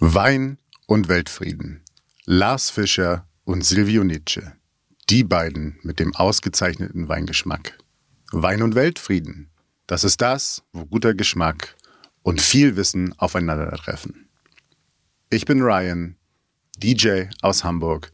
Wein 0.00 0.58
und 0.86 1.08
Weltfrieden. 1.08 1.82
Lars 2.24 2.70
Fischer 2.70 3.26
und 3.42 3.64
Silvio 3.64 4.04
Nietzsche. 4.04 4.52
Die 5.10 5.24
beiden 5.24 5.80
mit 5.82 5.98
dem 5.98 6.14
ausgezeichneten 6.14 7.08
Weingeschmack. 7.08 7.76
Wein 8.30 8.62
und 8.62 8.76
Weltfrieden. 8.76 9.50
Das 9.88 10.04
ist 10.04 10.20
das, 10.20 10.62
wo 10.72 10.86
guter 10.86 11.14
Geschmack 11.14 11.74
und 12.22 12.40
viel 12.40 12.76
Wissen 12.76 13.12
aufeinandertreffen. 13.18 14.28
Ich 15.30 15.46
bin 15.46 15.62
Ryan, 15.62 16.16
DJ 16.76 17.24
aus 17.42 17.64
Hamburg 17.64 18.12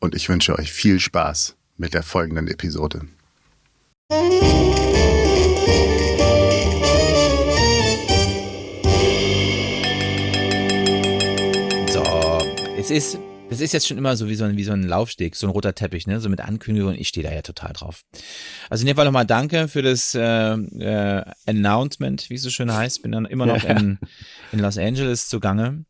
und 0.00 0.14
ich 0.14 0.28
wünsche 0.28 0.58
euch 0.58 0.70
viel 0.70 1.00
Spaß 1.00 1.56
mit 1.78 1.94
der 1.94 2.02
folgenden 2.02 2.46
Episode. 2.46 3.08
Es 12.90 13.14
ist, 13.14 13.20
das 13.48 13.60
ist 13.60 13.72
jetzt 13.72 13.86
schon 13.86 13.98
immer 13.98 14.16
so 14.16 14.28
wie 14.28 14.34
so 14.34 14.44
ein, 14.44 14.56
wie 14.56 14.64
so 14.64 14.72
ein 14.72 14.82
Laufsteg, 14.82 15.36
so 15.36 15.46
ein 15.46 15.50
roter 15.50 15.74
Teppich, 15.74 16.06
ne, 16.06 16.20
so 16.20 16.28
mit 16.28 16.40
Ankündigung. 16.40 16.94
Ich 16.94 17.08
stehe 17.08 17.26
da 17.26 17.32
ja 17.32 17.42
total 17.42 17.72
drauf. 17.72 18.02
Also 18.68 18.82
in 18.82 18.88
dem 18.88 18.96
Fall 18.96 19.04
nochmal 19.04 19.26
danke 19.26 19.68
für 19.68 19.82
das 19.82 20.14
äh, 20.14 20.20
äh, 20.54 21.24
Announcement, 21.46 22.28
wie 22.30 22.34
es 22.34 22.42
so 22.42 22.50
schön 22.50 22.72
heißt. 22.72 23.02
Bin 23.02 23.12
dann 23.12 23.26
immer 23.26 23.46
noch 23.46 23.64
in, 23.64 23.98
in 24.52 24.58
Los 24.58 24.76
Angeles 24.76 25.28
zugange. 25.28 25.84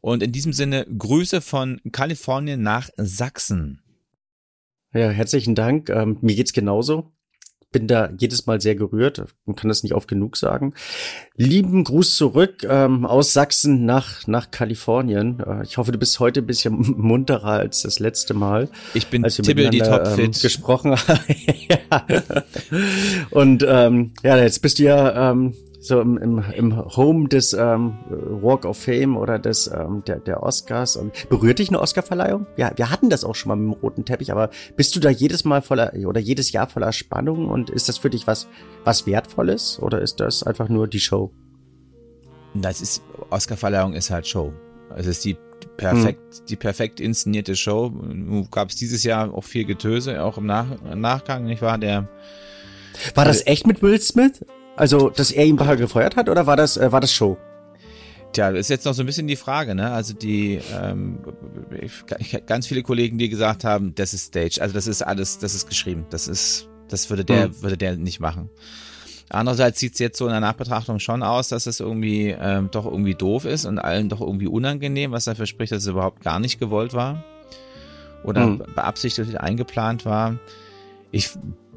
Und 0.00 0.22
in 0.22 0.32
diesem 0.32 0.52
Sinne 0.52 0.84
Grüße 0.86 1.40
von 1.40 1.80
Kalifornien 1.92 2.60
nach 2.60 2.90
Sachsen. 2.96 3.80
Ja, 4.92 5.10
herzlichen 5.10 5.54
Dank. 5.54 5.90
Ähm, 5.90 6.18
mir 6.22 6.34
geht's 6.34 6.52
genauso 6.52 7.12
bin 7.72 7.86
da 7.86 8.10
jedes 8.18 8.46
Mal 8.46 8.60
sehr 8.60 8.74
gerührt 8.74 9.24
und 9.46 9.56
kann 9.56 9.68
das 9.68 9.82
nicht 9.82 9.94
oft 9.94 10.06
genug 10.06 10.36
sagen. 10.36 10.74
Lieben 11.36 11.84
Gruß 11.84 12.16
zurück 12.16 12.64
ähm, 12.68 13.06
aus 13.06 13.32
Sachsen 13.32 13.84
nach, 13.84 14.26
nach 14.26 14.50
Kalifornien. 14.50 15.40
Äh, 15.40 15.64
ich 15.64 15.78
hoffe, 15.78 15.90
du 15.90 15.98
bist 15.98 16.20
heute 16.20 16.40
ein 16.40 16.46
bisschen 16.46 16.74
munterer 16.96 17.52
als 17.52 17.82
das 17.82 17.98
letzte 17.98 18.34
Mal. 18.34 18.68
Ich 18.94 19.08
bin 19.08 19.24
als 19.24 19.36
Tibbel 19.36 19.70
die 19.70 19.78
Topfit. 19.78 20.36
Ähm, 20.36 20.42
gesprochen 20.42 20.92
ja. 21.68 22.06
Und 23.30 23.64
ähm, 23.66 24.12
ja, 24.22 24.36
jetzt 24.36 24.60
bist 24.60 24.78
du 24.78 24.84
ja 24.84 25.30
ähm, 25.30 25.54
so 25.82 26.00
im, 26.00 26.16
im, 26.16 26.44
im 26.54 26.96
Home 26.96 27.28
des 27.28 27.52
ähm, 27.54 27.98
Walk 28.08 28.64
of 28.64 28.78
Fame 28.78 29.16
oder 29.16 29.40
des 29.40 29.66
ähm, 29.66 30.04
der, 30.06 30.20
der 30.20 30.40
Oscars. 30.40 30.96
Und 30.96 31.28
berührt 31.28 31.58
dich 31.58 31.70
eine 31.70 31.80
Oscarverleihung? 31.80 32.46
Ja, 32.56 32.70
wir 32.76 32.90
hatten 32.90 33.10
das 33.10 33.24
auch 33.24 33.34
schon 33.34 33.48
mal 33.48 33.56
mit 33.56 33.74
dem 33.74 33.80
roten 33.82 34.04
Teppich, 34.04 34.30
aber 34.30 34.50
bist 34.76 34.94
du 34.94 35.00
da 35.00 35.10
jedes 35.10 35.44
Mal 35.44 35.60
voller 35.60 35.92
oder 36.06 36.20
jedes 36.20 36.52
Jahr 36.52 36.68
voller 36.68 36.92
Spannung 36.92 37.48
und 37.48 37.68
ist 37.68 37.88
das 37.88 37.98
für 37.98 38.10
dich 38.10 38.28
was 38.28 38.46
was 38.84 39.06
wertvolles 39.06 39.80
oder 39.82 40.00
ist 40.00 40.20
das 40.20 40.44
einfach 40.44 40.68
nur 40.68 40.86
die 40.86 41.00
Show? 41.00 41.32
Das 42.54 42.80
ist 42.80 43.02
Oscarverleihung 43.30 43.94
ist 43.94 44.10
halt 44.10 44.28
Show. 44.28 44.52
Es 44.94 45.06
ist 45.06 45.24
die 45.24 45.36
perfekt 45.76 46.38
hm. 46.38 46.46
die 46.48 46.56
perfekt 46.56 47.00
inszenierte 47.00 47.56
Show. 47.56 47.92
Gab 48.52 48.68
es 48.68 48.76
dieses 48.76 49.02
Jahr 49.02 49.34
auch 49.34 49.44
viel 49.44 49.64
Getöse, 49.64 50.22
auch 50.22 50.38
im 50.38 50.46
Nach 50.46 50.80
Nachgang, 50.94 51.44
nicht 51.44 51.60
wahr? 51.60 51.78
Der 51.78 52.08
war 53.16 53.24
das 53.24 53.44
echt 53.48 53.66
mit 53.66 53.82
Will 53.82 54.00
Smith? 54.00 54.44
Also, 54.82 55.10
dass 55.10 55.30
er 55.30 55.44
ihn 55.44 55.54
Bacher 55.54 55.76
gefeuert 55.76 56.16
hat 56.16 56.28
oder 56.28 56.48
war 56.48 56.56
das, 56.56 56.76
äh, 56.76 56.90
war 56.90 57.00
das 57.00 57.12
Show? 57.12 57.38
Tja, 58.32 58.48
ist 58.48 58.68
jetzt 58.68 58.84
noch 58.84 58.94
so 58.94 59.04
ein 59.04 59.06
bisschen 59.06 59.28
die 59.28 59.36
Frage, 59.36 59.76
ne? 59.76 59.92
Also 59.92 60.12
die 60.12 60.58
ähm, 60.76 61.20
ich, 61.80 62.44
ganz 62.46 62.66
viele 62.66 62.82
Kollegen, 62.82 63.16
die 63.16 63.28
gesagt 63.28 63.62
haben, 63.62 63.94
das 63.94 64.12
ist 64.12 64.24
Stage, 64.24 64.60
also 64.60 64.74
das 64.74 64.88
ist 64.88 65.02
alles, 65.02 65.38
das 65.38 65.54
ist 65.54 65.68
geschrieben, 65.68 66.06
das 66.10 66.26
ist, 66.26 66.68
das 66.88 67.08
würde 67.10 67.24
der, 67.24 67.44
hm. 67.44 67.62
würde 67.62 67.76
der 67.76 67.94
nicht 67.94 68.18
machen. 68.18 68.50
Andererseits 69.28 69.78
sieht 69.78 69.92
es 69.92 70.00
jetzt 70.00 70.18
so 70.18 70.24
in 70.24 70.32
der 70.32 70.40
Nachbetrachtung 70.40 70.98
schon 70.98 71.22
aus, 71.22 71.46
dass 71.46 71.66
es 71.66 71.78
irgendwie 71.78 72.34
ähm, 72.36 72.68
doch 72.72 72.84
irgendwie 72.84 73.14
doof 73.14 73.44
ist 73.44 73.66
und 73.66 73.78
allen 73.78 74.08
doch 74.08 74.20
irgendwie 74.20 74.48
unangenehm, 74.48 75.12
was 75.12 75.26
dafür 75.26 75.46
spricht, 75.46 75.70
dass 75.70 75.84
es 75.84 75.88
überhaupt 75.88 76.24
gar 76.24 76.40
nicht 76.40 76.58
gewollt 76.58 76.92
war 76.92 77.22
oder 78.24 78.46
hm. 78.46 78.58
beabsichtigt 78.74 79.38
eingeplant 79.38 80.04
war. 80.04 80.40
Ich 81.12 81.30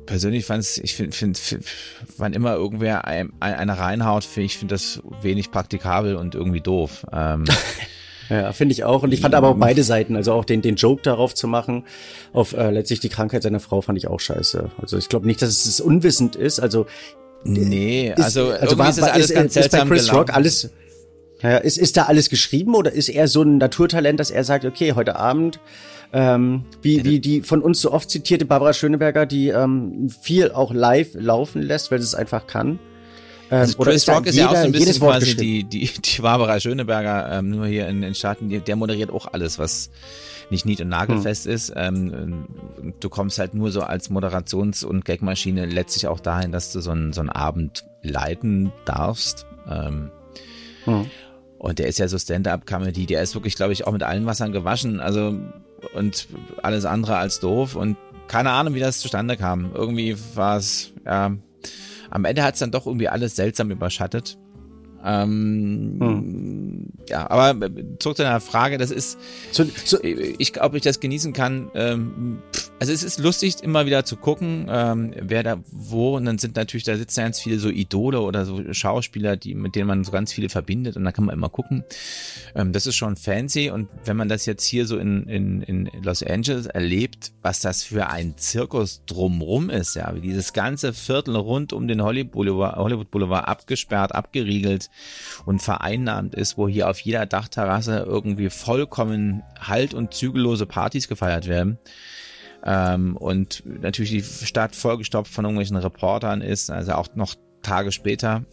persönlich 0.06 0.46
fand 0.46 0.62
es, 0.62 0.78
ich 0.78 0.96
finde, 0.96 1.16
find, 1.16 1.38
find, 1.38 1.66
wann 2.18 2.34
immer 2.34 2.54
irgendwer 2.56 3.06
ein, 3.06 3.32
eine 3.40 3.78
reinhaut, 3.78 4.24
finde 4.24 4.46
ich, 4.46 4.58
finde 4.58 4.76
das 4.76 5.02
wenig 5.22 5.52
praktikabel 5.52 6.16
und 6.16 6.36
irgendwie 6.36 6.62
doof. 6.62 7.06
Ähm, 7.12 7.46
ja, 8.30 8.52
finde 8.54 8.74
ich 8.74 8.84
auch. 8.84 9.04
Und 9.04 9.14
ich 9.14 9.22
fand 9.22 9.36
aber 9.36 9.50
auch 9.50 9.58
beide 9.58 9.84
Seiten, 9.84 10.16
also 10.16 10.34
auch 10.34 10.46
den, 10.46 10.62
den 10.62 10.76
Joke 10.76 11.02
darauf 11.02 11.34
zu 11.34 11.48
machen, 11.48 11.84
auf 12.34 12.54
äh, 12.54 12.72
letztlich 12.72 13.00
die 13.00 13.10
Krankheit 13.10 13.44
seiner 13.44 13.60
Frau, 13.60 13.82
fand 13.82 13.98
ich 13.98 14.08
auch 14.08 14.20
scheiße. 14.20 14.72
Also 14.82 14.98
ich 14.98 15.10
glaube 15.10 15.26
nicht, 15.26 15.42
dass 15.42 15.66
es 15.66 15.80
unwissend 15.82 16.36
ist. 16.36 16.60
Also 16.60 16.86
nee, 17.44 18.14
ist, 18.16 18.24
also, 18.24 18.50
also 18.50 18.78
war, 18.78 18.90
ist 18.90 19.00
das 19.00 19.10
alles 19.10 19.30
ist, 19.30 19.36
ganz 19.36 19.56
ist 19.56 19.72
bei 19.72 19.80
Chris 19.82 20.14
Rock 20.14 20.34
alles 20.34 20.70
ja, 21.42 21.58
ist, 21.58 21.78
ist 21.78 21.98
da 21.98 22.04
alles 22.04 22.30
geschrieben 22.30 22.76
oder 22.76 22.92
ist 22.92 23.10
er 23.10 23.28
so 23.28 23.44
ein 23.44 23.58
Naturtalent, 23.58 24.20
dass 24.20 24.32
er 24.32 24.44
sagt, 24.44 24.66
okay, 24.66 24.94
heute 24.94 25.18
Abend 25.18 25.60
ähm, 26.14 26.66
wie, 26.82 27.04
wie 27.04 27.20
die 27.20 27.42
von 27.42 27.62
uns 27.62 27.82
so 27.82 27.92
oft 27.92 28.10
zitierte 28.10 28.46
Barbara 28.46 28.74
Schöneberger, 28.74 29.26
die 29.26 29.50
ähm, 29.50 30.10
viel 30.10 30.52
auch 30.52 30.74
live 30.74 31.10
laufen 31.14 31.62
lässt, 31.62 31.92
weil 31.92 32.00
sie 32.00 32.06
es 32.06 32.16
einfach 32.16 32.48
kann. 32.48 32.80
Ähm, 33.52 33.60
also 33.60 33.78
Chris 33.78 34.08
Rock 34.10 34.26
ist 34.28 34.36
jeder, 34.36 34.48
ja 34.48 34.52
auch 34.52 34.62
so 34.62 34.66
ein 34.66 34.72
bisschen 34.72 35.00
quasi 35.00 35.36
die, 35.36 35.64
die, 35.64 35.90
die 36.02 36.22
Barbara 36.22 36.60
Schöneberger, 36.60 37.32
ähm, 37.32 37.52
nur 37.52 37.68
hier 37.68 37.88
in 37.88 38.02
den 38.02 38.16
Staaten, 38.16 38.50
der 38.50 38.76
moderiert 38.76 39.12
auch 39.12 39.28
alles, 39.32 39.60
was 39.60 39.90
nicht 40.50 40.66
nied- 40.66 40.82
und 40.82 40.90
nagelfest 40.90 41.46
hm. 41.46 41.52
ist. 41.52 41.74
Ähm, 41.76 42.46
du 43.00 43.10
kommst 43.10 43.40
halt 43.40 43.54
nur 43.54 43.72
so 43.72 43.82
als 43.82 44.10
Moderations- 44.10 44.86
und 44.86 45.06
Gagmaschine 45.06 45.66
letztlich 45.66 46.08
auch 46.08 46.20
dahin, 46.20 46.52
dass 46.52 46.72
du 46.72 46.82
so 46.82 46.92
einen, 46.92 47.14
so 47.14 47.22
einen 47.22 47.30
Abend 47.30 47.86
leiten 48.02 48.72
darfst. 48.86 49.46
Ähm, 49.70 50.12
hm. 50.86 51.10
Und 51.58 51.80
der 51.80 51.88
ist 51.88 51.98
ja 51.98 52.08
so 52.08 52.18
Stand-up-Comedy, 52.18 53.06
der 53.08 53.24
ist 53.24 53.34
wirklich, 53.34 53.56
glaube 53.56 53.74
ich, 53.74 53.88
auch 53.88 53.92
mit 53.92 54.04
allen 54.04 54.26
Wassern 54.26 54.52
gewaschen. 54.52 55.00
Also 55.00 55.36
und 55.94 56.28
alles 56.62 56.86
andere 56.86 57.18
als 57.18 57.40
doof 57.40 57.76
und 57.76 57.98
keine 58.28 58.52
Ahnung, 58.52 58.74
wie 58.74 58.80
das 58.80 59.00
zustande 59.00 59.38
kam. 59.38 59.72
Irgendwie 59.74 60.16
war 60.36 60.58
es, 60.58 60.94
ja, 61.06 61.36
am 62.10 62.26
Ende 62.26 62.44
hat 62.44 62.56
es 62.56 62.60
dann 62.60 62.72
doch 62.72 62.86
irgendwie 62.86 63.10
alles 63.10 63.36
seltsam 63.36 63.72
überschattet. 63.72 64.38
Ähm, 65.04 65.98
hm. 66.00 66.86
Ja, 67.08 67.30
aber 67.30 67.70
zurück 68.00 68.18
zu 68.18 68.24
deiner 68.24 68.40
Frage, 68.40 68.80
das 68.80 68.90
ist, 68.90 69.20
so, 69.52 69.64
so, 69.86 70.00
ich 70.02 70.52
glaube, 70.52 70.78
ich 70.78 70.84
das 70.84 71.00
genießen 71.00 71.34
kann. 71.34 71.70
Ähm, 71.76 72.40
also 72.80 72.92
es 72.92 73.04
ist 73.04 73.20
lustig, 73.20 73.64
immer 73.64 73.86
wieder 73.86 74.04
zu 74.04 74.18
gucken, 74.18 74.68
ähm, 74.70 75.14
wer 75.18 75.44
da 75.44 75.58
wo. 75.72 76.18
Und 76.18 76.26
dann 76.26 76.38
sind 76.38 76.58
natürlich, 76.58 76.84
da 76.84 76.98
sitzen 76.98 77.22
ganz 77.22 77.40
viele 77.40 77.58
so 77.58 77.70
Idole 77.70 78.20
oder 78.20 78.46
so 78.46 78.62
Schauspieler, 78.74 79.38
die, 79.38 79.56
mit 79.56 79.76
denen 79.76 79.88
man 79.88 80.04
so 80.04 80.12
ganz 80.12 80.34
viele 80.34 80.50
verbindet. 80.50 80.98
Und 80.98 81.06
da 81.06 81.12
kann 81.12 81.26
man 81.26 81.36
immer 81.36 81.50
gucken. 81.50 81.86
Ähm, 82.54 82.74
das 82.74 82.86
ist 82.86 82.96
schon 82.96 83.16
fancy. 83.16 83.70
Und 83.70 83.88
wenn 84.04 84.18
man 84.18 84.28
das 84.28 84.46
jetzt 84.46 84.66
hier 84.66 84.86
so 84.86 84.98
in, 84.98 85.24
in, 85.28 85.62
in 85.62 85.90
Los 86.04 86.22
Angeles 86.22 86.66
erlebt, 86.66 87.32
was 87.42 87.62
das 87.62 87.84
für 87.84 88.08
ein 88.08 88.38
Zirkus 88.38 89.04
drumrum 89.06 89.70
ist, 89.70 89.96
ja, 89.96 90.14
wie 90.14 90.22
dieses 90.22 90.52
ganze 90.52 90.94
Viertel 90.94 91.38
rund 91.38 91.72
um 91.72 91.88
den 91.88 92.04
Hollywood 92.04 92.32
Boulevard, 92.34 92.76
Hollywood 92.76 93.10
Boulevard 93.10 93.48
abgesperrt, 93.48 94.14
abgeriegelt 94.14 94.90
und 95.46 95.62
vereinnahmt 95.62 96.36
ist, 96.36 96.58
wo 96.58 96.68
hier 96.68 96.90
auf 96.90 97.00
jeder 97.00 97.26
Dachterrasse 97.26 98.06
irgendwie 98.06 98.50
vollkommen 98.50 99.44
halt- 99.60 99.94
und 99.94 100.14
zügellose 100.14 100.66
Partys 100.66 101.08
gefeiert 101.08 101.48
werden. 101.48 101.80
Ähm, 102.66 103.16
und 103.16 103.64
natürlich 103.66 104.12
die 104.12 104.46
Stadt 104.46 104.76
vollgestopft 104.76 105.32
von 105.32 105.46
irgendwelchen 105.46 105.78
Reportern 105.78 106.42
ist, 106.42 106.72
also 106.72 106.94
auch 106.94 107.08
noch 107.16 107.36
Tage 107.62 107.92
später. 107.92 108.44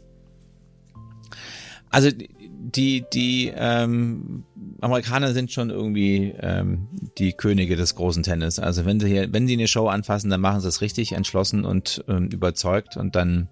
Also 1.90 2.10
die, 2.10 3.04
die 3.12 3.52
ähm, 3.54 4.44
Amerikaner 4.80 5.32
sind 5.32 5.50
schon 5.50 5.70
irgendwie 5.70 6.34
ähm, 6.40 6.88
die 7.18 7.32
Könige 7.32 7.76
des 7.76 7.94
großen 7.94 8.22
Tennis. 8.22 8.58
Also 8.58 8.86
wenn 8.86 9.00
sie 9.00 9.08
hier, 9.08 9.32
wenn 9.32 9.46
sie 9.46 9.54
eine 9.54 9.68
Show 9.68 9.88
anfassen, 9.88 10.30
dann 10.30 10.40
machen 10.40 10.60
sie 10.60 10.68
es 10.68 10.80
richtig 10.80 11.12
entschlossen 11.12 11.64
und 11.64 12.04
ähm, 12.08 12.28
überzeugt 12.28 12.96
und 12.96 13.14
dann 13.14 13.48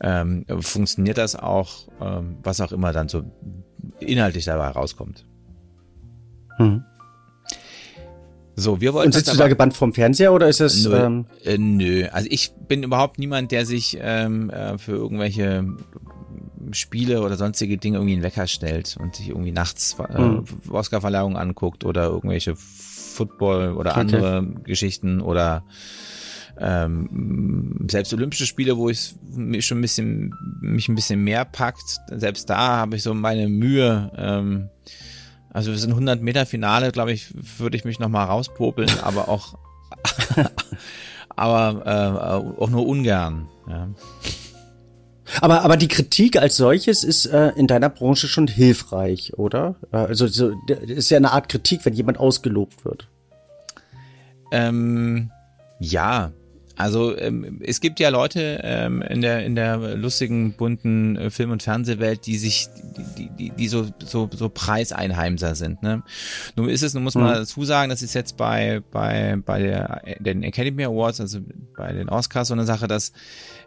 ähm, 0.00 0.44
funktioniert 0.60 1.18
das 1.18 1.36
auch, 1.36 1.88
ähm, 2.00 2.38
was 2.42 2.60
auch 2.60 2.72
immer 2.72 2.92
dann 2.92 3.08
so 3.08 3.24
inhaltlich 4.00 4.44
dabei 4.44 4.68
rauskommt. 4.68 5.26
Hm. 6.56 6.84
So, 8.54 8.80
wir 8.80 8.92
wollten. 8.92 9.08
Und 9.08 9.12
sitzt 9.12 9.32
du 9.32 9.38
da 9.38 9.48
gebannt 9.48 9.74
vom 9.74 9.94
Fernseher 9.94 10.32
oder 10.32 10.48
ist 10.48 10.60
das? 10.60 10.84
Nö, 10.84 10.94
ähm 10.94 11.26
äh, 11.44 11.58
nö. 11.58 12.06
also 12.12 12.28
ich 12.30 12.52
bin 12.68 12.82
überhaupt 12.82 13.18
niemand, 13.18 13.50
der 13.50 13.64
sich 13.64 13.98
ähm, 14.00 14.50
äh, 14.50 14.76
für 14.78 14.92
irgendwelche 14.92 15.66
Spiele 16.72 17.22
oder 17.22 17.36
sonstige 17.36 17.76
Dinge 17.78 17.96
irgendwie 17.96 18.14
in 18.14 18.22
Wecker 18.22 18.46
stellt 18.46 18.96
und 18.98 19.16
sich 19.16 19.28
irgendwie 19.28 19.52
nachts 19.52 19.96
äh, 19.98 20.16
hm. 20.16 20.44
Oscar-Verleihungen 20.70 21.36
anguckt 21.36 21.84
oder 21.84 22.04
irgendwelche 22.04 22.54
Football 22.56 23.72
oder 23.72 23.92
okay. 23.92 24.00
andere 24.00 24.46
Geschichten 24.64 25.20
oder 25.20 25.64
ähm, 26.58 27.86
selbst 27.90 28.12
Olympische 28.12 28.46
Spiele, 28.46 28.76
wo 28.76 28.88
ich 28.88 29.14
mich 29.34 29.66
schon 29.66 29.78
ein 29.78 29.82
bisschen 29.82 30.34
mich 30.60 30.88
ein 30.88 30.94
bisschen 30.94 31.24
mehr 31.24 31.44
packt, 31.44 32.00
selbst 32.08 32.48
da 32.50 32.76
habe 32.76 32.96
ich 32.96 33.02
so 33.02 33.14
meine 33.14 33.48
Mühe. 33.48 34.12
Ähm, 34.16 34.68
also 35.52 35.70
wir 35.70 35.78
sind 35.78 35.90
100 35.90 36.22
Meter 36.22 36.46
Finale, 36.46 36.92
glaube 36.92 37.12
ich, 37.12 37.28
würde 37.58 37.76
ich 37.76 37.84
mich 37.84 37.98
noch 37.98 38.08
mal 38.08 38.24
rauspopeln, 38.24 38.90
aber 39.02 39.28
auch 39.28 39.54
aber 41.36 41.86
äh, 41.86 42.60
auch 42.60 42.70
nur 42.70 42.86
ungern. 42.86 43.48
Ja. 43.68 43.88
Aber, 45.40 45.62
aber 45.62 45.76
die 45.76 45.88
Kritik 45.88 46.36
als 46.36 46.56
solches 46.56 47.04
ist 47.04 47.26
äh, 47.26 47.52
in 47.56 47.66
deiner 47.66 47.88
Branche 47.88 48.28
schon 48.28 48.46
hilfreich, 48.46 49.32
oder? 49.38 49.76
Äh, 49.92 49.98
also 49.98 50.26
so, 50.26 50.52
ist 50.68 51.10
ja 51.10 51.16
eine 51.16 51.32
Art 51.32 51.48
Kritik, 51.48 51.84
wenn 51.84 51.94
jemand 51.94 52.18
ausgelobt 52.18 52.84
wird. 52.84 53.08
Ähm, 54.50 55.30
ja, 55.78 56.32
also 56.76 57.16
ähm, 57.16 57.60
es 57.62 57.80
gibt 57.80 58.00
ja 58.00 58.08
Leute 58.08 58.60
ähm, 58.62 59.02
in 59.02 59.20
der 59.20 59.44
in 59.44 59.54
der 59.54 59.76
lustigen 59.96 60.54
bunten 60.54 61.16
äh, 61.16 61.30
Film- 61.30 61.50
und 61.50 61.62
Fernsehwelt, 61.62 62.26
die 62.26 62.38
sich 62.38 62.68
die 63.16 63.28
die, 63.36 63.50
die 63.50 63.68
so 63.68 63.86
so 64.04 64.28
so 64.32 64.48
Preiseinheimser 64.48 65.54
sind. 65.54 65.82
Ne? 65.82 66.02
Nun 66.56 66.68
ist 66.68 66.82
es, 66.82 66.94
nun 66.94 67.04
muss 67.04 67.14
man 67.14 67.24
mhm. 67.24 67.34
dazu 67.34 67.64
sagen, 67.64 67.90
das 67.90 68.02
ist 68.02 68.14
jetzt 68.14 68.36
bei 68.36 68.82
bei 68.90 69.36
bei 69.44 69.60
der 69.60 70.02
den 70.18 70.42
Academy 70.42 70.84
Awards, 70.84 71.20
also 71.20 71.40
bei 71.76 71.92
den 71.92 72.08
Oscars 72.08 72.48
so 72.48 72.54
eine 72.54 72.64
Sache, 72.64 72.88
dass 72.88 73.12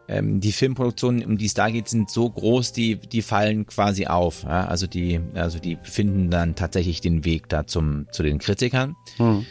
ähm, 0.07 0.40
die 0.40 0.52
Filmproduktionen, 0.52 1.25
um 1.25 1.38
die 1.38 1.46
es 1.46 1.54
da 1.54 1.69
geht, 1.69 1.88
sind 1.88 2.10
so 2.10 2.30
groß, 2.30 2.74
die 2.74 2.96
die 2.96 3.22
fallen 3.22 3.66
quasi 3.66 4.07
auf. 4.07 4.44
Ja? 4.44 4.66
Also 4.66 4.88
die 4.88 5.19
also 5.36 5.60
die 5.60 5.78
finden 5.84 6.31
dann 6.31 6.56
tatsächlich 6.56 7.02
den 7.02 7.25
Weg 7.25 7.50
da 7.50 7.68
zum 7.68 8.07
zu 8.12 8.24
den 8.24 8.40
Kritikern. 8.40 8.96
Mhm. 9.19 9.46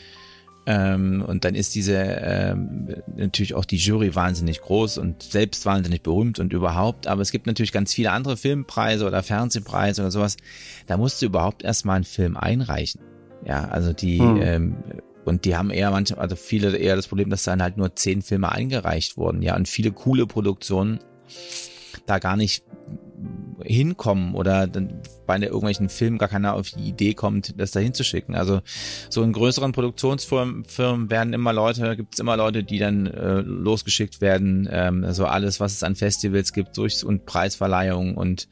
Ähm, 0.67 1.23
und 1.27 1.45
dann 1.45 1.55
ist 1.55 1.75
diese 1.75 1.97
ähm, 1.97 2.89
natürlich 3.17 3.55
auch 3.55 3.65
die 3.65 3.77
Jury 3.77 4.15
wahnsinnig 4.15 4.63
groß 4.63 4.99
und 4.99 5.23
selbst 5.23 5.67
wahnsinnig 5.67 6.03
berühmt 6.03 6.39
und 6.39 6.53
überhaupt. 6.53 7.07
Aber 7.07 7.21
es 7.21 7.33
gibt 7.33 7.47
natürlich 7.47 7.73
ganz 7.73 7.93
viele 7.93 8.13
andere 8.13 8.37
Filmpreise 8.37 9.07
oder 9.07 9.23
Fernsehpreise 9.23 10.03
oder 10.03 10.11
sowas. 10.11 10.37
Da 10.87 10.97
musst 10.97 11.21
du 11.21 11.27
überhaupt 11.27 11.63
erstmal 11.63 11.97
einen 11.97 12.05
Film 12.05 12.37
einreichen. 12.37 13.03
Ja, 13.47 13.69
also 13.69 13.93
die 13.93 14.19
hm. 14.21 14.41
ähm, 14.41 14.77
und 15.25 15.45
die 15.45 15.57
haben 15.57 15.71
eher 15.71 15.91
manchmal, 15.91 16.21
also 16.21 16.37
viele 16.37 16.77
eher 16.77 16.97
das 16.97 17.09
Problem, 17.09 17.31
dass 17.31 17.45
dann 17.45 17.63
halt 17.63 17.77
nur 17.77 17.95
zehn 17.97 18.23
Filme 18.23 18.53
eingereicht 18.53 19.17
wurden. 19.17 19.43
Ja, 19.43 19.57
und 19.57 19.69
viele 19.69 19.91
coole 19.91 20.27
Produktionen 20.27 20.99
da 22.07 22.19
gar 22.19 22.37
nicht 22.37 22.65
hinkommen 23.63 24.35
oder 24.35 24.67
dann 24.67 25.01
bei 25.27 25.39
irgendwelchen 25.39 25.89
Filmen 25.89 26.19
gar 26.19 26.29
keiner 26.29 26.55
auf 26.55 26.71
die 26.71 26.89
Idee 26.89 27.15
kommt, 27.15 27.55
das 27.59 27.73
da 27.73 27.81
hinzuschicken. 27.81 28.35
Also 28.35 28.61
so 29.11 29.23
in 29.23 29.33
größeren 29.33 29.73
Produktionsfirmen 29.73 30.65
Firmen 30.65 31.11
werden 31.11 31.33
immer 31.33 31.53
Leute, 31.53 31.97
gibt 31.97 32.15
es 32.15 32.21
immer 32.21 32.37
Leute, 32.37 32.65
die 32.65 32.79
dann 32.79 33.07
äh, 33.07 33.41
losgeschickt 33.41 34.21
werden, 34.21 34.69
ähm, 34.71 35.05
also 35.05 35.27
alles, 35.27 35.61
was 35.61 35.73
es 35.73 35.83
an 35.83 35.97
Festivals 35.97 36.53
gibt, 36.53 36.77
durch 36.77 37.05
und 37.05 37.27
Preisverleihungen 37.27 38.15
und 38.15 38.49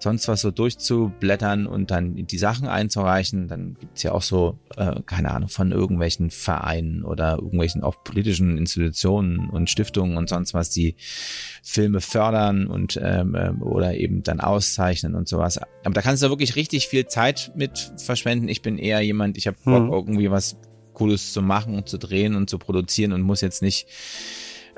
sonst 0.00 0.28
was 0.28 0.40
so 0.40 0.50
durchzublättern 0.50 1.66
und 1.66 1.90
dann 1.90 2.14
die 2.14 2.38
Sachen 2.38 2.68
einzureichen. 2.68 3.48
Dann 3.48 3.76
gibt's 3.78 4.02
ja 4.02 4.12
auch 4.12 4.22
so, 4.22 4.58
äh, 4.76 5.00
keine 5.06 5.30
Ahnung, 5.32 5.48
von 5.48 5.72
irgendwelchen 5.72 6.30
Vereinen 6.30 7.04
oder 7.04 7.36
irgendwelchen 7.36 7.82
auch 7.82 8.02
politischen 8.04 8.56
Institutionen 8.58 9.50
und 9.50 9.70
Stiftungen 9.70 10.16
und 10.16 10.28
sonst 10.28 10.54
was, 10.54 10.70
die 10.70 10.96
Filme 11.62 12.00
fördern 12.00 12.66
und 12.66 12.98
ähm, 13.02 13.36
ähm 13.38 13.62
oder 13.62 13.94
eben 13.94 14.22
dann 14.22 14.40
auszeichnen 14.40 15.14
und 15.14 15.28
sowas. 15.28 15.58
Aber 15.84 15.94
da 15.94 16.00
kannst 16.08 16.22
du 16.22 16.30
wirklich 16.30 16.56
richtig 16.56 16.88
viel 16.88 17.06
Zeit 17.06 17.52
mit 17.54 17.92
verschwenden. 17.98 18.48
Ich 18.48 18.62
bin 18.62 18.78
eher 18.78 19.02
jemand, 19.02 19.36
ich 19.36 19.46
habe 19.46 19.58
Bock, 19.62 19.82
mhm. 19.82 19.92
irgendwie 19.92 20.30
was 20.30 20.56
Cooles 20.94 21.34
zu 21.34 21.42
machen 21.42 21.74
und 21.74 21.86
zu 21.86 21.98
drehen 21.98 22.34
und 22.34 22.48
zu 22.48 22.58
produzieren 22.58 23.12
und 23.12 23.20
muss 23.20 23.42
jetzt 23.42 23.60
nicht 23.60 23.86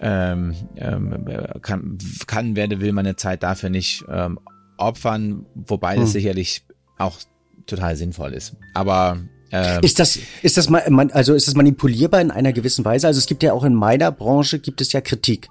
ähm, 0.01 0.57
ähm, 0.75 1.25
kann, 1.63 1.99
kann, 2.27 2.57
werde, 2.57 2.81
will 2.81 2.91
meine 2.91 3.15
Zeit 3.15 3.45
dafür 3.45 3.71
nicht 3.71 4.05
ähm, 4.11 4.41
opfern, 4.77 5.47
wobei 5.55 5.95
mhm. 5.95 6.01
das 6.01 6.11
sicherlich 6.11 6.65
auch 6.99 7.17
total 7.65 7.95
sinnvoll 7.95 8.33
ist. 8.33 8.57
Aber 8.75 9.19
ähm, 9.53 9.85
ist 9.85 10.01
das, 10.01 10.19
ist 10.43 10.57
das 10.57 10.69
mal, 10.69 10.83
also 11.13 11.35
ist 11.35 11.47
das 11.47 11.55
manipulierbar 11.55 12.23
in 12.23 12.33
einer 12.33 12.53
gewissen 12.53 12.85
Weise? 12.85 13.07
Also 13.07 13.19
es 13.19 13.27
gibt 13.27 13.45
ja 13.45 13.53
auch 13.53 13.63
in 13.63 13.77
meiner 13.77 14.11
Branche 14.11 14.59
gibt 14.59 14.81
es 14.81 14.93
ja 14.93 15.01
Kritik. 15.01 15.49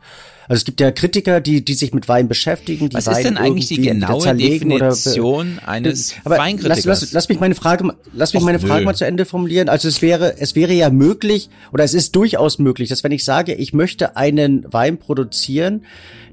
Also 0.49 0.61
es 0.61 0.65
gibt 0.65 0.81
ja 0.81 0.89
Kritiker, 0.89 1.41
die, 1.41 1.63
die 1.63 1.75
sich 1.75 1.93
mit 1.93 2.07
Wein 2.07 2.27
beschäftigen. 2.27 2.89
Die 2.89 2.95
Was 2.95 3.05
Wein 3.05 3.17
ist 3.17 3.23
denn 3.23 3.37
eigentlich 3.37 3.67
die 3.67 3.81
genaue 3.81 4.35
Definition 4.35 5.59
oder, 5.59 5.67
eines 5.67 6.15
aber 6.23 6.39
Weinkritikers? 6.39 6.85
Lass, 6.85 7.01
lass, 7.01 7.11
lass 7.11 7.29
mich 7.29 7.39
meine 7.39 7.53
Frage, 7.53 7.93
lass 8.13 8.33
mich 8.33 8.41
Och, 8.41 8.47
meine 8.47 8.59
Frage 8.59 8.83
mal 8.83 8.95
zu 8.95 9.05
Ende 9.05 9.25
formulieren. 9.25 9.69
Also 9.69 9.87
es 9.87 10.01
wäre, 10.01 10.39
es 10.39 10.55
wäre 10.55 10.73
ja 10.73 10.89
möglich, 10.89 11.51
oder 11.71 11.83
es 11.83 11.93
ist 11.93 12.15
durchaus 12.15 12.57
möglich, 12.57 12.89
dass 12.89 13.03
wenn 13.03 13.11
ich 13.11 13.23
sage, 13.23 13.53
ich 13.53 13.73
möchte 13.73 14.17
einen 14.17 14.65
Wein 14.73 14.97
produzieren, 14.97 15.85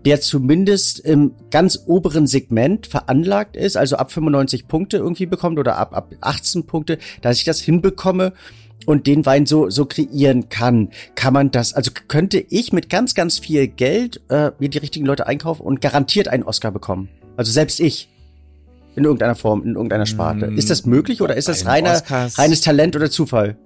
der 0.07 0.23
zumindest 0.23 1.01
im 1.01 1.33
ganz 1.51 1.83
oberen 1.85 2.27
Segment 2.27 2.87
veranlagt 2.87 3.55
ist, 3.55 3.77
also 3.77 3.97
ab 3.97 4.13
95 4.13 4.67
Punkte 4.67 4.97
irgendwie 4.97 5.27
bekommt 5.27 5.59
oder 5.59 5.77
ab, 5.77 5.95
ab 5.95 6.15
18 6.23 6.65
Punkte, 6.65 6.97
dass 7.21 7.37
ich 7.37 7.45
das 7.45 7.61
hinbekomme, 7.61 8.33
und 8.87 9.07
den 9.07 9.27
Wein 9.27 9.45
so 9.45 9.69
so 9.69 9.85
kreieren 9.85 10.49
kann, 10.49 10.89
kann 11.15 11.35
man 11.35 11.51
das, 11.51 11.75
also 11.75 11.91
könnte 12.09 12.43
ich 12.49 12.73
mit 12.73 12.89
ganz 12.89 13.15
ganz 13.15 13.39
viel 13.39 13.69
Geld 13.69 14.23
äh, 14.31 14.53
mir 14.59 14.71
die 14.71 14.79
richtigen 14.79 15.05
Leute 15.05 15.27
einkaufen 15.27 15.63
und 15.63 15.83
garantiert 15.83 16.29
einen 16.29 16.45
Oscar 16.45 16.71
bekommen. 16.71 17.11
Also 17.37 17.53
selbst 17.53 17.81
ich 17.81 18.09
in 18.95 19.05
irgendeiner 19.05 19.35
Form, 19.35 19.63
in 19.63 19.75
irgendeiner 19.75 20.07
Sparte. 20.07 20.47
Mm, 20.47 20.57
ist 20.57 20.71
das 20.71 20.87
möglich 20.87 21.21
oder 21.21 21.37
ist 21.37 21.49
das 21.49 21.67
reiner, 21.67 22.03
reines 22.09 22.63
Talent 22.63 22.97
oder 22.97 23.11
Zufall? 23.11 23.57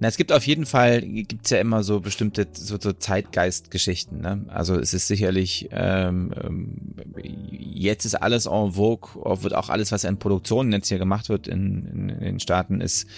Na, 0.00 0.08
es 0.08 0.16
gibt 0.16 0.32
auf 0.32 0.46
jeden 0.46 0.64
Fall, 0.64 1.00
gibt's 1.02 1.50
ja 1.50 1.58
immer 1.58 1.82
so 1.82 2.00
bestimmte 2.00 2.46
so, 2.52 2.76
so 2.80 2.92
Zeitgeistgeschichten. 2.92 4.20
Ne? 4.20 4.44
Also 4.48 4.76
es 4.76 4.94
ist 4.94 5.08
sicherlich, 5.08 5.68
ähm, 5.72 6.32
ähm, 6.40 6.94
jetzt 7.60 8.04
ist 8.04 8.14
alles 8.14 8.46
en 8.46 8.72
vogue, 8.72 9.42
wird 9.42 9.54
auch 9.54 9.68
alles, 9.70 9.90
was 9.90 10.04
in 10.04 10.18
Produktionen 10.18 10.72
jetzt 10.72 10.88
hier 10.88 10.98
gemacht 10.98 11.28
wird 11.28 11.48
in, 11.48 11.86
in, 11.86 12.08
in 12.10 12.20
den 12.20 12.40
Staaten, 12.40 12.80
ist 12.80 13.08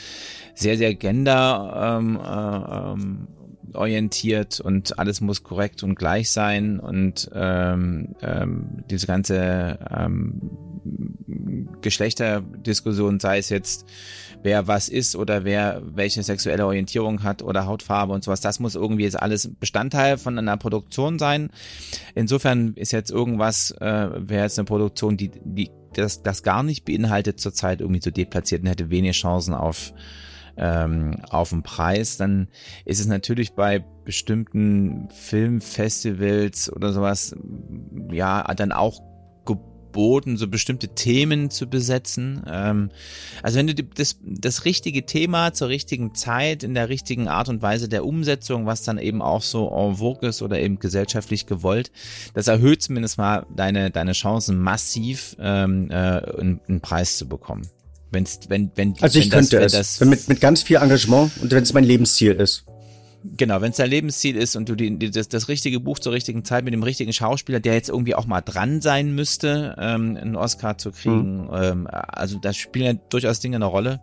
sehr, 0.55 0.79
sehr 0.79 0.95
gender 0.95 1.99
ähm, 2.01 2.17
äh, 2.17 2.93
ähm, 2.93 3.29
orientiert 3.75 4.61
und 4.61 4.99
alles 4.99 5.21
muss 5.21 5.43
korrekt 5.43 5.83
und 5.83 5.95
gleich 5.95 6.31
sein 6.31 6.81
und 6.81 7.31
ähm, 7.35 8.15
ähm, 8.23 8.85
diese 8.91 9.07
ganze 9.07 9.79
ähm, 9.91 10.51
Geschlechterdiskussion, 11.81 13.21
sei 13.21 13.39
es 13.39 13.49
jetzt 13.49 13.87
wer 14.43 14.67
was 14.67 14.89
ist 14.89 15.17
oder 15.17 15.45
wer 15.45 15.83
welche 15.85 16.23
sexuelle 16.23 16.67
Orientierung 16.67 17.23
hat 17.23 17.43
oder 17.43 17.67
Hautfarbe 17.67 18.13
und 18.13 18.25
sowas, 18.25 18.41
das 18.41 18.61
muss 18.61 18.75
irgendwie 18.75 19.05
jetzt 19.05 19.21
alles 19.21 19.51
Bestandteil 19.59 20.19
von 20.19 20.39
einer 20.39 20.57
Produktion 20.57 21.19
sein. 21.19 21.51
Insofern 22.15 22.75
ist 22.75 22.93
jetzt 22.93 23.11
irgendwas, 23.11 23.71
äh, 23.73 24.11
wäre 24.17 24.45
jetzt 24.45 24.59
eine 24.59 24.67
Produktion, 24.67 25.17
die, 25.17 25.31
die 25.45 25.71
das, 25.93 26.23
das 26.23 26.43
gar 26.43 26.63
nicht 26.63 26.85
beinhaltet, 26.85 27.41
zurzeit 27.41 27.81
irgendwie 27.81 28.01
zu 28.01 28.13
deplatziert 28.13 28.63
und 28.63 28.69
hätte 28.69 28.91
wenig 28.91 29.17
Chancen 29.17 29.55
auf 29.55 29.93
ähm, 30.57 31.17
auf 31.31 31.51
den 31.51 31.63
Preis, 31.63 32.19
dann 32.19 32.49
ist 32.85 33.01
es 33.01 33.07
natürlich 33.07 33.53
bei 33.55 33.85
bestimmten 34.05 35.09
Filmfestivals 35.11 36.71
oder 36.71 36.93
sowas, 36.93 37.35
ja, 38.11 38.43
dann 38.55 38.73
auch 38.73 39.01
geboten, 39.91 40.37
so 40.37 40.47
bestimmte 40.47 40.89
Themen 40.89 41.51
zu 41.51 41.69
besetzen. 41.69 42.43
Ähm, 42.49 42.91
also 43.43 43.59
wenn 43.59 43.67
du 43.67 43.75
das, 43.75 44.19
das 44.23 44.65
richtige 44.65 45.05
Thema 45.05 45.53
zur 45.53 45.69
richtigen 45.69 46.15
Zeit, 46.15 46.63
in 46.63 46.75
der 46.75 46.89
richtigen 46.89 47.29
Art 47.29 47.49
und 47.49 47.61
Weise 47.61 47.89
der 47.89 48.05
Umsetzung, 48.05 48.67
was 48.67 48.83
dann 48.83 48.99
eben 48.99 49.21
auch 49.21 49.43
so 49.43 49.69
en 49.69 49.97
vogue 49.97 50.29
ist 50.29 50.43
oder 50.43 50.61
eben 50.61 50.79
gesellschaftlich 50.79 51.47
gewollt, 51.47 51.91
das 52.35 52.47
erhöht 52.47 52.83
zumindest 52.83 53.19
mal 53.19 53.47
deine, 53.55 53.91
deine 53.91 54.13
Chancen 54.13 54.59
massiv, 54.59 55.37
ähm, 55.41 55.91
äh, 55.91 55.95
einen, 55.95 56.81
Preis 56.81 57.19
zu 57.19 57.29
bekommen. 57.29 57.67
Wenn's, 58.13 58.41
wenn, 58.49 58.71
wenn, 58.75 58.95
also 59.01 59.19
ich 59.19 59.27
wenn 59.27 59.41
könnte 59.41 59.61
das, 59.61 59.75
es, 59.75 59.99
das, 59.99 60.09
mit, 60.09 60.29
mit 60.29 60.41
ganz 60.41 60.63
viel 60.63 60.77
Engagement 60.77 61.33
und 61.43 61.51
wenn 61.51 61.63
es 61.63 61.73
mein 61.73 61.85
Lebensziel 61.85 62.33
ist. 62.33 62.65
Genau, 63.23 63.61
wenn 63.61 63.71
es 63.71 63.77
dein 63.77 63.91
Lebensziel 63.91 64.37
ist 64.37 64.57
und 64.57 64.69
du 64.69 64.75
die, 64.75 64.99
die, 64.99 65.11
das, 65.11 65.29
das 65.29 65.49
richtige 65.49 65.79
Buch 65.79 65.99
zur 65.99 66.13
richtigen 66.13 66.45
Zeit 66.45 66.65
mit 66.65 66.73
dem 66.73 66.83
richtigen 66.83 67.13
Schauspieler, 67.13 67.61
der 67.61 67.75
jetzt 67.75 67.91
irgendwie 67.91 68.15
auch 68.15 68.27
mal 68.27 68.41
dran 68.41 68.81
sein 68.81 69.15
müsste, 69.15 69.77
ähm, 69.79 70.17
einen 70.17 70.37
Oscar 70.37 70.79
zu 70.79 70.91
kriegen, 70.91 71.45
mhm. 71.45 71.51
ähm, 71.53 71.89
also 71.91 72.39
da 72.39 72.53
spielen 72.53 72.97
ja 72.97 73.03
durchaus 73.11 73.41
Dinge 73.41 73.57
eine 73.57 73.67
Rolle 73.67 74.01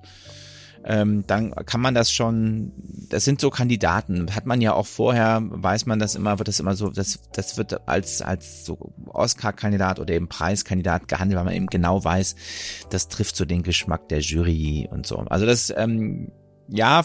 ähm, 0.88 1.26
dann 1.28 1.54
kann 1.66 1.82
man 1.82 1.94
das 1.94 2.12
schon, 2.12 2.72
das 3.10 3.26
sind 3.26 3.42
so 3.42 3.50
Kandidaten, 3.50 4.34
hat 4.34 4.46
man 4.46 4.62
ja 4.62 4.74
auch 4.74 4.86
vorher, 4.86 5.42
weiß 5.44 5.86
man 5.86 6.00
das 6.00 6.16
immer, 6.16 6.40
wird 6.40 6.48
das 6.48 6.62
immer 6.62 6.76
so, 6.76 6.90
das, 6.90 7.20
das 7.34 7.58
wird 7.58 7.88
als, 7.90 8.22
als 8.22 8.66
so 8.66 8.94
Oscar-Kandidat 9.08 10.00
oder 10.00 10.14
eben 10.14 10.30
Preiskandidat 10.30 11.10
gehandelt, 11.10 11.38
weil 11.38 11.46
man 11.46 11.56
eben 11.56 11.68
genau 11.68 12.04
weiß, 12.04 12.36
das 12.90 13.10
trifft 13.10 13.36
so 13.36 13.44
den 13.44 13.64
Geschmack 13.64 14.08
der 14.08 14.22
Jury 14.22 14.88
und 14.90 15.06
so. 15.06 15.18
Also 15.18 15.46
das, 15.46 15.74
ähm, 15.76 16.32
ja, 16.70 17.04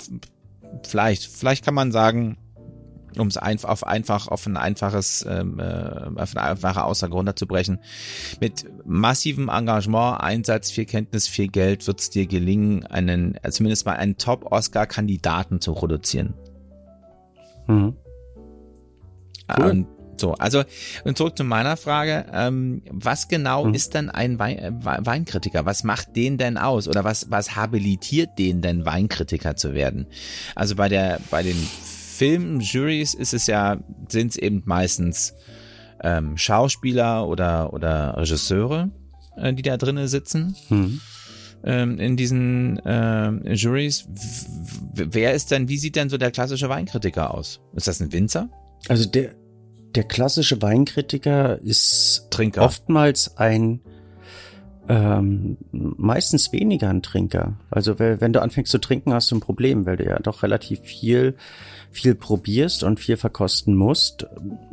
vielleicht, 0.85 1.25
vielleicht 1.25 1.65
kann 1.65 1.75
man 1.75 1.93
sagen, 1.93 2.39
um 3.19 3.27
es 3.27 3.37
einfach 3.37 3.69
auf 3.69 3.87
einfach 3.87 4.29
auf 4.29 4.47
ein 4.47 4.57
einfaches 4.57 5.27
ähm, 5.29 5.59
äh, 5.59 6.11
auf 6.17 6.37
eine 6.37 6.43
einfache 6.43 6.85
Aussage 6.85 7.13
runterzubrechen. 7.13 7.79
Mit 8.41 8.65
massivem 8.85 9.49
Engagement, 9.49 10.21
Einsatz, 10.21 10.71
viel 10.71 10.87
Kenntnis, 10.87 11.29
viel 11.29 11.49
Geld 11.49 11.87
wird 11.87 12.01
es 12.01 12.11
dir 12.11 12.27
gelingen, 12.27 12.87
einen 12.87 13.39
also 13.43 13.59
zumindest 13.59 13.87
mal 13.87 13.97
einen 13.97 14.17
Top-Oscar-Kandidaten 14.17 15.61
zu 15.61 15.75
produzieren. 15.75 16.35
Mhm. 17.67 17.97
Cool. 19.57 19.71
Und 19.71 19.87
so, 20.17 20.35
also 20.35 20.63
und 21.05 21.17
zurück 21.17 21.37
zu 21.37 21.45
meiner 21.45 21.77
Frage: 21.77 22.27
ähm, 22.33 22.83
Was 22.91 23.29
genau 23.29 23.65
mhm. 23.65 23.75
ist 23.75 23.95
denn 23.95 24.11
ein 24.11 24.39
Wein, 24.39 24.59
äh, 24.59 24.73
Weinkritiker? 24.83 25.67
Was 25.67 25.85
macht 25.85 26.17
den 26.17 26.39
denn 26.39 26.59
aus 26.59 26.89
oder 26.89 27.05
was 27.05 27.31
was 27.31 27.57
habilitiert 27.57 28.39
den 28.39 28.63
denn 28.63 28.85
Weinkritiker 28.85 29.57
zu 29.57 29.75
werden? 29.75 30.07
Also 30.55 30.77
bei 30.77 30.89
der 30.89 31.21
bei 31.31 31.43
den 31.43 31.57
Filmjurys 32.23 33.15
ist 33.15 33.35
es 33.35 33.49
ja, 33.49 33.79
sind 34.09 34.31
es 34.31 34.37
eben 34.37 34.63
meistens 34.65 35.35
ähm, 36.03 36.37
Schauspieler 36.37 37.27
oder, 37.27 37.73
oder 37.73 38.17
Regisseure, 38.17 38.91
äh, 39.37 39.53
die 39.53 39.63
da 39.63 39.77
drinnen 39.77 40.07
sitzen. 40.07 40.55
Mhm. 40.69 41.01
Ähm, 41.65 41.99
in 41.99 42.17
diesen 42.17 42.79
äh, 42.85 43.55
Juries. 43.55 44.09
Wer 44.95 45.33
ist 45.33 45.51
denn, 45.51 45.69
wie 45.69 45.79
sieht 45.79 45.97
denn 45.97 46.11
so 46.11 46.17
der 46.17 46.31
klassische 46.31 46.69
Weinkritiker 46.69 47.33
aus? 47.33 47.61
Ist 47.75 47.89
das 47.89 48.01
ein 48.01 48.13
Winzer? 48.13 48.49
Also 48.89 49.09
der, 49.09 49.35
der 49.95 50.05
klassische 50.05 50.61
Weinkritiker 50.63 51.59
ist 51.63 52.27
Trinker. 52.31 52.63
oftmals 52.63 53.37
ein 53.37 53.81
ähm, 54.89 55.59
meistens 55.71 56.53
weniger 56.53 56.91
ein 56.91 57.03
Trinker. 57.03 57.55
Also 57.71 57.99
wenn 57.99 58.33
du 58.33 58.43
anfängst 58.43 58.71
zu 58.71 58.79
trinken, 58.79 59.15
hast 59.15 59.31
du 59.31 59.37
ein 59.37 59.41
Problem, 59.41 59.87
weil 59.87 59.97
du 59.97 60.05
ja 60.05 60.19
doch 60.19 60.43
relativ 60.43 60.81
viel 60.81 61.37
viel 61.93 62.15
probierst 62.15 62.83
und 62.83 62.99
viel 62.99 63.17
verkosten 63.17 63.75
musst. 63.77 64.27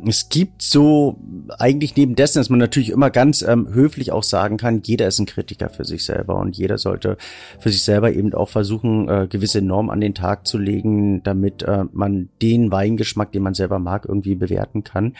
Es 0.06 0.28
gibt 0.28 0.62
so 0.62 1.18
eigentlich 1.58 1.94
neben 1.96 2.16
dessen, 2.16 2.38
dass 2.38 2.50
man 2.50 2.58
natürlich 2.58 2.90
immer 2.90 3.10
ganz 3.10 3.42
ähm, 3.42 3.68
höflich 3.72 4.10
auch 4.10 4.22
sagen 4.22 4.56
kann, 4.56 4.82
jeder 4.84 5.06
ist 5.06 5.18
ein 5.18 5.26
Kritiker 5.26 5.68
für 5.68 5.84
sich 5.84 6.04
selber 6.04 6.36
und 6.36 6.56
jeder 6.56 6.78
sollte 6.78 7.16
für 7.58 7.70
sich 7.70 7.82
selber 7.82 8.12
eben 8.12 8.32
auch 8.34 8.48
versuchen, 8.48 9.08
äh, 9.08 9.26
gewisse 9.28 9.62
Normen 9.62 9.90
an 9.90 10.00
den 10.00 10.14
Tag 10.14 10.46
zu 10.46 10.58
legen, 10.58 11.22
damit 11.22 11.62
äh, 11.62 11.84
man 11.92 12.30
den 12.40 12.72
Weingeschmack, 12.72 13.32
den 13.32 13.42
man 13.42 13.54
selber 13.54 13.78
mag, 13.78 14.06
irgendwie 14.08 14.34
bewerten 14.34 14.82
kann. 14.82 15.14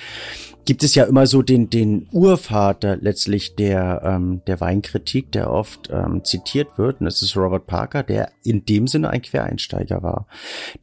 Gibt 0.71 0.85
es 0.85 0.95
ja 0.95 1.03
immer 1.03 1.27
so 1.27 1.43
den, 1.43 1.69
den 1.69 2.07
Urvater 2.13 2.97
letztlich 2.97 3.57
der, 3.57 4.03
ähm, 4.05 4.41
der 4.47 4.61
Weinkritik, 4.61 5.33
der 5.33 5.51
oft 5.51 5.91
ähm, 5.91 6.23
zitiert 6.23 6.79
wird, 6.79 7.01
und 7.01 7.07
das 7.07 7.23
ist 7.23 7.37
Robert 7.37 7.67
Parker, 7.67 8.05
der 8.05 8.31
in 8.45 8.65
dem 8.67 8.87
Sinne 8.87 9.11
ein 9.11 9.21
Quereinsteiger 9.21 10.05
war, 10.05 10.29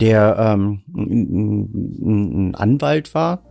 der 0.02 0.36
ähm, 0.38 0.82
ein 0.94 2.54
Anwalt 2.56 3.16
war 3.16 3.46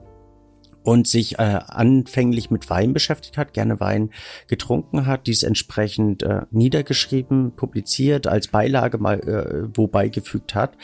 und 0.83 1.09
sich 1.09 1.39
äh, 1.39 1.61
anfänglich 1.67 2.51
mit 2.51 2.69
Wein 2.69 2.93
beschäftigt 2.93 3.39
hat, 3.39 3.55
gerne 3.55 3.81
Wein 3.81 4.11
getrunken 4.47 5.07
hat, 5.07 5.27
dies 5.27 5.43
entsprechend 5.43 6.23
äh, 6.23 6.43
niedergeschrieben, 6.51 7.57
publiziert, 7.57 8.27
als 8.27 8.49
Beilage 8.49 8.99
mal 8.99 9.21
äh, 9.21 9.69
wo 9.75 9.89
beigefügt 9.89 10.55
hat. 10.55 10.77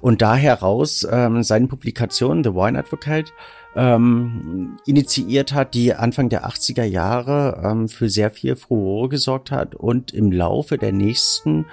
Und 0.00 0.22
da 0.22 0.36
heraus 0.36 1.04
ähm, 1.10 1.42
seinen 1.42 1.66
Publikationen 1.66 2.44
The 2.44 2.54
Wine 2.54 2.78
Advocate 2.78 3.32
ähm, 3.76 4.76
initiiert 4.84 5.52
hat, 5.52 5.74
die 5.74 5.94
Anfang 5.94 6.28
der 6.28 6.46
80er 6.46 6.84
Jahre 6.84 7.62
ähm, 7.64 7.88
für 7.88 8.10
sehr 8.10 8.30
viel 8.30 8.56
Furore 8.56 9.08
gesorgt 9.08 9.50
hat 9.50 9.74
und 9.74 10.12
im 10.12 10.32
Laufe 10.32 10.76
der 10.76 10.92
nächsten 10.92 11.66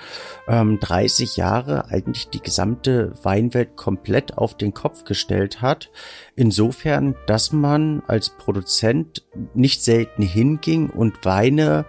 ähm, 0.48 0.80
30 0.80 1.38
Jahre 1.38 1.90
eigentlich 1.90 2.30
die 2.30 2.42
gesamte 2.42 3.14
Weinwelt 3.24 3.76
komplett 3.76 4.38
auf 4.38 4.56
den 4.56 4.74
Kopf 4.74 5.06
gestellt 5.06 5.62
hat. 5.62 5.90
Insofern, 6.36 7.16
dass 7.26 7.52
man 7.52 8.04
als 8.08 8.30
Produzent 8.30 9.26
nicht 9.54 9.84
selten 9.84 10.22
hinging 10.22 10.90
und 10.90 11.26
Weine 11.26 11.86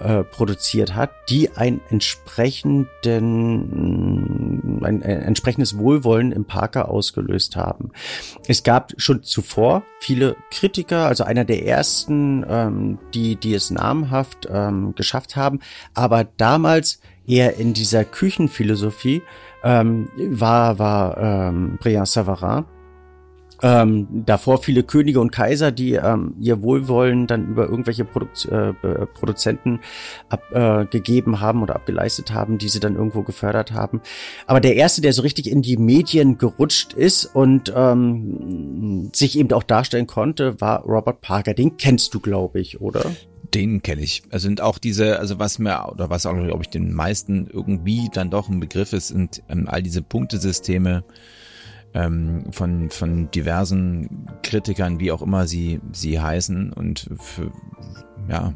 äh, 0.00 0.22
produziert 0.22 0.94
hat, 0.94 1.10
die 1.28 1.50
ein 1.56 1.80
entsprechenden, 1.90 4.57
ein, 4.84 5.02
ein 5.02 5.22
entsprechendes 5.22 5.78
Wohlwollen 5.78 6.32
im 6.32 6.44
Parker 6.44 6.88
ausgelöst 6.88 7.56
haben. 7.56 7.90
Es 8.46 8.62
gab 8.62 8.92
schon 8.96 9.22
zuvor 9.22 9.82
viele 10.00 10.36
Kritiker, 10.50 11.06
also 11.06 11.24
einer 11.24 11.44
der 11.44 11.66
ersten, 11.66 12.44
ähm, 12.48 12.98
die, 13.14 13.36
die 13.36 13.54
es 13.54 13.70
namhaft 13.70 14.48
ähm, 14.50 14.94
geschafft 14.94 15.36
haben, 15.36 15.60
aber 15.94 16.24
damals 16.24 17.00
eher 17.26 17.56
in 17.56 17.74
dieser 17.74 18.04
Küchenphilosophie 18.04 19.22
ähm, 19.62 20.08
war, 20.16 20.78
war 20.78 21.18
ähm, 21.18 21.78
Brian 21.80 22.06
Savarin, 22.06 22.64
ähm, 23.62 24.06
davor 24.26 24.62
viele 24.62 24.82
Könige 24.82 25.20
und 25.20 25.32
Kaiser, 25.32 25.72
die 25.72 25.94
ähm, 25.94 26.34
ihr 26.40 26.62
Wohlwollen 26.62 27.26
dann 27.26 27.48
über 27.48 27.68
irgendwelche 27.68 28.04
Produ 28.04 28.28
äh, 28.50 29.06
Produzenten 29.06 29.80
abgegeben 30.28 31.34
äh, 31.34 31.36
haben 31.38 31.62
oder 31.62 31.76
abgeleistet 31.76 32.32
haben, 32.32 32.58
die 32.58 32.68
sie 32.68 32.80
dann 32.80 32.96
irgendwo 32.96 33.22
gefördert 33.22 33.72
haben. 33.72 34.00
Aber 34.46 34.60
der 34.60 34.76
erste, 34.76 35.00
der 35.00 35.12
so 35.12 35.22
richtig 35.22 35.50
in 35.50 35.62
die 35.62 35.76
Medien 35.76 36.38
gerutscht 36.38 36.92
ist 36.92 37.24
und 37.24 37.72
ähm, 37.74 39.10
sich 39.14 39.38
eben 39.38 39.52
auch 39.52 39.62
darstellen 39.62 40.06
konnte, 40.06 40.60
war 40.60 40.84
Robert 40.84 41.20
Parker. 41.20 41.54
Den 41.54 41.76
kennst 41.76 42.14
du, 42.14 42.20
glaube 42.20 42.60
ich, 42.60 42.80
oder? 42.80 43.04
Den 43.54 43.82
kenne 43.82 44.02
ich. 44.02 44.22
Also 44.30 44.46
sind 44.46 44.60
auch 44.60 44.78
diese, 44.78 45.18
also 45.18 45.38
was 45.38 45.58
mir, 45.58 45.88
oder 45.90 46.10
was 46.10 46.26
auch, 46.26 46.34
glaube 46.34 46.62
ich, 46.62 46.68
den 46.68 46.92
meisten 46.92 47.48
irgendwie 47.50 48.08
dann 48.12 48.30
doch 48.30 48.48
ein 48.48 48.60
Begriff 48.60 48.92
ist, 48.92 49.08
sind 49.08 49.42
ähm, 49.48 49.66
all 49.68 49.82
diese 49.82 50.02
Punktesysteme, 50.02 51.04
ähm, 51.94 52.44
von, 52.50 52.90
von 52.90 53.30
diversen 53.30 54.26
Kritikern, 54.42 55.00
wie 55.00 55.12
auch 55.12 55.22
immer 55.22 55.46
sie, 55.46 55.80
sie 55.92 56.20
heißen 56.20 56.72
und 56.72 57.08
für, 57.18 57.50
ja, 58.28 58.52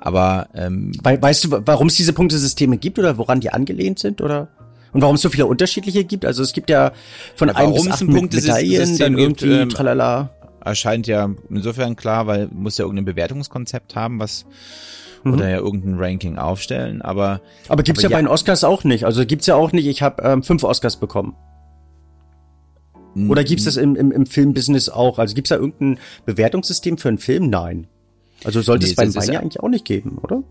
aber 0.00 0.48
ähm, 0.54 0.92
We 1.02 1.20
weißt 1.20 1.44
du, 1.44 1.62
warum 1.66 1.88
es 1.88 1.96
diese 1.96 2.12
Punktesysteme 2.12 2.78
gibt 2.78 2.98
oder 2.98 3.18
woran 3.18 3.40
die 3.40 3.50
angelehnt 3.50 3.98
sind 3.98 4.20
oder? 4.20 4.48
Und 4.92 5.02
warum 5.02 5.16
es 5.16 5.22
so 5.22 5.28
viele 5.28 5.46
unterschiedliche 5.46 6.04
gibt? 6.04 6.24
Also 6.24 6.42
es 6.42 6.52
gibt 6.52 6.70
ja 6.70 6.92
von 7.36 7.50
einem 7.50 7.74
bis 7.74 7.88
acht 7.88 8.02
Medaillen, 8.02 8.96
dann 8.98 9.18
irgendwie 9.18 9.48
gibt, 9.48 9.62
ähm, 9.62 9.68
tralala. 9.68 10.30
Erscheint 10.64 11.06
ja 11.06 11.30
insofern 11.50 11.94
klar, 11.94 12.26
weil 12.26 12.48
muss 12.52 12.78
ja 12.78 12.84
irgendein 12.84 13.04
Bewertungskonzept 13.04 13.96
haben, 13.96 14.18
was 14.18 14.46
mhm. 15.24 15.34
oder 15.34 15.48
ja 15.48 15.58
irgendein 15.58 15.98
Ranking 15.98 16.38
aufstellen, 16.38 17.02
aber 17.02 17.40
aber 17.68 17.82
gibt's 17.82 18.00
aber 18.00 18.10
ja, 18.10 18.18
ja 18.18 18.22
bei 18.22 18.22
den 18.22 18.28
Oscars 18.28 18.64
auch 18.64 18.84
nicht. 18.84 19.04
Also 19.04 19.26
gibt's 19.26 19.46
ja 19.46 19.56
auch 19.56 19.72
nicht. 19.72 19.86
Ich 19.86 20.00
habe 20.00 20.22
ähm, 20.22 20.42
fünf 20.42 20.64
Oscars 20.64 20.96
bekommen. 20.96 21.36
Oder 23.14 23.44
gibt's 23.44 23.64
das 23.64 23.76
im, 23.76 23.96
im, 23.96 24.12
im 24.12 24.26
Filmbusiness 24.26 24.88
auch? 24.88 25.18
Also 25.18 25.34
gibt's 25.34 25.48
da 25.48 25.56
irgendein 25.56 25.98
Bewertungssystem 26.26 26.98
für 26.98 27.08
einen 27.08 27.18
Film? 27.18 27.50
Nein. 27.50 27.86
Also 28.44 28.60
sollte 28.60 28.84
nee, 28.84 28.90
es 28.90 28.96
beim 28.96 29.14
Wein 29.14 29.32
ja 29.32 29.40
eigentlich 29.40 29.60
auch 29.60 29.68
nicht 29.68 29.84
geben, 29.84 30.18
oder? 30.18 30.44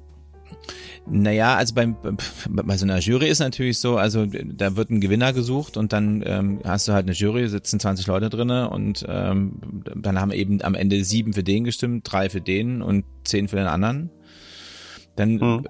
Naja, 1.09 1.55
also 1.55 1.73
beim, 1.73 1.95
bei 2.49 2.75
so 2.75 2.85
einer 2.85 2.99
Jury 2.99 3.29
ist 3.29 3.39
natürlich 3.39 3.79
so, 3.79 3.95
also 3.95 4.25
da 4.25 4.75
wird 4.75 4.89
ein 4.89 4.99
Gewinner 4.99 5.31
gesucht 5.31 5.77
und 5.77 5.93
dann 5.93 6.21
ähm, 6.25 6.59
hast 6.65 6.87
du 6.87 6.91
halt 6.91 7.05
eine 7.05 7.13
Jury, 7.13 7.47
sitzen 7.47 7.79
20 7.79 8.07
Leute 8.07 8.29
drinne 8.29 8.69
und 8.69 9.05
ähm, 9.07 9.53
dann 9.95 10.19
haben 10.19 10.31
eben 10.31 10.61
am 10.63 10.75
Ende 10.75 11.01
sieben 11.05 11.31
für 11.31 11.43
den 11.43 11.63
gestimmt, 11.63 12.11
drei 12.11 12.29
für 12.29 12.41
den 12.41 12.81
und 12.81 13.05
zehn 13.23 13.47
für 13.47 13.55
den 13.55 13.67
anderen. 13.67 14.09
Dann, 15.15 15.35
mhm. 15.35 15.63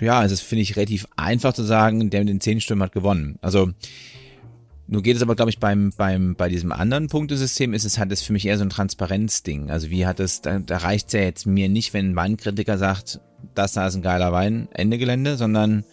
ja, 0.00 0.20
also 0.20 0.32
das 0.32 0.40
finde 0.40 0.62
ich 0.62 0.76
relativ 0.76 1.06
einfach 1.16 1.52
zu 1.52 1.62
sagen, 1.62 2.08
der 2.08 2.20
mit 2.20 2.30
den 2.30 2.40
zehn 2.40 2.60
Stimmen 2.60 2.82
hat 2.82 2.92
gewonnen. 2.92 3.38
Also 3.42 3.70
nur 4.88 5.02
geht 5.02 5.16
es 5.16 5.22
aber, 5.22 5.34
glaube 5.34 5.50
ich, 5.50 5.58
beim, 5.58 5.92
beim, 5.96 6.36
bei 6.36 6.48
diesem 6.48 6.70
anderen 6.70 7.08
Punktesystem 7.08 7.74
ist 7.74 7.84
es 7.84 7.98
halt 7.98 8.12
das 8.12 8.22
für 8.22 8.32
mich 8.32 8.46
eher 8.46 8.56
so 8.56 8.64
ein 8.64 8.70
Transparenzding. 8.70 9.70
Also 9.70 9.90
wie 9.90 10.06
hat 10.06 10.20
es, 10.20 10.42
da, 10.42 10.60
da 10.60 10.76
reicht 10.78 11.08
es 11.08 11.12
ja 11.14 11.20
jetzt 11.20 11.46
mir 11.46 11.68
nicht, 11.68 11.92
wenn 11.92 12.10
ein 12.10 12.16
Weinkritiker 12.16 12.78
sagt, 12.78 13.20
das 13.54 13.72
da 13.72 13.88
ist 13.88 13.96
ein 13.96 14.02
geiler 14.02 14.32
Wein, 14.32 14.68
Ende 14.72 14.98
Gelände, 14.98 15.36
sondern 15.36 15.84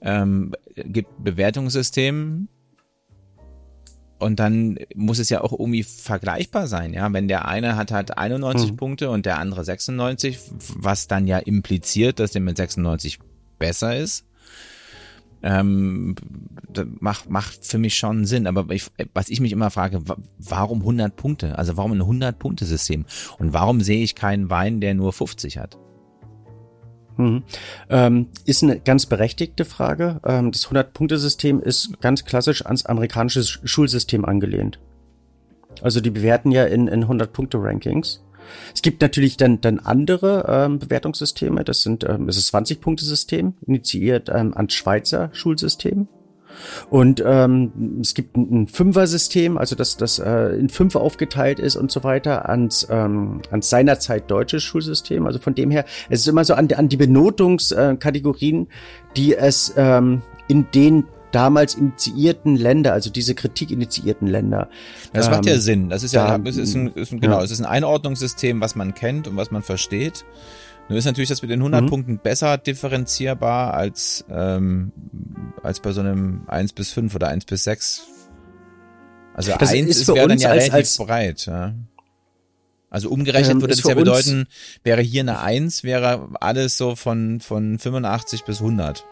ähm, 0.00 0.52
gibt 0.76 1.24
Bewertungssystem 1.24 2.48
und 4.20 4.38
dann 4.38 4.78
muss 4.94 5.18
es 5.18 5.28
ja 5.28 5.40
auch 5.40 5.52
irgendwie 5.52 5.82
vergleichbar 5.82 6.68
sein, 6.68 6.92
ja. 6.92 7.12
Wenn 7.12 7.26
der 7.26 7.48
eine 7.48 7.74
hat 7.76 7.90
halt 7.90 8.16
91 8.16 8.72
mhm. 8.72 8.76
Punkte 8.76 9.10
und 9.10 9.26
der 9.26 9.38
andere 9.38 9.64
96, 9.64 10.38
was 10.76 11.08
dann 11.08 11.26
ja 11.26 11.38
impliziert, 11.38 12.20
dass 12.20 12.32
der 12.32 12.42
mit 12.42 12.56
96 12.56 13.18
besser 13.58 13.96
ist 13.96 14.26
ähm, 15.42 16.14
macht, 16.98 17.30
macht 17.30 17.64
für 17.64 17.78
mich 17.78 17.96
schon 17.96 18.24
Sinn. 18.24 18.46
Aber 18.46 18.72
ich, 18.72 18.90
was 19.14 19.28
ich 19.28 19.40
mich 19.40 19.52
immer 19.52 19.70
frage, 19.70 20.02
warum 20.38 20.80
100 20.80 21.16
Punkte? 21.16 21.58
Also 21.58 21.76
warum 21.76 21.92
ein 21.92 22.02
100-Punkte-System? 22.02 23.06
Und 23.38 23.52
warum 23.52 23.80
sehe 23.80 24.02
ich 24.02 24.14
keinen 24.14 24.50
Wein, 24.50 24.80
der 24.80 24.94
nur 24.94 25.12
50 25.12 25.58
hat? 25.58 25.78
Mhm. 27.16 27.42
Ähm, 27.88 28.28
ist 28.46 28.62
eine 28.62 28.80
ganz 28.80 29.06
berechtigte 29.06 29.64
Frage. 29.64 30.20
Ähm, 30.24 30.52
das 30.52 30.68
100-Punkte-System 30.68 31.60
ist 31.60 32.00
ganz 32.00 32.24
klassisch 32.24 32.64
ans 32.64 32.86
amerikanische 32.86 33.42
Schulsystem 33.44 34.24
angelehnt. 34.24 34.80
Also 35.82 36.00
die 36.00 36.10
bewerten 36.10 36.50
ja 36.50 36.64
in, 36.64 36.88
in 36.88 37.04
100-Punkte-Rankings. 37.04 38.22
Es 38.74 38.82
gibt 38.82 39.02
natürlich 39.02 39.36
dann, 39.36 39.60
dann 39.60 39.78
andere 39.78 40.46
ähm, 40.48 40.78
Bewertungssysteme. 40.78 41.64
Das 41.64 41.82
sind 41.82 42.04
ähm, 42.04 42.26
das 42.26 42.36
ist 42.36 42.54
20-Punkte-System, 42.54 43.54
initiiert 43.66 44.28
ähm, 44.32 44.56
ans 44.56 44.74
Schweizer 44.74 45.30
Schulsystem. 45.32 46.08
Und 46.88 47.22
ähm, 47.24 47.98
es 48.00 48.14
gibt 48.14 48.36
ein, 48.36 48.62
ein 48.62 48.66
Fünfer-System, 48.66 49.58
also 49.58 49.76
das, 49.76 49.96
das 49.96 50.18
äh, 50.18 50.56
in 50.56 50.68
fünf 50.68 50.96
aufgeteilt 50.96 51.58
ist 51.58 51.76
und 51.76 51.90
so 51.90 52.04
weiter, 52.04 52.48
ans, 52.48 52.86
ähm, 52.90 53.42
ans 53.50 53.70
seinerzeit 53.70 54.30
deutsches 54.30 54.62
Schulsystem. 54.62 55.26
Also 55.26 55.38
von 55.38 55.54
dem 55.54 55.70
her, 55.70 55.84
es 56.08 56.20
ist 56.20 56.26
immer 56.28 56.44
so 56.44 56.54
an, 56.54 56.68
an 56.72 56.88
die 56.88 56.96
Benotungskategorien, 56.96 58.68
die 59.16 59.36
es 59.36 59.72
ähm, 59.76 60.22
in 60.48 60.66
den 60.74 61.04
damals 61.32 61.74
initiierten 61.74 62.56
Länder, 62.56 62.92
also 62.92 63.10
diese 63.10 63.34
Kritik 63.34 63.70
initiierten 63.70 64.26
Länder. 64.26 64.68
Das 65.12 65.26
ähm, 65.26 65.32
macht 65.32 65.46
ja 65.46 65.54
ähm, 65.54 65.60
Sinn. 65.60 65.88
Das 65.90 66.02
ist 66.02 66.12
ja, 66.12 66.38
es 66.44 66.56
ist 66.56 66.74
ein, 66.74 66.88
ist 66.94 67.12
ein, 67.12 67.20
genau, 67.20 67.38
ja. 67.38 67.44
es 67.44 67.50
ist 67.50 67.60
ein 67.60 67.66
Einordnungssystem, 67.66 68.60
was 68.60 68.74
man 68.74 68.94
kennt 68.94 69.28
und 69.28 69.36
was 69.36 69.50
man 69.50 69.62
versteht. 69.62 70.24
Nur 70.88 70.98
ist 70.98 71.04
natürlich 71.04 71.28
das 71.28 71.40
mit 71.40 71.50
den 71.50 71.60
100 71.60 71.82
mhm. 71.82 71.86
Punkten 71.86 72.18
besser 72.18 72.58
differenzierbar 72.58 73.74
als, 73.74 74.24
ähm, 74.28 74.92
als 75.62 75.78
bei 75.78 75.92
so 75.92 76.00
einem 76.00 76.42
1 76.48 76.72
bis 76.72 76.90
5 76.90 77.14
oder 77.14 77.28
1 77.28 77.44
bis 77.44 77.64
6. 77.64 78.02
Also 79.34 79.52
das 79.56 79.70
1 79.70 79.88
ist, 79.88 80.00
ist 80.00 80.08
wäre 80.08 80.26
dann 80.26 80.38
ja 80.38 80.50
als, 80.50 80.64
relativ 80.64 80.74
als, 80.74 80.96
breit. 80.96 81.46
Ja. 81.46 81.74
Also 82.90 83.08
umgerechnet 83.08 83.52
ähm, 83.52 83.60
würde 83.60 83.76
das 83.76 83.84
ja 83.84 83.94
bedeuten, 83.94 84.48
wäre 84.82 85.00
hier 85.00 85.20
eine 85.20 85.38
1, 85.38 85.84
wäre 85.84 86.28
alles 86.40 86.76
so 86.76 86.96
von, 86.96 87.38
von 87.40 87.78
85 87.78 88.44
bis 88.44 88.58
100. 88.58 89.06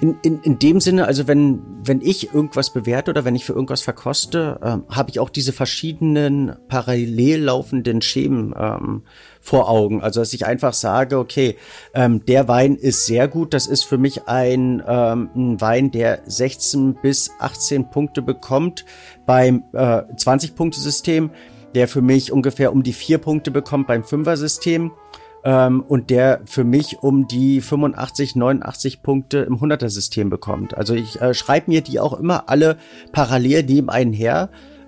In, 0.00 0.16
in, 0.22 0.40
in 0.42 0.58
dem 0.58 0.80
Sinne, 0.80 1.06
also 1.06 1.26
wenn, 1.26 1.62
wenn 1.84 2.00
ich 2.00 2.32
irgendwas 2.34 2.72
bewerte 2.72 3.10
oder 3.10 3.24
wenn 3.24 3.34
ich 3.34 3.44
für 3.44 3.52
irgendwas 3.52 3.82
verkoste, 3.82 4.58
ähm, 4.62 4.84
habe 4.88 5.10
ich 5.10 5.20
auch 5.20 5.30
diese 5.30 5.52
verschiedenen 5.52 6.56
parallel 6.68 7.42
laufenden 7.42 8.02
Schemen 8.02 8.54
ähm, 8.58 9.02
vor 9.40 9.68
Augen. 9.68 10.02
Also 10.02 10.20
dass 10.20 10.32
ich 10.32 10.46
einfach 10.46 10.72
sage, 10.72 11.18
okay, 11.18 11.56
ähm, 11.94 12.24
der 12.26 12.48
Wein 12.48 12.76
ist 12.76 13.06
sehr 13.06 13.28
gut. 13.28 13.54
Das 13.54 13.66
ist 13.66 13.84
für 13.84 13.98
mich 13.98 14.28
ein, 14.28 14.82
ähm, 14.86 15.30
ein 15.34 15.60
Wein, 15.60 15.90
der 15.90 16.22
16 16.26 16.94
bis 17.02 17.30
18 17.38 17.90
Punkte 17.90 18.22
bekommt 18.22 18.84
beim 19.26 19.64
äh, 19.72 19.78
20-Punkte-System, 19.78 21.30
der 21.74 21.88
für 21.88 22.02
mich 22.02 22.32
ungefähr 22.32 22.72
um 22.72 22.82
die 22.82 22.92
vier 22.92 23.18
Punkte 23.18 23.50
bekommt 23.50 23.86
beim 23.86 24.04
Fünfer-System 24.04 24.92
ähm, 25.44 25.82
und 25.86 26.10
der 26.10 26.42
für 26.44 26.64
mich 26.64 27.02
um 27.02 27.28
die 27.28 27.60
85, 27.60 28.36
89 28.36 29.02
Punkte 29.02 29.38
im 29.38 29.58
100er-System 29.58 30.30
bekommt. 30.30 30.76
Also 30.76 30.94
ich 30.94 31.20
äh, 31.20 31.34
schreibe 31.34 31.70
mir 31.70 31.80
die 31.80 32.00
auch 32.00 32.18
immer 32.18 32.48
alle 32.48 32.76
parallel 33.12 33.64
neben 33.64 33.90
einen 33.90 34.12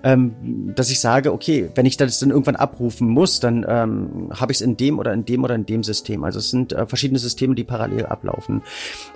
ähm, 0.03 0.73
dass 0.75 0.89
ich 0.89 0.99
sage, 0.99 1.31
okay, 1.31 1.69
wenn 1.75 1.85
ich 1.85 1.95
das 1.95 2.19
dann 2.19 2.29
irgendwann 2.29 2.57
abrufen 2.57 3.07
muss, 3.07 3.39
dann 3.39 3.65
ähm, 3.67 4.29
habe 4.37 4.51
ich 4.51 4.57
es 4.57 4.61
in 4.61 4.75
dem 4.75 4.99
oder 4.99 5.13
in 5.13 5.23
dem 5.23 5.43
oder 5.43 5.55
in 5.55 5.65
dem 5.65 5.81
System. 5.81 6.25
Also 6.25 6.39
es 6.39 6.49
sind 6.49 6.73
äh, 6.73 6.85
verschiedene 6.85 7.19
Systeme, 7.19 7.55
die 7.55 7.63
parallel 7.63 8.07
ablaufen. 8.07 8.61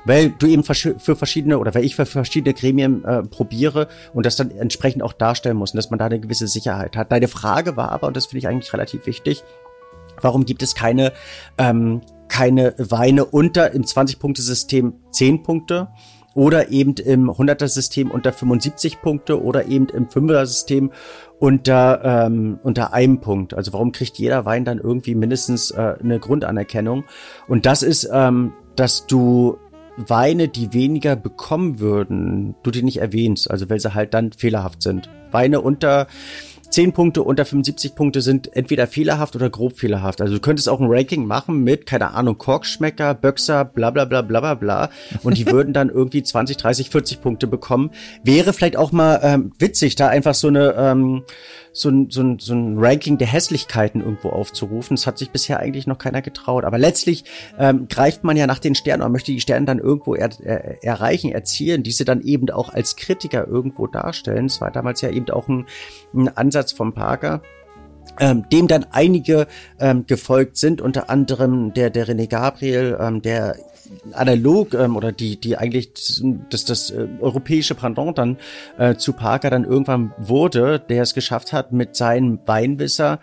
Weil 0.05 0.29
du 0.29 0.47
eben 0.47 0.63
für 0.63 1.15
verschiedene 1.15 1.59
oder 1.59 1.75
weil 1.75 1.83
ich 1.83 1.97
für 1.97 2.05
verschiedene 2.05 2.53
Gremien 2.53 3.03
äh, 3.03 3.23
probiere 3.23 3.89
und 4.13 4.25
das 4.25 4.37
dann 4.37 4.51
entsprechend 4.51 5.03
auch 5.03 5.13
darstellen 5.13 5.57
muss 5.57 5.71
und 5.71 5.77
dass 5.77 5.89
man 5.89 5.99
da 5.99 6.05
eine 6.05 6.21
gewisse 6.21 6.47
Sicherheit 6.47 6.95
hat. 6.95 7.11
Deine 7.11 7.27
Frage 7.27 7.75
war 7.75 7.91
aber, 7.91 8.07
und 8.07 8.15
das 8.15 8.27
finde 8.27 8.39
ich 8.39 8.47
eigentlich 8.47 8.71
relativ 8.71 9.05
wichtig, 9.05 9.43
Warum 10.21 10.45
gibt 10.45 10.63
es 10.63 10.75
keine, 10.75 11.13
ähm, 11.57 12.01
keine 12.27 12.75
Weine 12.77 13.25
unter 13.25 13.71
im 13.71 13.83
20-Punkte-System 13.83 14.93
10 15.11 15.43
Punkte 15.43 15.89
oder 16.37 16.69
eben 16.69 16.93
im 16.95 17.31
100er-System 17.31 18.11
unter 18.11 18.31
75 18.31 19.01
Punkte 19.01 19.41
oder 19.41 19.65
eben 19.65 19.89
im 19.89 20.07
5er-System 20.07 20.91
unter, 21.39 22.01
ähm, 22.03 22.59
unter 22.61 22.93
einem 22.93 23.19
Punkt? 23.21 23.55
Also 23.55 23.73
warum 23.73 23.91
kriegt 23.91 24.19
jeder 24.19 24.45
Wein 24.45 24.63
dann 24.63 24.77
irgendwie 24.77 25.15
mindestens 25.15 25.71
äh, 25.71 25.95
eine 25.99 26.19
Grundanerkennung? 26.19 27.05
Und 27.47 27.65
das 27.65 27.81
ist, 27.81 28.07
ähm, 28.11 28.53
dass 28.75 29.07
du 29.07 29.57
Weine, 29.97 30.47
die 30.47 30.73
weniger 30.73 31.15
bekommen 31.15 31.79
würden, 31.79 32.55
du 32.61 32.69
die 32.69 32.83
nicht 32.83 32.97
erwähnst, 32.97 33.49
also 33.49 33.67
weil 33.71 33.79
sie 33.79 33.95
halt 33.95 34.13
dann 34.13 34.31
fehlerhaft 34.31 34.83
sind. 34.83 35.09
Weine 35.31 35.59
unter 35.61 36.05
10 36.69 36.93
Punkte 36.93 37.23
unter 37.23 37.45
75 37.45 37.95
Punkte 37.95 38.21
sind 38.21 38.55
entweder 38.55 38.87
fehlerhaft 38.87 39.35
oder 39.35 39.49
grob 39.49 39.77
fehlerhaft. 39.77 40.21
Also 40.21 40.35
du 40.35 40.39
könntest 40.39 40.69
auch 40.69 40.79
ein 40.79 40.87
Ranking 40.89 41.25
machen 41.25 41.63
mit, 41.63 41.85
keine 41.85 42.13
Ahnung, 42.13 42.37
Korkschmecker, 42.37 43.13
Böxer, 43.13 43.65
bla 43.65 43.91
bla 43.91 44.05
bla 44.05 44.21
bla 44.21 44.39
bla 44.39 44.53
bla. 44.53 44.89
Und 45.23 45.37
die 45.37 45.47
würden 45.51 45.73
dann 45.73 45.89
irgendwie 45.89 46.23
20, 46.23 46.57
30, 46.57 46.89
40 46.89 47.21
Punkte 47.21 47.47
bekommen. 47.47 47.91
Wäre 48.23 48.53
vielleicht 48.53 48.77
auch 48.77 48.91
mal 48.91 49.19
ähm, 49.23 49.51
witzig, 49.59 49.95
da 49.95 50.07
einfach 50.07 50.33
so 50.33 50.47
eine 50.47 50.73
ähm, 50.77 51.23
so 51.77 51.89
ein, 51.89 52.09
so, 52.09 52.21
ein, 52.21 52.39
so 52.39 52.53
ein 52.53 52.77
Ranking 52.79 53.17
der 53.17 53.27
Hässlichkeiten 53.27 54.01
irgendwo 54.01 54.29
aufzurufen. 54.29 54.95
Das 54.95 55.05
hat 55.05 55.17
sich 55.17 55.29
bisher 55.29 55.59
eigentlich 55.59 55.85
noch 55.85 55.99
keiner 55.99 56.21
getraut. 56.21 56.63
Aber 56.65 56.77
letztlich 56.77 57.23
ähm, 57.59 57.87
greift 57.87 58.23
man 58.23 58.35
ja 58.35 58.47
nach 58.47 58.59
den 58.59 58.73
Sternen 58.73 59.03
und 59.03 59.11
möchte 59.11 59.31
die 59.31 59.39
Sterne 59.39 59.67
dann 59.67 59.77
irgendwo 59.77 60.15
er, 60.15 60.29
er, 60.43 60.83
erreichen, 60.83 61.31
erzielen, 61.31 61.83
diese 61.83 62.03
dann 62.03 62.21
eben 62.21 62.49
auch 62.49 62.69
als 62.69 62.95
Kritiker 62.95 63.47
irgendwo 63.47 63.85
darstellen. 63.85 64.47
Das 64.47 64.59
war 64.59 64.71
damals 64.71 65.01
ja 65.01 65.09
eben 65.09 65.29
auch 65.29 65.47
ein, 65.47 65.67
ein 66.15 66.35
Ansatz 66.35 66.56
vom 66.65 66.93
Parker 66.93 67.41
ähm, 68.19 68.47
dem 68.51 68.67
dann 68.67 68.85
einige 68.91 69.47
ähm, 69.79 70.05
gefolgt 70.07 70.57
sind, 70.57 70.81
unter 70.81 71.09
anderem 71.09 71.73
der, 71.73 71.89
der 71.89 72.07
René 72.07 72.27
Gabriel, 72.27 72.97
ähm, 72.99 73.21
der 73.21 73.55
analog 74.13 74.73
ähm, 74.73 74.95
oder 74.95 75.11
die, 75.11 75.39
die 75.39 75.57
eigentlich 75.57 75.93
das, 76.49 76.65
das 76.65 76.91
äh, 76.91 77.07
europäische 77.21 77.75
Pendant 77.75 78.17
dann 78.17 78.37
äh, 78.77 78.95
zu 78.95 79.13
Parker 79.13 79.49
dann 79.49 79.63
irgendwann 79.63 80.13
wurde, 80.17 80.79
der 80.79 81.03
es 81.03 81.13
geschafft 81.13 81.53
hat, 81.53 81.71
mit 81.71 81.95
seinem 81.95 82.39
Weinwisser 82.45 83.19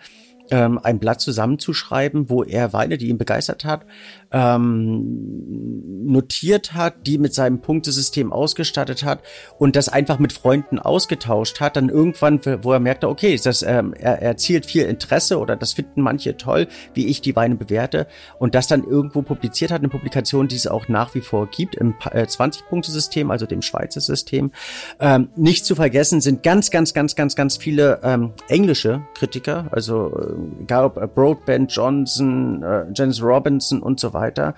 ähm, 0.51 0.79
ein 0.83 0.99
Blatt 0.99 1.21
zusammenzuschreiben, 1.21 2.29
wo 2.29 2.43
er 2.43 2.73
Weine, 2.73 2.99
die 2.99 3.09
ihn 3.09 3.19
begeistert 3.19 3.65
hat, 3.65 3.87
ähm, 4.35 6.05
notiert 6.07 6.75
hat, 6.75 7.07
die 7.07 7.19
mit 7.19 7.33
seinem 7.35 7.61
Punktesystem 7.61 8.33
ausgestattet 8.33 9.05
hat 9.05 9.23
und 9.59 9.77
das 9.77 9.89
einfach 9.89 10.19
mit 10.19 10.33
Freunden 10.33 10.79
ausgetauscht 10.79 11.61
hat, 11.61 11.77
dann 11.77 11.89
irgendwann, 11.89 12.41
wo 12.63 12.73
er 12.73 12.81
merkte, 12.81 13.09
okay, 13.09 13.39
das, 13.43 13.63
ähm, 13.63 13.95
er, 13.95 14.21
er 14.21 14.31
erzielt 14.31 14.67
viel 14.67 14.85
Interesse 14.85 15.39
oder 15.39 15.57
das 15.57 15.73
finden 15.73 16.03
manche 16.03 16.37
toll, 16.37 16.67
wie 16.95 17.07
ich 17.07 17.21
die 17.21 17.37
Weine 17.37 17.55
bewerte 17.55 18.09
und 18.39 18.55
das 18.55 18.67
dann 18.67 18.85
irgendwo 18.85 19.23
publiziert 19.23 19.71
hat, 19.71 19.81
eine 19.81 19.89
Publikation, 19.89 20.49
die 20.49 20.57
es 20.57 20.67
auch 20.67 20.89
nach 20.89 21.15
wie 21.15 21.21
vor 21.21 21.47
gibt 21.47 21.77
im 21.77 21.95
äh, 22.11 22.25
20-Punkte-System, 22.25 23.31
also 23.31 23.47
dem 23.47 23.63
Schweizer 23.63 24.01
System. 24.01 24.51
Ähm, 24.99 25.29
nicht 25.37 25.65
zu 25.65 25.77
vergessen 25.77 26.21
sind 26.21 26.43
ganz, 26.43 26.71
ganz, 26.71 26.93
ganz, 26.93 27.15
ganz, 27.15 27.37
ganz 27.37 27.57
viele 27.57 28.01
ähm, 28.03 28.33
englische 28.49 29.03
Kritiker, 29.15 29.69
also 29.71 30.13
äh, 30.19 30.63
egal 30.63 30.85
ob 30.87 30.97
äh, 30.97 31.07
Broadband, 31.07 31.73
Johnson, 31.73 32.63
äh, 32.63 32.87
Janice 32.93 33.23
Robinson 33.23 33.81
und 33.81 34.01
so 34.01 34.13
weiter, 34.13 34.24
weiter, 34.25 34.55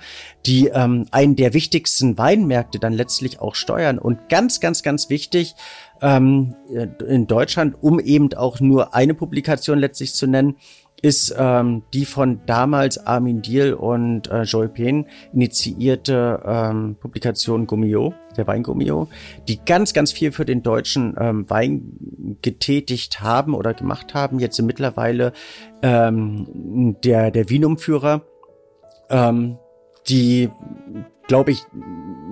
die 0.46 0.68
ähm, 0.68 1.06
einen 1.10 1.36
der 1.36 1.52
wichtigsten 1.52 2.16
Weinmärkte 2.16 2.78
dann 2.78 2.92
letztlich 2.92 3.40
auch 3.40 3.54
steuern. 3.54 3.98
Und 3.98 4.28
ganz, 4.28 4.60
ganz, 4.60 4.82
ganz 4.82 5.10
wichtig 5.10 5.54
ähm, 6.00 6.54
in 7.06 7.26
Deutschland, 7.26 7.76
um 7.80 7.98
eben 8.00 8.32
auch 8.34 8.60
nur 8.60 8.94
eine 8.94 9.14
Publikation 9.14 9.78
letztlich 9.78 10.14
zu 10.14 10.26
nennen, 10.26 10.56
ist 11.02 11.34
ähm, 11.38 11.82
die 11.92 12.04
von 12.04 12.40
damals 12.46 12.98
Armin 13.06 13.42
Diel 13.42 13.74
und 13.74 14.30
äh, 14.30 14.42
Joy 14.42 14.68
Pen 14.68 15.06
initiierte 15.32 16.42
ähm, 16.44 16.96
Publikation 16.98 17.66
Gummio, 17.66 18.14
der 18.36 18.46
Wein 18.46 18.62
Gummio, 18.62 19.08
die 19.46 19.60
ganz, 19.64 19.92
ganz 19.92 20.12
viel 20.12 20.32
für 20.32 20.44
den 20.44 20.62
deutschen 20.62 21.14
ähm, 21.18 21.48
Wein 21.48 22.38
getätigt 22.42 23.20
haben 23.20 23.54
oder 23.54 23.74
gemacht 23.74 24.14
haben. 24.14 24.38
Jetzt 24.38 24.60
mittlerweile 24.62 25.32
ähm, 25.82 26.96
der, 27.04 27.30
der 27.30 27.50
Wienumführer 27.50 28.22
ähm, 29.10 29.58
die, 30.08 30.50
glaube 31.26 31.50
ich, 31.50 31.62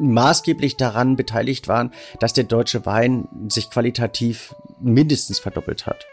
maßgeblich 0.00 0.76
daran 0.76 1.16
beteiligt 1.16 1.68
waren, 1.68 1.92
dass 2.20 2.32
der 2.32 2.44
deutsche 2.44 2.86
Wein 2.86 3.28
sich 3.48 3.70
qualitativ 3.70 4.54
mindestens 4.80 5.38
verdoppelt 5.38 5.86
hat. 5.86 6.06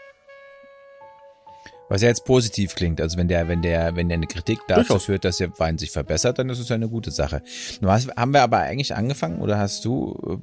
Was 1.88 2.00
ja 2.00 2.08
jetzt 2.08 2.24
positiv 2.24 2.74
klingt, 2.74 3.02
also 3.02 3.18
wenn 3.18 3.28
der, 3.28 3.48
wenn 3.48 3.60
der, 3.60 3.96
wenn 3.96 4.08
der 4.08 4.16
eine 4.16 4.26
Kritik 4.26 4.60
dazu 4.66 4.98
führt, 4.98 5.26
dass 5.26 5.36
der 5.36 5.58
Wein 5.58 5.76
sich 5.76 5.90
verbessert, 5.90 6.38
dann 6.38 6.48
ist 6.48 6.58
es 6.58 6.70
ja 6.70 6.74
eine 6.74 6.88
gute 6.88 7.10
Sache. 7.10 7.42
Nun 7.82 7.90
hast, 7.90 8.08
haben 8.16 8.32
wir 8.32 8.40
aber 8.40 8.60
eigentlich 8.60 8.94
angefangen 8.94 9.42
oder 9.42 9.58
hast 9.58 9.84
du 9.84 10.40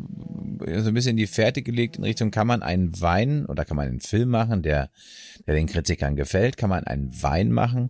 äh, 0.63 0.79
so 0.79 0.89
ein 0.89 0.93
bisschen 0.93 1.17
die 1.17 1.25
Fährte 1.25 1.63
gelegt 1.63 1.97
in 1.97 2.03
Richtung, 2.03 2.29
kann 2.29 2.45
man 2.45 2.61
einen 2.61 3.01
Wein 3.01 3.47
oder 3.47 3.65
kann 3.65 3.77
man 3.77 3.87
einen 3.87 3.99
Film 3.99 4.29
machen, 4.29 4.61
der, 4.61 4.91
der 5.47 5.55
den 5.55 5.65
Kritikern 5.65 6.15
gefällt, 6.15 6.55
kann 6.55 6.69
man 6.69 6.83
einen 6.83 7.11
Wein 7.23 7.51
machen, 7.51 7.89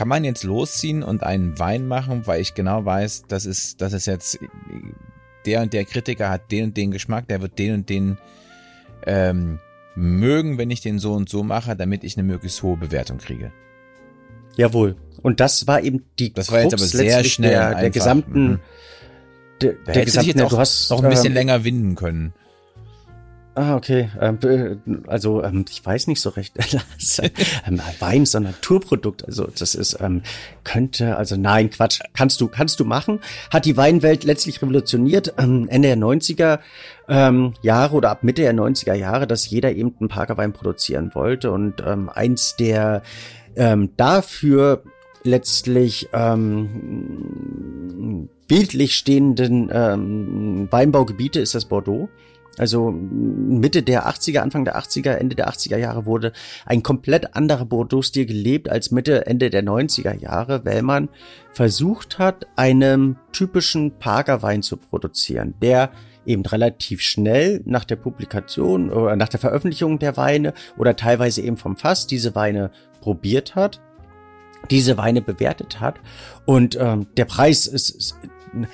kann 0.00 0.08
man 0.08 0.24
jetzt 0.24 0.44
losziehen 0.44 1.02
und 1.02 1.22
einen 1.24 1.58
Wein 1.58 1.86
machen, 1.86 2.26
weil 2.26 2.40
ich 2.40 2.54
genau 2.54 2.86
weiß, 2.86 3.24
das 3.28 3.44
ist, 3.44 3.82
das 3.82 3.92
ist 3.92 4.06
jetzt 4.06 4.38
der 5.44 5.60
und 5.60 5.74
der 5.74 5.84
Kritiker 5.84 6.30
hat 6.30 6.50
den 6.50 6.68
und 6.68 6.76
den 6.78 6.90
Geschmack, 6.90 7.28
der 7.28 7.42
wird 7.42 7.58
den 7.58 7.74
und 7.74 7.90
den 7.90 8.16
ähm, 9.06 9.58
mögen, 9.94 10.56
wenn 10.56 10.70
ich 10.70 10.80
den 10.80 10.98
so 10.98 11.12
und 11.12 11.28
so 11.28 11.42
mache, 11.42 11.76
damit 11.76 12.02
ich 12.02 12.16
eine 12.16 12.26
möglichst 12.26 12.62
hohe 12.62 12.78
Bewertung 12.78 13.18
kriege. 13.18 13.52
Jawohl. 14.56 14.96
Und 15.20 15.38
das 15.38 15.66
war 15.66 15.82
eben 15.82 16.02
die 16.18 16.32
Das 16.32 16.50
war 16.50 16.62
jetzt 16.62 16.72
aber 16.72 16.82
sehr 16.82 17.22
schnell 17.22 17.50
der, 17.50 17.74
der 17.74 17.90
gesamten 17.90 18.42
mhm. 18.52 18.60
der, 19.60 19.74
der 19.86 20.04
gesamten, 20.06 20.40
auch, 20.40 20.48
du 20.48 20.56
hast 20.56 20.88
noch 20.88 21.02
ein 21.02 21.10
bisschen 21.10 21.26
ähm, 21.26 21.34
länger 21.34 21.62
winden 21.62 21.94
können. 21.94 22.32
Ah, 23.54 23.74
okay. 23.74 24.08
Ähm, 24.20 25.02
also 25.08 25.42
ähm, 25.42 25.64
ich 25.68 25.84
weiß 25.84 26.06
nicht 26.06 26.20
so 26.20 26.30
recht. 26.30 26.54
Ähm, 27.66 27.80
Wein 27.98 28.22
ist 28.22 28.36
ein 28.36 28.44
Naturprodukt. 28.44 29.24
Also 29.24 29.46
das 29.46 29.74
ist 29.74 29.98
könnte 30.64 31.16
also 31.16 31.36
nein 31.36 31.70
Quatsch. 31.70 32.00
Kannst 32.14 32.40
du 32.40 32.48
kannst 32.48 32.80
du 32.80 32.84
machen. 32.84 33.20
Hat 33.50 33.64
die 33.64 33.76
Weinwelt 33.76 34.24
letztlich 34.24 34.62
revolutioniert. 34.62 35.34
Ende 35.36 35.80
der 35.82 35.96
90er 35.96 36.60
Jahre 37.08 37.94
oder 37.94 38.10
ab 38.10 38.22
Mitte 38.22 38.42
der 38.42 38.54
90er 38.54 38.94
Jahre, 38.94 39.26
dass 39.26 39.50
jeder 39.50 39.72
eben 39.72 39.94
einen 39.98 40.08
Parkerwein 40.08 40.52
produzieren 40.52 41.10
wollte 41.14 41.50
und 41.50 41.82
eins 41.82 42.56
der 42.56 43.02
dafür 43.96 44.84
letztlich 45.22 46.08
ähm, 46.12 46.68
bildlich 48.48 48.94
stehenden 48.96 49.70
ähm, 49.72 50.68
Weinbaugebiete 50.70 51.40
ist 51.40 51.54
das 51.54 51.66
Bordeaux. 51.66 52.08
Also 52.60 52.90
Mitte 52.90 53.82
der 53.82 54.06
80er, 54.06 54.40
Anfang 54.40 54.66
der 54.66 54.78
80er, 54.78 55.12
Ende 55.12 55.34
der 55.34 55.48
80er 55.48 55.78
Jahre 55.78 56.04
wurde 56.04 56.34
ein 56.66 56.82
komplett 56.82 57.34
anderer 57.34 57.64
Bordeaux-Stil 57.64 58.26
gelebt 58.26 58.68
als 58.68 58.90
Mitte, 58.90 59.26
Ende 59.26 59.48
der 59.48 59.64
90er 59.64 60.14
Jahre, 60.20 60.62
weil 60.66 60.82
man 60.82 61.08
versucht 61.52 62.18
hat, 62.18 62.46
einen 62.56 63.16
typischen 63.32 63.98
Parkerwein 63.98 64.60
zu 64.60 64.76
produzieren, 64.76 65.54
der 65.62 65.90
eben 66.26 66.44
relativ 66.44 67.00
schnell 67.00 67.62
nach 67.64 67.84
der 67.84 67.96
Publikation 67.96 68.90
oder 68.90 69.16
nach 69.16 69.30
der 69.30 69.40
Veröffentlichung 69.40 69.98
der 69.98 70.18
Weine 70.18 70.52
oder 70.76 70.96
teilweise 70.96 71.40
eben 71.40 71.56
vom 71.56 71.78
Fass 71.78 72.06
diese 72.06 72.34
Weine 72.34 72.72
probiert 73.00 73.54
hat, 73.54 73.80
diese 74.70 74.98
Weine 74.98 75.22
bewertet 75.22 75.80
hat. 75.80 75.98
Und 76.44 76.76
ähm, 76.78 77.06
der 77.16 77.24
Preis 77.24 77.66
ist, 77.66 77.88
ist 77.88 78.16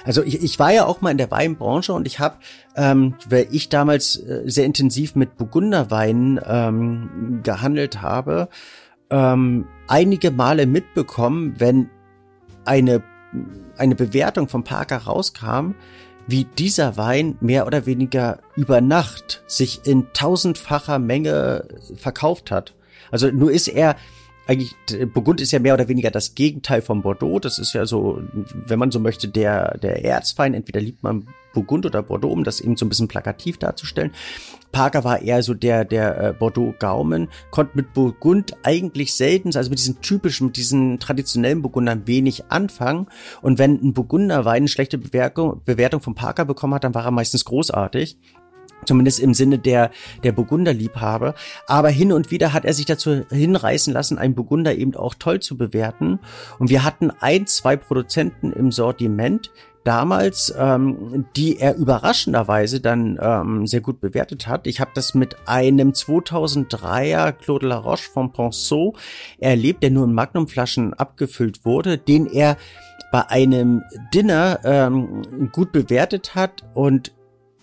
also 0.05 0.23
ich, 0.23 0.43
ich 0.43 0.59
war 0.59 0.73
ja 0.73 0.87
auch 0.87 1.01
mal 1.01 1.11
in 1.11 1.19
der 1.19 1.31
Weinbranche 1.31 1.93
und 1.93 2.07
ich 2.07 2.19
habe, 2.19 2.37
ähm, 2.77 3.15
weil 3.29 3.49
ich 3.51 3.69
damals 3.69 4.17
äh, 4.17 4.43
sehr 4.47 4.65
intensiv 4.65 5.15
mit 5.15 5.37
Burgunderweinen 5.37 6.41
ähm, 6.47 7.41
gehandelt 7.43 8.03
habe, 8.03 8.49
ähm, 9.11 9.67
einige 9.89 10.31
Male 10.31 10.67
mitbekommen, 10.67 11.55
wenn 11.59 11.91
eine 12.65 13.03
eine 13.77 13.95
Bewertung 13.95 14.49
von 14.49 14.65
Parker 14.65 14.99
rauskam, 14.99 15.73
wie 16.27 16.45
dieser 16.45 16.97
Wein 16.97 17.37
mehr 17.41 17.67
oder 17.67 17.87
weniger 17.87 18.41
über 18.57 18.81
Nacht 18.81 19.43
sich 19.47 19.87
in 19.87 20.13
tausendfacher 20.13 20.99
Menge 20.99 21.69
verkauft 21.97 22.51
hat. 22.51 22.75
Also 23.11 23.31
nur 23.31 23.53
ist 23.53 23.69
er 23.69 23.97
eigentlich, 24.47 24.77
Burgund 25.13 25.41
ist 25.41 25.53
ja 25.53 25.59
mehr 25.59 25.75
oder 25.75 25.89
weniger 25.89 26.11
das 26.11 26.35
Gegenteil 26.35 26.81
von 26.81 27.03
Bordeaux. 27.03 27.41
Das 27.41 27.59
ist 27.59 27.73
ja 27.73 27.85
so, 27.85 28.23
wenn 28.55 28.79
man 28.79 28.91
so 28.91 29.01
möchte, 29.01 29.29
der, 29.29 29.77
der 29.79 30.05
Erzfeind. 30.05 30.55
Entweder 30.55 30.81
liebt 30.81 31.03
man 31.03 31.27
Burgund 31.53 31.87
oder 31.87 32.03
Bordeaux, 32.03 32.31
um 32.31 32.45
das 32.45 32.61
eben 32.61 32.77
so 32.77 32.87
ein 32.87 32.89
bisschen 32.89 33.09
plakativ 33.09 33.59
darzustellen. 33.59 34.13
Parker 34.73 35.05
war 35.05 35.23
eher 35.23 35.43
so 35.43 35.55
der, 35.55 35.85
der 35.85 36.21
äh, 36.21 36.33
Bordeaux-Gaumen, 36.33 37.29
konnte 37.51 37.73
mit 37.77 37.95
Burgund 37.95 38.55
eigentlich 38.63 39.15
selten, 39.15 39.57
also 39.57 39.71
mit 39.71 39.79
diesen 39.79 40.01
typischen, 40.03 40.49
mit 40.49 40.57
diesen 40.57 41.01
traditionellen 41.01 41.63
Burgundern 41.63 42.07
wenig 42.07 42.45
anfangen. 42.51 43.07
Und 43.41 43.59
wenn 43.59 43.83
ein 43.83 43.95
Burgunderwein 43.95 44.57
eine 44.57 44.69
schlechte 44.69 44.99
Bewertung, 44.99 45.63
Bewertung 45.65 46.03
von 46.03 46.15
Parker 46.15 46.45
bekommen 46.45 46.75
hat, 46.75 46.85
dann 46.85 46.95
war 46.95 47.05
er 47.05 47.11
meistens 47.11 47.47
großartig. 47.47 48.19
Zumindest 48.85 49.21
im 49.21 49.35
Sinne 49.35 49.59
der, 49.59 49.91
der 50.23 50.33
Burgunderliebhaber. 50.33 51.35
Aber 51.67 51.89
hin 51.89 52.13
und 52.13 52.31
wieder 52.31 52.53
hat 52.53 52.65
er 52.65 52.73
sich 52.73 52.85
dazu 52.85 53.25
hinreißen 53.31 53.93
lassen, 53.93 54.19
einen 54.19 54.35
Burgunder 54.35 54.75
eben 54.75 54.95
auch 54.95 55.15
toll 55.15 55.41
zu 55.41 55.57
bewerten. 55.57 56.21
Und 56.59 56.71
wir 56.71 56.85
hatten 56.85 57.11
ein, 57.21 57.47
zwei 57.47 57.77
Produzenten 57.77 58.53
im 58.53 58.71
Sortiment, 58.71 59.51
damals, 59.87 60.53
ähm, 60.59 61.27
die 61.37 61.61
er 61.61 61.77
überraschenderweise 61.77 62.81
dann 62.81 63.19
ähm, 63.21 63.67
sehr 63.67 63.81
gut 63.81 64.01
bewertet 64.01 64.49
hat. 64.49 64.67
Ich 64.67 64.81
habe 64.81 64.91
das 64.95 65.15
mit 65.15 65.37
einem 65.47 65.91
2003er 65.91 67.33
Claude 67.33 67.69
Laroche 67.69 68.11
von 68.11 68.33
Ponceau 68.33 68.95
erlebt, 69.39 69.83
der 69.83 69.91
nur 69.91 70.05
in 70.05 70.13
Magnumflaschen 70.13 70.93
abgefüllt 70.93 71.65
wurde, 71.65 71.99
den 71.99 72.27
er 72.27 72.57
bei 73.13 73.29
einem 73.29 73.85
Dinner 74.13 74.59
ähm, 74.65 75.23
gut 75.53 75.71
bewertet 75.71 76.35
hat 76.35 76.65
und 76.75 77.13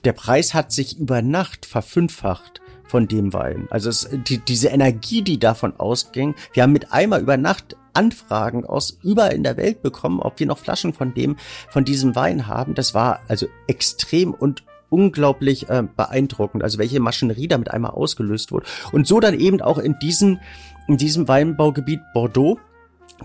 der 0.04 0.14
Preis 0.14 0.54
hat 0.54 0.72
sich 0.72 1.00
über 1.00 1.22
Nacht 1.22 1.66
verfünffacht 1.66 2.62
von 2.86 3.08
dem 3.08 3.34
Wein. 3.34 3.68
Also 3.70 3.90
es, 3.90 4.10
die, 4.28 4.38
diese 4.38 4.68
Energie, 4.68 5.22
die 5.22 5.40
davon 5.40 5.80
ausging, 5.80 6.36
wir 6.54 6.64
haben 6.64 6.74
mit 6.74 6.92
einmal 6.92 7.22
über 7.22 7.38
Nacht 7.38 7.76
Anfragen 7.94 8.66
aus 8.66 8.98
überall 9.04 9.34
in 9.34 9.44
der 9.44 9.58
Welt 9.58 9.82
bekommen, 9.82 10.20
ob 10.20 10.40
wir 10.40 10.48
noch 10.48 10.58
Flaschen 10.58 10.94
von 10.94 11.14
dem, 11.14 11.38
von 11.70 11.86
diesem 11.86 12.16
Wein 12.16 12.48
haben. 12.48 12.74
Das 12.74 12.94
war 12.94 13.22
also 13.28 13.48
extrem 13.68 14.34
und 14.34 14.64
unglaublich 14.90 15.70
äh, 15.70 15.84
beeindruckend, 15.96 16.64
also 16.64 16.78
welche 16.78 17.00
Maschinerie 17.00 17.48
damit 17.48 17.72
einmal 17.72 17.92
ausgelöst 17.92 18.52
wurde. 18.52 18.66
Und 18.92 19.08
so 19.08 19.20
dann 19.20 19.40
eben 19.40 19.62
auch 19.62 19.78
in 19.78 19.98
diesem, 20.00 20.40
in 20.88 20.98
diesem 20.98 21.28
Weinbaugebiet 21.28 22.02
Bordeaux. 22.14 22.60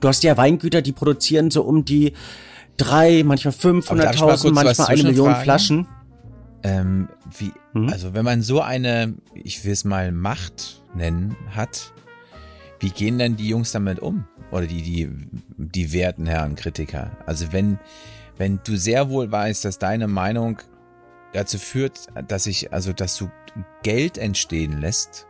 Du 0.00 0.08
hast 0.08 0.22
ja 0.22 0.36
Weingüter, 0.36 0.80
die 0.80 0.92
produzieren 0.92 1.50
so 1.50 1.62
um 1.62 1.84
die 1.84 2.14
drei, 2.76 3.22
manchmal 3.24 3.52
500.000, 3.52 4.52
manchmal 4.52 4.86
eine 4.88 5.02
Million 5.02 5.34
Flaschen. 5.36 5.86
Ähm, 6.62 7.08
wie, 7.36 7.52
hm? 7.72 7.88
Also 7.88 8.14
wenn 8.14 8.24
man 8.24 8.42
so 8.42 8.60
eine, 8.60 9.14
ich 9.34 9.64
will 9.64 9.72
es 9.72 9.84
mal 9.84 10.12
Macht 10.12 10.82
nennen, 10.94 11.36
hat, 11.50 11.92
wie 12.80 12.90
gehen 12.90 13.18
denn 13.18 13.36
die 13.36 13.48
Jungs 13.48 13.72
damit 13.72 14.00
um? 14.00 14.24
Oder 14.50 14.66
die, 14.66 14.82
die, 14.82 15.10
die 15.56 15.92
werten 15.92 16.26
Herren 16.26 16.56
Kritiker? 16.56 17.16
Also 17.26 17.52
wenn, 17.52 17.78
wenn 18.36 18.60
du 18.64 18.76
sehr 18.76 19.10
wohl 19.10 19.30
weißt, 19.30 19.64
dass 19.64 19.78
deine 19.78 20.08
Meinung 20.08 20.58
dazu 21.32 21.58
führt, 21.58 22.06
dass 22.26 22.46
ich, 22.46 22.72
also 22.72 22.92
dass 22.92 23.16
du 23.16 23.30
Geld 23.82 24.18
entstehen 24.18 24.80
lässt 24.80 25.26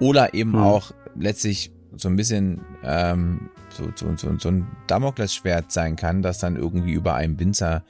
oder 0.00 0.34
eben 0.34 0.54
hm. 0.54 0.60
auch 0.60 0.92
letztlich 1.14 1.72
so 1.96 2.08
ein 2.08 2.16
bisschen 2.16 2.60
ähm, 2.84 3.50
so, 3.70 3.90
so, 3.94 4.16
so, 4.16 4.38
so 4.38 4.48
ein 4.48 4.66
Damoklesschwert 4.86 5.72
sein 5.72 5.96
kann, 5.96 6.22
das 6.22 6.38
dann 6.38 6.56
irgendwie 6.56 6.92
über 6.92 7.14
einem 7.14 7.38
Winzer 7.38 7.84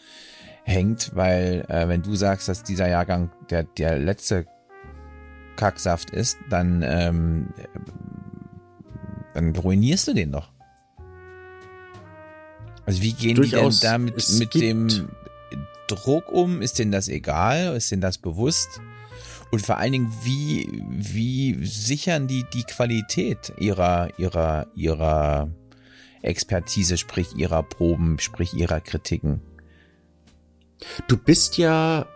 hängt, 0.68 1.12
weil 1.14 1.64
äh, 1.68 1.88
wenn 1.88 2.02
du 2.02 2.14
sagst, 2.14 2.48
dass 2.48 2.62
dieser 2.62 2.88
Jahrgang 2.88 3.30
der, 3.50 3.64
der 3.64 3.98
letzte 3.98 4.46
Kacksaft 5.56 6.10
ist, 6.10 6.38
dann, 6.50 6.84
ähm, 6.86 7.48
dann 9.34 9.56
ruinierst 9.56 10.08
du 10.08 10.14
den 10.14 10.32
doch. 10.32 10.52
Also 12.86 13.02
wie 13.02 13.12
gehen 13.12 13.36
Durchaus, 13.36 13.80
die 13.80 13.86
denn 13.86 13.90
damit 13.90 14.28
mit 14.38 14.54
dem 14.54 15.08
Druck 15.88 16.30
um? 16.30 16.62
Ist 16.62 16.78
denen 16.78 16.92
das 16.92 17.08
egal? 17.08 17.74
Ist 17.76 17.90
denen 17.90 18.02
das 18.02 18.18
bewusst? 18.18 18.80
Und 19.50 19.64
vor 19.64 19.78
allen 19.78 19.92
Dingen, 19.92 20.12
wie, 20.22 20.82
wie 20.86 21.64
sichern 21.64 22.28
die 22.28 22.44
die 22.52 22.64
Qualität 22.64 23.54
ihrer, 23.58 24.10
ihrer, 24.18 24.66
ihrer 24.74 25.48
Expertise, 26.20 26.98
sprich 26.98 27.34
ihrer 27.36 27.62
Proben, 27.62 28.18
sprich 28.18 28.52
ihrer 28.54 28.80
Kritiken? 28.80 29.40
Du 31.06 31.16
bist 31.16 31.58
ja 31.58 32.06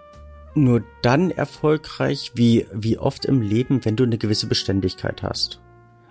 nur 0.54 0.84
dann 1.02 1.30
erfolgreich, 1.30 2.32
wie, 2.34 2.66
wie 2.72 2.98
oft 2.98 3.24
im 3.24 3.40
Leben, 3.40 3.84
wenn 3.84 3.96
du 3.96 4.04
eine 4.04 4.18
gewisse 4.18 4.46
Beständigkeit 4.46 5.22
hast. 5.22 5.61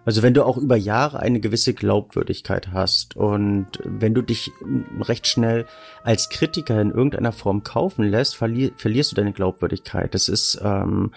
Also 0.03 0.23
wenn 0.23 0.33
du 0.33 0.43
auch 0.45 0.57
über 0.57 0.75
Jahre 0.75 1.19
eine 1.19 1.39
gewisse 1.39 1.73
Glaubwürdigkeit 1.73 2.71
hast 2.71 3.15
und 3.15 3.67
wenn 3.83 4.13
du 4.13 4.21
dich 4.21 4.51
recht 4.99 5.27
schnell 5.27 5.65
als 6.03 6.29
Kritiker 6.29 6.81
in 6.81 6.89
irgendeiner 6.89 7.31
Form 7.31 7.63
kaufen 7.63 8.05
lässt, 8.05 8.35
verli 8.35 8.71
verlierst 8.75 9.11
du 9.11 9.15
deine 9.15 9.31
Glaubwürdigkeit. 9.31 10.13
Das 10.15 10.27
ist 10.27 10.59
ähm, 10.63 11.11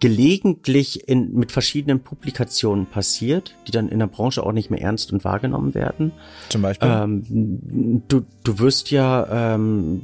gelegentlich 0.00 1.08
in, 1.08 1.34
mit 1.34 1.52
verschiedenen 1.52 2.00
Publikationen 2.00 2.86
passiert, 2.86 3.54
die 3.66 3.72
dann 3.72 3.88
in 3.88 3.98
der 3.98 4.06
Branche 4.06 4.42
auch 4.42 4.52
nicht 4.52 4.70
mehr 4.70 4.80
ernst 4.80 5.12
und 5.12 5.24
wahrgenommen 5.24 5.74
werden. 5.74 6.12
Zum 6.48 6.62
Beispiel? 6.62 6.88
Ähm, 6.90 8.02
du, 8.08 8.24
du 8.44 8.58
wirst 8.58 8.90
ja 8.90 9.54
ähm, 9.54 10.02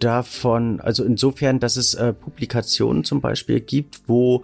davon, 0.00 0.80
also 0.80 1.04
insofern, 1.04 1.60
dass 1.60 1.76
es 1.76 1.94
äh, 1.94 2.12
Publikationen 2.12 3.04
zum 3.04 3.20
Beispiel 3.20 3.60
gibt, 3.60 4.00
wo 4.08 4.42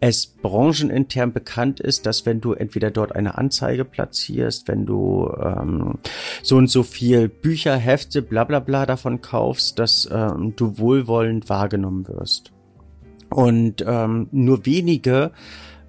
es 0.00 0.26
branchenintern 0.26 1.32
bekannt 1.32 1.78
ist, 1.78 2.06
dass 2.06 2.24
wenn 2.24 2.40
du 2.40 2.54
entweder 2.54 2.90
dort 2.90 3.14
eine 3.14 3.36
Anzeige 3.36 3.84
platzierst, 3.84 4.66
wenn 4.66 4.86
du 4.86 5.30
ähm, 5.38 5.98
so 6.42 6.56
und 6.56 6.68
so 6.68 6.82
viel 6.82 7.28
Bücher, 7.28 7.76
Hefte, 7.76 8.22
bla 8.22 8.44
bla 8.44 8.60
bla 8.60 8.86
davon 8.86 9.20
kaufst, 9.20 9.78
dass 9.78 10.08
ähm, 10.10 10.54
du 10.56 10.78
wohlwollend 10.78 11.50
wahrgenommen 11.50 12.08
wirst. 12.08 12.50
Und 13.28 13.84
ähm, 13.86 14.28
nur 14.32 14.64
wenige 14.64 15.32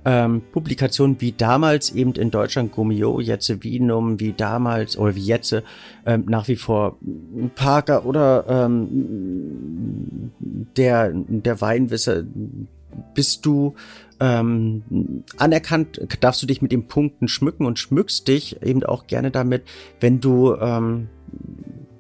ähm, 0.04 0.42
Publikationen 0.52 1.22
wie 1.22 1.32
damals 1.32 1.92
eben 1.92 2.14
in 2.14 2.32
Deutschland 2.32 2.72
Gummio, 2.72 3.20
jetzt 3.20 3.64
Vinum, 3.64 4.20
wie 4.20 4.34
damals 4.34 4.98
oder 4.98 5.16
wie 5.16 5.26
jetzt 5.26 5.56
ähm, 6.06 6.26
nach 6.28 6.48
wie 6.48 6.56
vor 6.56 6.98
Parker 7.56 8.06
oder 8.06 8.46
ähm, 8.48 10.32
der, 10.76 11.12
der 11.14 11.62
Weinwisser 11.62 12.24
bist 13.14 13.46
du 13.46 13.76
ähm, 14.20 15.24
anerkannt, 15.38 16.00
darfst 16.20 16.42
du 16.42 16.48
dich 16.48 16.62
mit 16.62 16.72
den 16.72 16.88
Punkten 16.88 17.28
schmücken 17.28 17.66
und 17.66 17.80
schmückst 17.80 18.28
dich 18.28 18.62
eben 18.62 18.84
auch 18.84 19.08
gerne 19.08 19.32
damit, 19.32 19.64
wenn 20.00 20.20
du 20.20 20.56
ähm, 20.56 21.10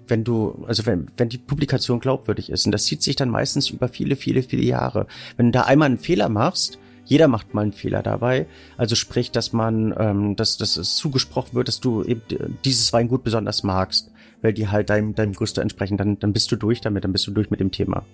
wenn 0.07 0.23
du, 0.25 0.63
also 0.67 0.85
wenn, 0.85 1.07
wenn 1.15 1.29
die 1.29 1.37
Publikation 1.37 2.01
glaubwürdig 2.01 2.49
ist. 2.49 2.65
Und 2.65 2.73
das 2.73 2.83
zieht 2.83 3.01
sich 3.01 3.15
dann 3.15 3.29
meistens 3.29 3.69
über 3.69 3.87
viele, 3.87 4.17
viele, 4.17 4.43
viele 4.43 4.63
Jahre. 4.63 5.07
Wenn 5.37 5.47
du 5.47 5.51
da 5.53 5.61
einmal 5.61 5.85
einen 5.85 5.97
Fehler 5.97 6.27
machst, 6.27 6.77
jeder 7.05 7.27
macht 7.27 7.53
mal 7.53 7.61
einen 7.61 7.73
Fehler 7.73 8.03
dabei. 8.03 8.45
Also 8.77 8.95
sprich, 8.95 9.31
dass 9.31 9.53
man, 9.53 9.95
ähm, 9.97 10.35
dass, 10.35 10.57
dass 10.57 10.77
es 10.77 10.95
zugesprochen 10.95 11.53
wird, 11.53 11.69
dass 11.69 11.79
du 11.79 12.03
eben 12.03 12.21
dieses 12.65 12.93
Weingut 12.93 13.23
besonders 13.23 13.63
magst 13.63 14.10
weil 14.41 14.53
die 14.53 14.67
halt 14.67 14.89
deinem, 14.89 15.15
deinem 15.15 15.33
Gusto 15.33 15.61
entsprechen, 15.61 15.97
dann, 15.97 16.19
dann 16.19 16.33
bist 16.33 16.51
du 16.51 16.55
durch 16.55 16.81
damit, 16.81 17.03
dann 17.03 17.11
bist 17.11 17.27
du 17.27 17.31
durch 17.31 17.49
mit 17.51 17.59
dem 17.59 17.71
Thema. 17.71 18.05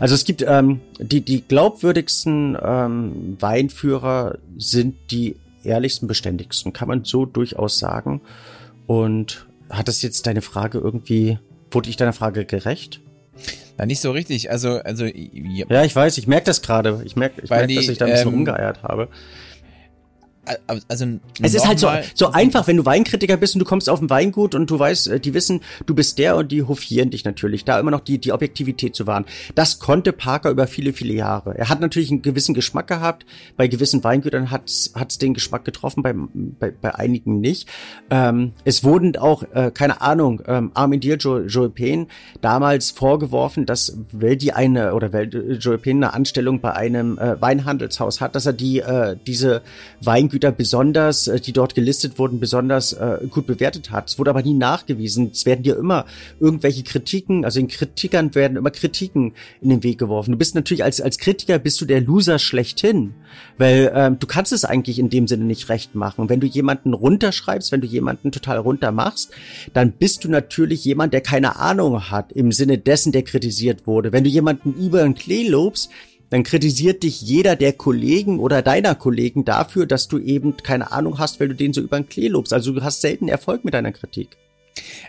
Also 0.00 0.14
es 0.14 0.24
gibt 0.24 0.44
ähm, 0.46 0.80
die, 0.98 1.20
die 1.20 1.42
glaubwürdigsten 1.42 2.56
ähm, 2.60 3.36
Weinführer 3.38 4.38
sind 4.56 4.96
die 5.10 5.36
ehrlichsten, 5.64 6.08
beständigsten, 6.08 6.72
kann 6.72 6.88
man 6.88 7.04
so 7.04 7.26
durchaus 7.26 7.78
sagen. 7.78 8.20
Und 8.86 9.46
hat 9.70 9.88
das 9.88 10.02
jetzt 10.02 10.26
deine 10.26 10.42
Frage 10.42 10.78
irgendwie, 10.78 11.38
wurde 11.70 11.90
ich 11.90 11.96
deiner 11.96 12.12
Frage 12.12 12.44
gerecht? 12.44 13.00
Na, 13.76 13.86
nicht 13.86 14.00
so 14.00 14.10
richtig. 14.10 14.50
Also, 14.50 14.78
also. 14.78 15.04
Ja, 15.04 15.66
ja 15.68 15.84
ich 15.84 15.94
weiß, 15.94 16.18
ich 16.18 16.26
merke 16.26 16.46
das 16.46 16.62
gerade. 16.62 17.02
Ich 17.04 17.14
merke, 17.14 17.42
ich 17.42 17.50
merk, 17.50 17.68
dass 17.68 17.88
ich 17.88 17.98
da 17.98 18.06
ein 18.06 18.12
bisschen 18.12 18.28
ähm, 18.28 18.34
rumgeeiert 18.34 18.82
habe 18.82 19.08
also 20.88 21.06
es 21.42 21.54
ist 21.54 21.66
halt 21.66 21.78
so, 21.78 21.88
so 22.14 22.32
einfach, 22.32 22.66
wenn 22.66 22.76
du 22.76 22.86
Weinkritiker 22.86 23.36
bist 23.36 23.54
und 23.54 23.60
du 23.60 23.64
kommst 23.64 23.88
auf 23.90 24.00
ein 24.00 24.10
Weingut 24.10 24.54
und 24.54 24.70
du 24.70 24.78
weißt, 24.78 25.08
äh, 25.08 25.20
die 25.20 25.34
wissen, 25.34 25.60
du 25.86 25.94
bist 25.94 26.18
der 26.18 26.36
und 26.36 26.52
die 26.52 26.62
hofieren 26.62 27.10
dich 27.10 27.24
natürlich, 27.24 27.64
da 27.64 27.78
immer 27.78 27.90
noch 27.90 28.00
die, 28.00 28.18
die 28.18 28.32
Objektivität 28.32 28.94
zu 28.94 29.06
wahren. 29.06 29.24
Das 29.54 29.78
konnte 29.78 30.12
Parker 30.12 30.50
über 30.50 30.66
viele, 30.66 30.92
viele 30.92 31.14
Jahre. 31.14 31.56
Er 31.56 31.68
hat 31.68 31.80
natürlich 31.80 32.10
einen 32.10 32.22
gewissen 32.22 32.54
Geschmack 32.54 32.86
gehabt, 32.86 33.26
bei 33.56 33.68
gewissen 33.68 34.02
Weingütern 34.02 34.50
hat 34.50 34.64
es 34.66 35.18
den 35.18 35.34
Geschmack 35.34 35.64
getroffen, 35.64 36.02
bei, 36.02 36.14
bei, 36.14 36.70
bei 36.70 36.94
einigen 36.94 37.40
nicht. 37.40 37.68
Ähm, 38.10 38.52
es 38.64 38.84
wurden 38.84 39.16
auch, 39.16 39.42
äh, 39.54 39.70
keine 39.72 40.00
Ahnung, 40.00 40.42
ähm, 40.46 40.70
Armin 40.74 41.00
Dir, 41.00 41.16
Joe, 41.16 41.46
Joe 41.46 41.68
Payne, 41.68 42.06
damals 42.40 42.90
vorgeworfen, 42.90 43.66
dass 43.66 43.98
weil 44.12 44.36
die 44.36 44.52
eine, 44.52 44.94
oder 44.94 45.12
weil 45.12 45.28
Joe 45.58 45.78
Payne 45.78 46.06
eine 46.06 46.14
Anstellung 46.14 46.60
bei 46.60 46.72
einem 46.74 47.18
äh, 47.18 47.40
Weinhandelshaus 47.40 48.20
hat, 48.20 48.34
dass 48.34 48.46
er 48.46 48.52
die, 48.52 48.80
äh, 48.80 49.16
diese 49.26 49.62
Weingüter 50.00 50.37
Güter 50.38 50.52
besonders, 50.52 51.26
äh, 51.26 51.40
die 51.40 51.52
dort 51.52 51.74
gelistet 51.74 52.16
wurden, 52.16 52.38
besonders 52.38 52.92
äh, 52.92 53.18
gut 53.28 53.48
bewertet 53.48 53.90
hat. 53.90 54.08
Es 54.08 54.20
wurde 54.20 54.30
aber 54.30 54.42
nie 54.42 54.54
nachgewiesen. 54.54 55.30
Es 55.32 55.46
werden 55.46 55.64
dir 55.64 55.76
immer 55.76 56.06
irgendwelche 56.38 56.84
Kritiken, 56.84 57.44
also 57.44 57.58
den 57.58 57.66
Kritikern 57.66 58.36
werden 58.36 58.56
immer 58.56 58.70
Kritiken 58.70 59.32
in 59.60 59.70
den 59.70 59.82
Weg 59.82 59.98
geworfen. 59.98 60.30
Du 60.30 60.38
bist 60.38 60.54
natürlich 60.54 60.84
als, 60.84 61.00
als 61.00 61.18
Kritiker 61.18 61.58
bist 61.58 61.80
du 61.80 61.86
der 61.86 62.00
Loser 62.02 62.38
schlechthin, 62.38 63.14
weil 63.56 63.90
ähm, 63.92 64.20
du 64.20 64.28
kannst 64.28 64.52
es 64.52 64.64
eigentlich 64.64 65.00
in 65.00 65.10
dem 65.10 65.26
Sinne 65.26 65.44
nicht 65.44 65.68
recht 65.70 65.96
machen. 65.96 66.28
Wenn 66.28 66.38
du 66.38 66.46
jemanden 66.46 66.94
runterschreibst, 66.94 67.72
wenn 67.72 67.80
du 67.80 67.88
jemanden 67.88 68.30
total 68.30 68.58
runter 68.58 68.92
machst, 68.92 69.32
dann 69.72 69.90
bist 69.90 70.22
du 70.22 70.28
natürlich 70.28 70.84
jemand, 70.84 71.12
der 71.12 71.20
keine 71.20 71.56
Ahnung 71.56 72.12
hat 72.12 72.30
im 72.30 72.52
Sinne 72.52 72.78
dessen, 72.78 73.10
der 73.10 73.22
kritisiert 73.22 73.88
wurde. 73.88 74.12
Wenn 74.12 74.22
du 74.22 74.30
jemanden 74.30 74.72
über 74.72 75.02
den 75.02 75.16
Klee 75.16 75.48
lobst, 75.48 75.90
dann 76.30 76.42
kritisiert 76.42 77.02
dich 77.02 77.22
jeder 77.22 77.56
der 77.56 77.72
Kollegen 77.72 78.38
oder 78.38 78.62
deiner 78.62 78.94
Kollegen 78.94 79.44
dafür, 79.44 79.86
dass 79.86 80.08
du 80.08 80.18
eben 80.18 80.56
keine 80.56 80.92
Ahnung 80.92 81.18
hast, 81.18 81.40
weil 81.40 81.48
du 81.48 81.54
den 81.54 81.72
so 81.72 81.80
über 81.80 81.98
den 81.98 82.08
Klee 82.08 82.28
lobst. 82.28 82.52
Also 82.52 82.72
du 82.72 82.82
hast 82.82 83.00
selten 83.00 83.28
Erfolg 83.28 83.64
mit 83.64 83.74
deiner 83.74 83.92
Kritik. 83.92 84.36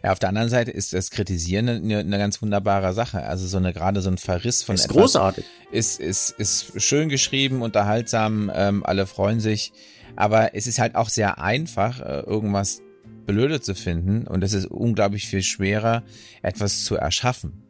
Ja, 0.04 0.14
auf 0.14 0.20
der 0.20 0.30
anderen 0.30 0.50
Seite 0.50 0.72
ist 0.72 0.94
das 0.94 1.12
Kritisieren 1.12 1.70
eine, 1.70 2.00
eine 2.00 2.18
ganz 2.18 2.42
wunderbare 2.42 2.94
Sache. 2.94 3.24
Also 3.24 3.48
so 3.48 3.58
eine 3.58 3.74
gerade 3.74 4.02
so 4.02 4.10
ein 4.10 4.18
Verriss 4.18 4.64
von 4.64 4.76
ist 4.76 4.86
etwas 4.86 4.98
großartig. 4.98 5.46
Ist 5.72 6.00
ist 6.00 6.32
ist 6.32 6.82
schön 6.82 7.10
geschrieben, 7.10 7.62
unterhaltsam, 7.62 8.52
ähm, 8.54 8.84
alle 8.86 9.06
freuen 9.06 9.40
sich. 9.40 9.72
Aber 10.16 10.56
es 10.56 10.68
ist 10.68 10.80
halt 10.80 10.96
auch 10.96 11.10
sehr 11.10 11.40
einfach, 11.40 12.00
äh, 12.00 12.22
irgendwas 12.22 12.82
blöde 13.26 13.62
zu 13.62 13.76
finden 13.76 14.26
und 14.26 14.44
es 14.44 14.54
ist 14.54 14.66
unglaublich 14.66 15.28
viel 15.28 15.44
schwerer, 15.44 16.04
etwas 16.42 16.84
zu 16.84 16.96
erschaffen 16.96 17.69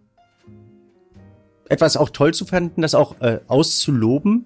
etwas 1.70 1.98
auch 1.98 2.10
toll 2.10 2.34
zu 2.34 2.46
finden, 2.46 2.82
das 2.82 2.96
auch 2.96 3.20
äh, 3.22 3.40
auszuloben 3.48 4.46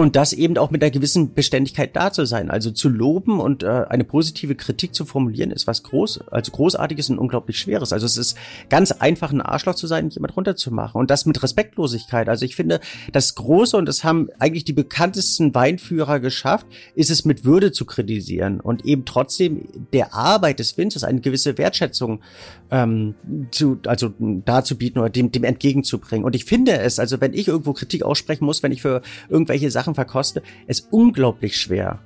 und 0.00 0.16
das 0.16 0.32
eben 0.32 0.56
auch 0.56 0.70
mit 0.70 0.82
einer 0.82 0.90
gewissen 0.90 1.34
Beständigkeit 1.34 1.94
da 1.94 2.10
zu 2.10 2.24
sein. 2.24 2.50
Also 2.50 2.70
zu 2.70 2.88
loben 2.88 3.38
und 3.38 3.62
äh, 3.62 3.84
eine 3.86 4.02
positive 4.02 4.54
Kritik 4.54 4.94
zu 4.94 5.04
formulieren 5.04 5.50
ist 5.50 5.66
was 5.66 5.82
groß, 5.82 6.22
also 6.30 6.52
großartiges 6.52 7.10
und 7.10 7.18
unglaublich 7.18 7.58
schweres. 7.58 7.92
Also 7.92 8.06
es 8.06 8.16
ist 8.16 8.34
ganz 8.70 8.92
einfach 8.92 9.30
ein 9.30 9.42
Arschloch 9.42 9.74
zu 9.74 9.86
sein, 9.86 10.08
jemand 10.08 10.34
runterzumachen 10.38 10.98
und 10.98 11.10
das 11.10 11.26
mit 11.26 11.42
Respektlosigkeit. 11.42 12.30
Also 12.30 12.46
ich 12.46 12.56
finde, 12.56 12.80
das 13.12 13.34
Große 13.34 13.76
und 13.76 13.84
das 13.84 14.02
haben 14.02 14.30
eigentlich 14.38 14.64
die 14.64 14.72
bekanntesten 14.72 15.54
Weinführer 15.54 16.18
geschafft, 16.18 16.66
ist 16.94 17.10
es 17.10 17.26
mit 17.26 17.44
Würde 17.44 17.70
zu 17.70 17.84
kritisieren 17.84 18.60
und 18.60 18.86
eben 18.86 19.04
trotzdem 19.04 19.68
der 19.92 20.14
Arbeit 20.14 20.60
des 20.60 20.78
Winzers 20.78 21.04
eine 21.04 21.20
gewisse 21.20 21.58
Wertschätzung 21.58 22.22
ähm, 22.70 23.16
zu, 23.50 23.78
also 23.86 24.14
darzubieten 24.18 24.98
oder 24.98 25.10
dem, 25.10 25.30
dem 25.30 25.44
entgegenzubringen. 25.44 26.24
Und 26.24 26.34
ich 26.34 26.46
finde 26.46 26.78
es, 26.78 26.98
also 26.98 27.20
wenn 27.20 27.34
ich 27.34 27.48
irgendwo 27.48 27.74
Kritik 27.74 28.02
aussprechen 28.02 28.46
muss, 28.46 28.62
wenn 28.62 28.72
ich 28.72 28.80
für 28.80 29.02
irgendwelche 29.28 29.70
Sachen 29.70 29.89
verkoste, 29.94 30.42
es 30.66 30.80
unglaublich 30.80 31.56
schwer 31.56 32.00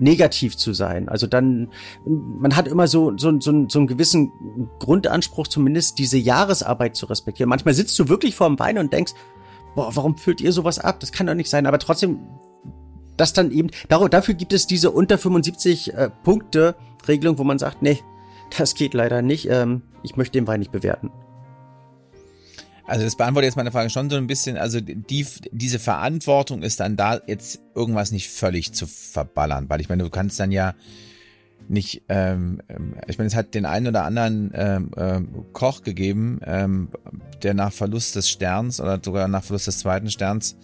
negativ 0.00 0.56
zu 0.56 0.72
sein. 0.72 1.08
Also 1.08 1.26
dann, 1.26 1.70
man 2.06 2.56
hat 2.56 2.68
immer 2.68 2.86
so, 2.86 3.16
so, 3.16 3.40
so, 3.40 3.66
so 3.68 3.78
einen 3.78 3.86
gewissen 3.86 4.30
Grundanspruch, 4.78 5.48
zumindest 5.48 5.98
diese 5.98 6.18
Jahresarbeit 6.18 6.96
zu 6.96 7.06
respektieren. 7.06 7.50
Manchmal 7.50 7.74
sitzt 7.74 7.98
du 7.98 8.08
wirklich 8.08 8.34
vor 8.34 8.46
dem 8.46 8.58
Wein 8.58 8.78
und 8.78 8.92
denkst, 8.92 9.12
boah, 9.74 9.94
warum 9.94 10.16
füllt 10.16 10.40
ihr 10.40 10.52
sowas 10.52 10.78
ab? 10.78 11.00
Das 11.00 11.12
kann 11.12 11.26
doch 11.26 11.34
nicht 11.34 11.50
sein. 11.50 11.66
Aber 11.66 11.78
trotzdem, 11.78 12.20
das 13.16 13.32
dann 13.32 13.50
eben, 13.50 13.70
dafür 13.88 14.34
gibt 14.34 14.52
es 14.52 14.66
diese 14.66 14.90
unter 14.90 15.18
75 15.18 15.94
äh, 15.94 16.10
Punkte 16.22 16.76
Regelung, 17.06 17.38
wo 17.38 17.44
man 17.44 17.58
sagt, 17.58 17.82
nee, 17.82 17.98
das 18.56 18.74
geht 18.74 18.94
leider 18.94 19.22
nicht. 19.22 19.48
Ähm, 19.50 19.82
ich 20.02 20.16
möchte 20.16 20.38
den 20.38 20.46
Wein 20.46 20.60
nicht 20.60 20.72
bewerten. 20.72 21.10
Also 22.88 23.04
das 23.04 23.16
beantwortet 23.16 23.48
jetzt 23.48 23.56
meine 23.56 23.70
Frage 23.70 23.90
schon 23.90 24.08
so 24.08 24.16
ein 24.16 24.26
bisschen. 24.26 24.56
Also 24.56 24.80
die, 24.80 25.26
diese 25.52 25.78
Verantwortung 25.78 26.62
ist 26.62 26.80
dann 26.80 26.96
da, 26.96 27.20
jetzt 27.26 27.60
irgendwas 27.74 28.12
nicht 28.12 28.30
völlig 28.30 28.72
zu 28.72 28.86
verballern, 28.86 29.68
weil 29.68 29.82
ich 29.82 29.90
meine, 29.90 30.04
du 30.04 30.10
kannst 30.10 30.40
dann 30.40 30.50
ja 30.50 30.74
nicht, 31.68 32.02
ähm, 32.08 32.62
ähm 32.70 32.94
ich 33.06 33.18
meine, 33.18 33.28
es 33.28 33.36
hat 33.36 33.52
den 33.52 33.66
einen 33.66 33.88
oder 33.88 34.04
anderen 34.04 34.52
ähm, 34.54 34.90
ähm, 34.96 35.28
Koch 35.52 35.82
gegeben, 35.82 36.40
ähm, 36.46 36.88
der 37.42 37.52
nach 37.52 37.74
Verlust 37.74 38.16
des 38.16 38.30
Sterns 38.30 38.80
oder 38.80 38.98
sogar 39.04 39.28
nach 39.28 39.44
Verlust 39.44 39.66
des 39.66 39.80
zweiten 39.80 40.10
Sterns 40.10 40.56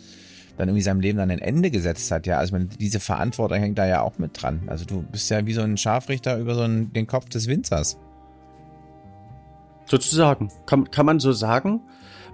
dann 0.57 0.69
irgendwie 0.69 0.83
seinem 0.83 1.01
Leben 1.01 1.19
dann 1.19 1.31
ein 1.31 1.41
Ende 1.41 1.71
gesetzt 1.71 2.11
hat. 2.11 2.27
Ja, 2.27 2.39
also 2.39 2.55
meine, 2.55 2.67
diese 2.67 3.01
Verantwortung 3.01 3.59
hängt 3.59 3.77
da 3.77 3.87
ja 3.87 4.01
auch 4.01 4.17
mit 4.17 4.41
dran. 4.41 4.63
Also 4.69 4.87
du 4.87 5.03
bist 5.03 5.29
ja 5.31 5.45
wie 5.45 5.53
so 5.53 5.61
ein 5.61 5.77
Scharfrichter 5.77 6.39
über 6.39 6.55
so 6.55 6.63
einen, 6.63 6.91
den 6.95 7.07
Kopf 7.07 7.29
des 7.29 7.49
Winzers. 7.49 7.99
Sozusagen. 9.85 10.51
Kann, 10.65 10.91
kann 10.91 11.05
man 11.05 11.21
so 11.21 11.33
sagen. 11.33 11.83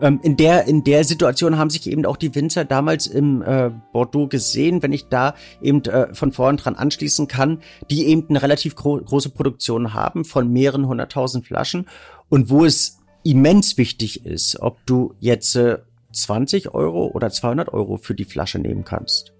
Ähm, 0.00 0.20
in 0.22 0.36
der 0.36 0.66
in 0.66 0.84
der 0.84 1.04
Situation 1.04 1.58
haben 1.58 1.70
sich 1.70 1.88
eben 1.88 2.06
auch 2.06 2.16
die 2.16 2.34
Winzer 2.34 2.64
damals 2.64 3.06
im 3.06 3.42
äh, 3.42 3.70
Bordeaux 3.92 4.28
gesehen, 4.28 4.82
wenn 4.82 4.92
ich 4.92 5.08
da 5.08 5.34
eben 5.60 5.84
äh, 5.84 6.14
von 6.14 6.32
vorn 6.32 6.56
dran 6.56 6.76
anschließen 6.76 7.28
kann, 7.28 7.60
die 7.90 8.06
eben 8.06 8.26
eine 8.28 8.42
relativ 8.42 8.76
gro 8.76 8.98
große 8.98 9.30
Produktion 9.30 9.94
haben 9.94 10.24
von 10.24 10.50
mehreren 10.52 10.86
hunderttausend 10.86 11.46
Flaschen 11.46 11.86
und 12.28 12.50
wo 12.50 12.64
es 12.64 12.98
immens 13.22 13.76
wichtig 13.76 14.24
ist, 14.24 14.60
ob 14.60 14.84
du 14.86 15.14
jetzt 15.20 15.54
äh, 15.56 15.78
20 16.12 16.74
Euro 16.74 17.08
oder 17.08 17.30
200 17.30 17.72
Euro 17.72 17.98
für 17.98 18.14
die 18.14 18.24
Flasche 18.24 18.58
nehmen 18.58 18.84
kannst. 18.84 19.32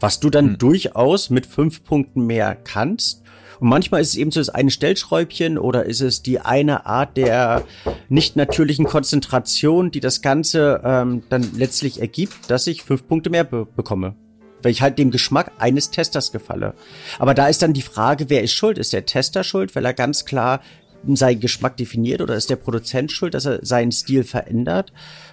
Was 0.00 0.20
du 0.20 0.30
dann 0.30 0.50
hm. 0.50 0.58
durchaus 0.58 1.30
mit 1.30 1.46
fünf 1.46 1.84
Punkten 1.84 2.26
mehr 2.26 2.56
kannst 2.56 3.22
und 3.60 3.68
manchmal 3.68 4.00
ist 4.00 4.08
es 4.08 4.16
eben 4.16 4.30
so 4.30 4.40
das 4.40 4.48
eine 4.48 4.70
Stellschräubchen 4.70 5.58
oder 5.58 5.84
ist 5.84 6.00
es 6.00 6.22
die 6.22 6.40
eine 6.40 6.86
Art 6.86 7.16
der 7.16 7.64
nicht 8.08 8.36
natürlichen 8.36 8.84
Konzentration, 8.84 9.90
die 9.90 10.00
das 10.00 10.22
Ganze 10.22 10.80
ähm, 10.84 11.22
dann 11.28 11.50
letztlich 11.56 12.00
ergibt, 12.00 12.50
dass 12.50 12.66
ich 12.66 12.82
fünf 12.82 13.06
Punkte 13.06 13.30
mehr 13.30 13.44
be 13.44 13.66
bekomme. 13.66 14.14
Weil 14.62 14.72
ich 14.72 14.80
halt 14.80 14.98
dem 14.98 15.10
Geschmack 15.10 15.52
eines 15.58 15.90
Testers 15.90 16.32
gefalle. 16.32 16.74
Aber 17.18 17.34
da 17.34 17.48
ist 17.48 17.60
dann 17.60 17.74
die 17.74 17.82
Frage, 17.82 18.30
wer 18.30 18.42
ist 18.42 18.52
schuld? 18.52 18.78
Ist 18.78 18.94
der 18.94 19.04
Tester 19.04 19.44
schuld, 19.44 19.74
weil 19.76 19.84
er 19.84 19.92
ganz 19.92 20.24
klar 20.24 20.60
seinen 21.06 21.40
Geschmack 21.40 21.76
definiert 21.76 22.22
oder 22.22 22.34
ist 22.34 22.48
der 22.48 22.56
Produzent 22.56 23.12
schuld, 23.12 23.34
dass 23.34 23.44
er 23.44 23.64
seinen 23.64 23.92
Stil 23.92 24.24
verändert? 24.24 24.92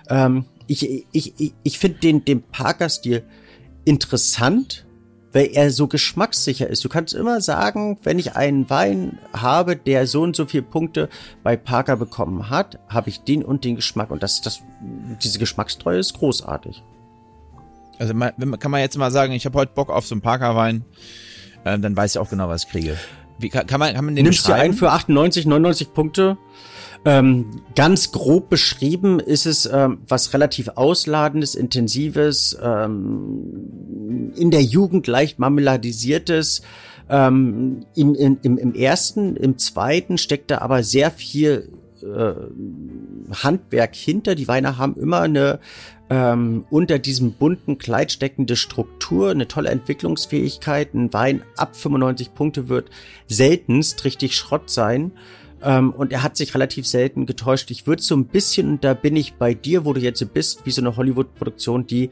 Ähm, 0.09 0.45
ich 0.67 1.05
ich, 1.11 1.33
ich, 1.37 1.53
ich 1.63 1.79
finde 1.79 1.99
den, 1.99 2.25
den 2.25 2.41
Parker-Stil 2.41 3.23
interessant, 3.85 4.85
weil 5.33 5.49
er 5.53 5.71
so 5.71 5.87
geschmackssicher 5.87 6.67
ist. 6.67 6.83
Du 6.83 6.89
kannst 6.89 7.13
immer 7.13 7.41
sagen, 7.41 7.97
wenn 8.03 8.19
ich 8.19 8.35
einen 8.35 8.69
Wein 8.69 9.19
habe, 9.33 9.75
der 9.75 10.07
so 10.07 10.21
und 10.21 10.35
so 10.35 10.45
viele 10.45 10.63
Punkte 10.63 11.09
bei 11.43 11.55
Parker 11.55 11.95
bekommen 11.95 12.49
hat, 12.49 12.79
habe 12.89 13.09
ich 13.09 13.21
den 13.21 13.43
und 13.43 13.63
den 13.63 13.75
Geschmack. 13.75 14.11
Und 14.11 14.23
das, 14.23 14.41
das, 14.41 14.61
diese 15.23 15.39
Geschmackstreue 15.39 15.99
ist 15.99 16.13
großartig. 16.13 16.83
Also 17.99 18.13
man, 18.13 18.33
kann 18.59 18.71
man 18.71 18.81
jetzt 18.81 18.97
mal 18.97 19.11
sagen, 19.11 19.33
ich 19.33 19.45
habe 19.45 19.57
heute 19.57 19.73
Bock 19.73 19.89
auf 19.89 20.07
so 20.07 20.15
einen 20.15 20.21
Parker-Wein, 20.21 20.85
äh, 21.63 21.77
dann 21.77 21.95
weiß 21.95 22.15
ich 22.15 22.19
auch 22.19 22.29
genau, 22.29 22.49
was 22.49 22.63
ich 22.63 22.69
kriege. 22.69 22.97
Wie 23.37 23.49
kann, 23.49 23.67
kann 23.67 23.79
man, 23.79 23.93
kann 23.93 24.05
man 24.05 24.15
den 24.15 24.23
Nimmst 24.23 24.47
du 24.47 24.53
einen 24.53 24.73
für 24.73 24.91
98, 24.91 25.45
99 25.45 25.93
Punkte? 25.93 26.37
Ähm, 27.03 27.61
ganz 27.75 28.11
grob 28.11 28.49
beschrieben 28.49 29.19
ist 29.19 29.47
es 29.47 29.65
ähm, 29.65 29.99
was 30.07 30.33
relativ 30.33 30.69
ausladendes, 30.75 31.55
intensives, 31.55 32.55
ähm, 32.61 34.31
in 34.35 34.51
der 34.51 34.61
Jugend 34.61 35.07
leicht 35.07 35.39
marmeladisiertes. 35.39 36.61
Ähm, 37.09 37.85
im, 37.95 38.15
im, 38.15 38.57
Im 38.57 38.73
ersten, 38.75 39.35
im 39.35 39.57
zweiten 39.57 40.17
steckt 40.17 40.51
da 40.51 40.59
aber 40.59 40.83
sehr 40.83 41.11
viel 41.11 41.69
äh, 42.03 42.33
Handwerk 43.43 43.95
hinter. 43.95 44.35
Die 44.35 44.47
Weine 44.47 44.77
haben 44.77 44.95
immer 44.95 45.21
eine 45.21 45.59
ähm, 46.09 46.65
unter 46.69 46.99
diesem 46.99 47.33
bunten 47.33 47.77
Kleid 47.77 48.11
steckende 48.11 48.55
Struktur, 48.55 49.31
eine 49.31 49.47
tolle 49.47 49.69
Entwicklungsfähigkeit. 49.69 50.93
Ein 50.93 51.11
Wein 51.13 51.41
ab 51.57 51.75
95 51.75 52.33
Punkte 52.33 52.69
wird 52.69 52.89
seltenst 53.27 54.03
richtig 54.03 54.35
Schrott 54.35 54.69
sein. 54.69 55.11
Ähm, 55.63 55.91
und 55.91 56.11
er 56.11 56.23
hat 56.23 56.37
sich 56.37 56.53
relativ 56.53 56.87
selten 56.87 57.25
getäuscht. 57.25 57.71
Ich 57.71 57.87
würde 57.87 58.01
so 58.01 58.15
ein 58.15 58.25
bisschen, 58.25 58.69
und 58.69 58.83
da 58.83 58.93
bin 58.93 59.15
ich 59.15 59.35
bei 59.35 59.53
dir, 59.53 59.85
wo 59.85 59.93
du 59.93 59.99
jetzt 59.99 60.33
bist, 60.33 60.65
wie 60.65 60.71
so 60.71 60.81
eine 60.81 60.95
Hollywood-Produktion, 60.95 61.87
die 61.87 62.09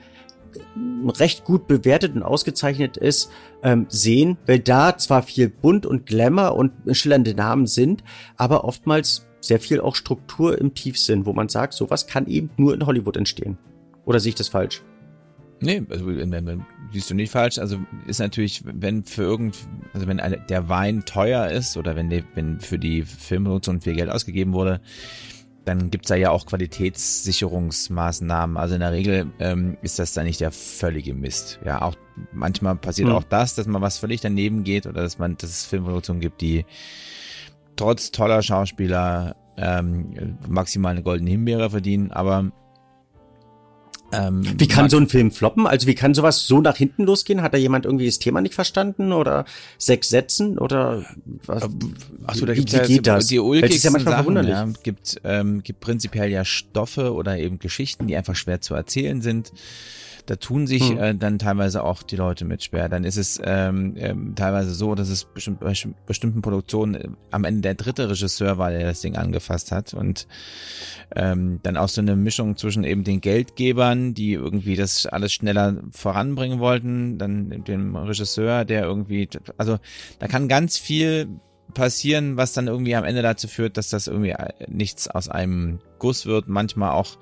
recht 1.20 1.44
gut 1.46 1.68
bewertet 1.68 2.16
und 2.16 2.24
ausgezeichnet 2.24 2.98
ist, 2.98 3.30
ähm, 3.64 3.86
sehen, 3.90 4.38
weil 4.46 4.60
da 4.60 4.98
zwar 4.98 5.24
viel 5.24 5.50
bunt 5.50 5.86
und 5.86 6.06
Glamour 6.06 6.56
und 6.56 6.72
schillernde 6.92 7.36
Namen 7.36 7.68
sind, 7.68 8.04
aber 8.36 8.64
oftmals 8.64 9.28
sehr 9.42 9.60
viel 9.60 9.80
auch 9.80 9.96
Struktur 9.96 10.58
im 10.58 10.74
Tiefsinn, 10.74 11.26
wo 11.26 11.34
man 11.34 11.50
sagt, 11.50 11.74
sowas 11.74 12.08
kann 12.08 12.28
eben 12.28 12.50
nur 12.58 12.74
in 12.74 12.86
Hollywood 12.86 13.18
entstehen. 13.18 13.58
Oder 14.06 14.20
sehe 14.20 14.30
ich 14.30 14.36
das 14.36 14.50
falsch? 14.50 14.82
Nee, 15.62 15.84
also 15.90 16.06
siehst 16.92 17.10
du 17.10 17.16
nicht 17.16 17.32
falsch. 17.32 17.60
Also 17.60 17.78
ist 18.08 18.20
natürlich, 18.20 18.64
wenn 18.66 19.04
für 19.04 19.24
irgend, 19.24 19.58
also 19.94 20.08
wenn 20.08 20.22
der 20.50 20.70
Wein 20.70 21.04
teuer 21.06 21.48
ist 21.48 21.78
oder 21.78 21.96
wenn, 21.96 22.10
die, 22.10 22.24
wenn 22.36 22.60
für 22.60 22.80
die 22.80 23.04
Filmproduktion 23.04 23.82
viel 23.82 23.96
Geld 23.96 24.10
ausgegeben 24.10 24.54
wurde, 24.54 24.82
dann 25.66 25.92
gibt's 25.92 26.08
da 26.08 26.16
ja 26.16 26.32
auch 26.32 26.46
Qualitätssicherungsmaßnahmen. 26.46 28.58
Also 28.58 28.76
in 28.76 28.82
der 28.82 28.92
Regel 28.92 29.32
ähm, 29.40 29.78
ist 29.82 30.00
das 30.00 30.14
dann 30.14 30.26
nicht 30.26 30.42
der 30.42 30.52
völlige 30.52 31.14
Mist. 31.14 31.60
Ja, 31.66 31.82
auch 31.82 31.96
manchmal 32.32 32.76
passiert 32.76 33.10
hm. 33.10 33.16
auch 33.16 33.24
das, 33.24 33.56
dass 33.56 33.68
man 33.68 33.82
was 33.82 33.98
völlig 33.98 34.22
daneben 34.22 34.64
geht 34.64 34.88
oder 34.88 35.02
dass 35.02 35.20
man, 35.20 35.36
dass 35.38 35.50
es 35.50 35.66
Filmproduktionen 35.66 36.22
gibt, 36.22 36.42
die 36.42 36.66
trotz 37.76 38.12
toller 38.12 38.42
Schauspieler 38.42 39.36
ähm, 39.58 40.38
maximal 40.48 40.92
eine 40.92 41.04
goldene 41.04 41.32
Himbeere 41.32 41.70
verdienen, 41.70 42.12
aber 42.12 42.52
ähm, 44.12 44.44
wie 44.58 44.68
kann 44.68 44.90
so 44.90 44.98
ein 44.98 45.08
Film 45.08 45.32
floppen? 45.32 45.68
Also 45.68 45.88
wie 45.88 45.96
kann 45.96 46.14
sowas 46.14 46.48
so 46.48 46.62
nach 46.62 46.78
hinten 46.78 47.04
losgehen? 47.04 47.42
Hat 47.42 47.54
da 47.54 47.58
jemand 47.58 47.86
irgendwie 47.86 48.06
das 48.06 48.20
Thema 48.20 48.42
nicht 48.42 48.56
verstanden 48.56 49.14
oder 49.14 49.46
sechs 49.78 50.10
Sätzen 50.10 50.58
oder 50.58 51.06
was? 51.46 51.70
Achso, 52.26 52.46
da 52.46 52.54
gibt 52.54 52.70
es 52.70 52.76
ja 52.76 52.86
geht 52.86 53.08
das? 53.08 53.28
die 53.28 53.40
ulkigsten 53.40 53.88
ja 53.88 53.92
manchmal 53.92 54.24
Sachen, 54.24 54.48
ja, 54.48 54.68
gibt, 54.84 55.22
ähm, 55.24 55.62
gibt 55.64 55.80
prinzipiell 55.80 56.30
ja 56.30 56.46
Stoffe 56.46 57.14
oder 57.14 57.38
eben 57.38 57.60
Geschichten, 57.60 58.08
die 58.08 58.16
einfach 58.16 58.36
schwer 58.36 58.62
zu 58.62 58.74
erzählen 58.74 59.22
sind. 59.22 59.52
Da 60.26 60.36
tun 60.36 60.68
sich 60.68 60.90
hm. 60.90 60.98
äh, 60.98 61.16
dann 61.16 61.40
teilweise 61.40 61.84
auch 61.84 62.04
die 62.04 62.16
Leute 62.16 62.46
mit 62.46 62.64
schwer. 62.64 62.90
Dann 62.90 63.04
ist 63.04 63.18
es 63.18 63.40
ähm, 63.44 63.96
ähm, 63.98 64.36
teilweise 64.36 64.74
so, 64.74 64.96
dass 64.96 65.10
es 65.10 65.26
bestimmt, 65.26 65.60
bei 65.60 65.74
bestimmten 66.06 66.42
Produktionen 66.42 66.96
äh, 66.96 67.08
am 67.32 67.44
Ende 67.44 67.62
der 67.62 67.76
dritte 67.76 68.10
Regisseur 68.10 68.58
war, 68.58 68.72
der 68.72 68.86
das 68.86 69.02
Ding 69.02 69.16
angefasst 69.16 69.72
hat. 69.72 69.94
Und 69.94 70.28
ähm, 71.16 71.60
dann 71.64 71.78
auch 71.78 71.90
so 71.90 72.02
eine 72.02 72.16
Mischung 72.16 72.58
zwischen 72.58 72.84
eben 72.84 73.04
den 73.04 73.22
Geldgebern, 73.22 74.14
die 74.14 74.34
irgendwie 74.34 74.76
das 74.76 75.06
alles 75.06 75.34
schneller 75.34 75.76
voranbringen 75.92 76.60
wollten, 76.60 77.18
dann 77.18 77.64
dem 77.64 77.96
Regisseur, 77.96 78.66
der 78.66 78.84
irgendwie, 78.84 79.30
also 79.58 79.78
da 80.20 80.28
kann 80.28 80.48
ganz 80.48 80.78
viel 80.78 81.28
passieren, 81.74 82.38
was 82.38 82.54
dann 82.54 82.68
irgendwie 82.68 82.96
am 82.96 83.04
Ende 83.04 83.22
dazu 83.22 83.48
führt, 83.48 83.78
dass 83.78 83.90
das 83.90 84.08
irgendwie 84.08 84.32
äh, 84.32 84.50
nichts 84.68 85.08
aus 85.08 85.30
einem 85.30 85.80
Guss 86.00 86.26
wird, 86.26 86.48
manchmal 86.48 86.92
auch 86.92 87.18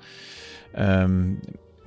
ähm, 0.74 1.40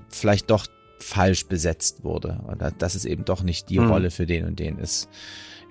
vielleicht 0.09 0.49
doch 0.49 0.67
falsch 1.03 1.47
besetzt 1.47 2.03
wurde 2.03 2.39
oder 2.51 2.71
dass 2.71 2.95
es 2.95 3.05
eben 3.05 3.25
doch 3.25 3.43
nicht 3.43 3.69
die 3.69 3.79
hm. 3.79 3.89
Rolle 3.89 4.11
für 4.11 4.25
den 4.25 4.45
und 4.45 4.59
den 4.59 4.77
ist. 4.77 5.09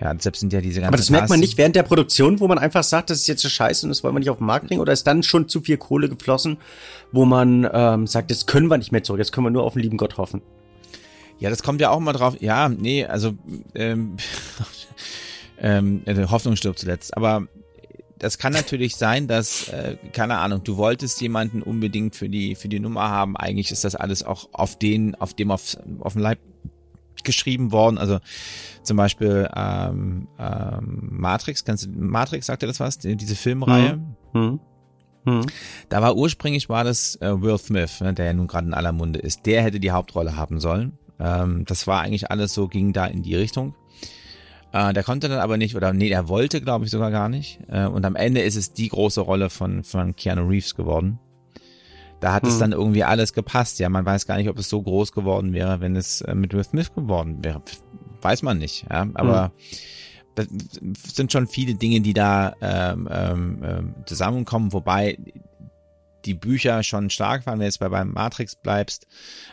Ja, 0.00 0.14
deshalb 0.14 0.36
sind 0.36 0.52
ja 0.52 0.62
diese 0.62 0.80
ganzen. 0.80 0.88
Aber 0.88 0.96
das 0.96 1.10
merkt 1.10 1.28
man 1.28 1.40
nicht 1.40 1.58
während 1.58 1.76
der 1.76 1.82
Produktion, 1.82 2.40
wo 2.40 2.48
man 2.48 2.58
einfach 2.58 2.82
sagt, 2.82 3.10
das 3.10 3.18
ist 3.18 3.26
jetzt 3.26 3.44
eine 3.44 3.50
Scheiße 3.50 3.84
und 3.84 3.90
das 3.90 4.02
wollen 4.02 4.14
wir 4.14 4.20
nicht 4.20 4.30
auf 4.30 4.38
den 4.38 4.46
Markt 4.46 4.66
bringen, 4.66 4.80
oder 4.80 4.94
ist 4.94 5.06
dann 5.06 5.22
schon 5.22 5.48
zu 5.48 5.60
viel 5.60 5.76
Kohle 5.76 6.08
geflossen, 6.08 6.56
wo 7.12 7.26
man 7.26 7.68
ähm, 7.70 8.06
sagt, 8.06 8.30
jetzt 8.30 8.46
können 8.46 8.68
wir 8.68 8.78
nicht 8.78 8.92
mehr 8.92 9.02
zurück, 9.02 9.18
jetzt 9.18 9.32
können 9.32 9.46
wir 9.46 9.50
nur 9.50 9.64
auf 9.64 9.74
den 9.74 9.82
lieben 9.82 9.98
Gott 9.98 10.16
hoffen. 10.16 10.40
Ja, 11.38 11.50
das 11.50 11.62
kommt 11.62 11.82
ja 11.82 11.90
auch 11.90 12.00
mal 12.00 12.12
drauf. 12.12 12.36
Ja, 12.40 12.70
nee, 12.70 13.04
also 13.04 13.34
ähm, 13.74 14.16
ähm, 15.58 16.02
Hoffnung 16.30 16.56
stirbt 16.56 16.78
zuletzt. 16.78 17.14
Aber 17.16 17.46
das 18.20 18.38
kann 18.38 18.52
natürlich 18.52 18.96
sein, 18.96 19.26
dass, 19.26 19.68
äh, 19.68 19.96
keine 20.12 20.38
Ahnung, 20.38 20.62
du 20.62 20.76
wolltest 20.76 21.20
jemanden 21.20 21.62
unbedingt 21.62 22.14
für 22.14 22.28
die, 22.28 22.54
für 22.54 22.68
die 22.68 22.78
Nummer 22.78 23.08
haben. 23.08 23.36
Eigentlich 23.36 23.72
ist 23.72 23.82
das 23.82 23.96
alles 23.96 24.22
auch 24.22 24.48
auf 24.52 24.78
den, 24.78 25.14
auf 25.16 25.34
dem 25.34 25.50
auf, 25.50 25.76
auf 26.00 26.12
dem 26.12 26.22
Leib 26.22 26.38
geschrieben 27.24 27.72
worden. 27.72 27.98
Also 27.98 28.18
zum 28.82 28.96
Beispiel 28.96 29.48
ähm, 29.56 30.28
ähm, 30.38 31.08
Matrix, 31.10 31.64
kannst 31.64 31.86
du, 31.86 31.90
Matrix, 31.90 32.46
sagt 32.46 32.62
dir 32.62 32.66
das 32.66 32.78
was? 32.78 32.98
Diese 32.98 33.34
Filmreihe? 33.34 34.00
Mhm. 34.32 34.60
Mhm. 35.24 35.46
Da 35.88 36.02
war 36.02 36.16
ursprünglich 36.16 36.68
war 36.68 36.84
das 36.84 37.16
äh, 37.16 37.40
Will 37.40 37.58
Smith, 37.58 38.00
ne, 38.00 38.14
der 38.14 38.26
ja 38.26 38.32
nun 38.32 38.46
gerade 38.46 38.66
in 38.66 38.74
aller 38.74 38.92
Munde 38.92 39.18
ist. 39.18 39.46
Der 39.46 39.62
hätte 39.62 39.80
die 39.80 39.90
Hauptrolle 39.90 40.36
haben 40.36 40.60
sollen. 40.60 40.98
Ähm, 41.18 41.64
das 41.66 41.86
war 41.86 42.00
eigentlich 42.00 42.30
alles 42.30 42.52
so, 42.52 42.68
ging 42.68 42.92
da 42.92 43.06
in 43.06 43.22
die 43.22 43.34
Richtung. 43.34 43.74
Äh, 44.72 44.92
der 44.92 45.02
konnte 45.02 45.28
dann 45.28 45.40
aber 45.40 45.56
nicht, 45.56 45.74
oder 45.74 45.92
nee, 45.92 46.08
der 46.08 46.28
wollte, 46.28 46.60
glaube 46.60 46.84
ich, 46.84 46.90
sogar 46.90 47.10
gar 47.10 47.28
nicht. 47.28 47.60
Äh, 47.68 47.86
und 47.86 48.04
am 48.04 48.16
Ende 48.16 48.40
ist 48.40 48.56
es 48.56 48.72
die 48.72 48.88
große 48.88 49.20
Rolle 49.20 49.50
von, 49.50 49.82
von 49.84 50.14
Keanu 50.14 50.46
Reeves 50.46 50.74
geworden. 50.74 51.18
Da 52.20 52.32
hat 52.32 52.42
hm. 52.42 52.50
es 52.50 52.58
dann 52.58 52.72
irgendwie 52.72 53.02
alles 53.02 53.32
gepasst. 53.32 53.78
Ja, 53.78 53.88
man 53.88 54.04
weiß 54.04 54.26
gar 54.26 54.36
nicht, 54.36 54.48
ob 54.48 54.58
es 54.58 54.68
so 54.68 54.80
groß 54.80 55.12
geworden 55.12 55.52
wäre, 55.52 55.80
wenn 55.80 55.96
es 55.96 56.20
äh, 56.20 56.34
mit 56.34 56.52
Will 56.54 56.64
Smith 56.64 56.94
geworden 56.94 57.38
wäre. 57.42 57.62
Weiß 58.20 58.42
man 58.42 58.58
nicht. 58.58 58.86
Ja, 58.90 59.08
aber 59.14 59.44
hm. 59.44 59.52
das 60.34 60.46
sind 61.14 61.32
schon 61.32 61.46
viele 61.46 61.74
Dinge, 61.74 62.00
die 62.00 62.12
da 62.12 62.54
ähm, 62.60 63.08
ähm, 63.10 63.62
ähm 63.64 63.94
zusammenkommen. 64.04 64.72
Wobei 64.72 65.18
die 66.24 66.34
Bücher 66.34 66.82
schon 66.82 67.10
stark 67.10 67.46
waren, 67.46 67.54
wenn 67.54 67.60
du 67.60 67.66
jetzt 67.66 67.80
bei 67.80 67.88
beim 67.88 68.12
Matrix 68.12 68.56
bleibst 68.56 69.06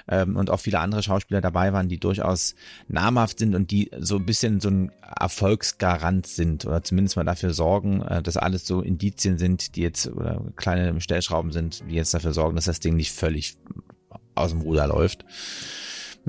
ähm, 0.07 0.35
und 0.35 0.49
auch 0.49 0.59
viele 0.59 0.79
andere 0.79 1.03
Schauspieler 1.03 1.41
dabei 1.41 1.73
waren, 1.73 1.89
die 1.89 1.99
durchaus 1.99 2.55
namhaft 2.87 3.39
sind 3.39 3.55
und 3.55 3.71
die 3.71 3.91
so 3.99 4.17
ein 4.17 4.25
bisschen 4.25 4.59
so 4.59 4.69
ein 4.69 4.91
Erfolgsgarant 5.19 6.27
sind 6.27 6.65
oder 6.65 6.83
zumindest 6.83 7.15
mal 7.15 7.23
dafür 7.23 7.53
sorgen, 7.53 8.01
äh, 8.01 8.21
dass 8.21 8.37
alles 8.37 8.67
so 8.67 8.81
Indizien 8.81 9.37
sind, 9.37 9.75
die 9.75 9.81
jetzt 9.81 10.07
oder 10.07 10.41
kleine 10.55 10.99
Stellschrauben 11.01 11.51
sind, 11.51 11.83
die 11.89 11.95
jetzt 11.95 12.13
dafür 12.13 12.33
sorgen, 12.33 12.55
dass 12.55 12.65
das 12.65 12.79
Ding 12.79 12.95
nicht 12.95 13.11
völlig 13.11 13.57
aus 14.35 14.51
dem 14.51 14.61
Ruder 14.61 14.87
läuft. 14.87 15.25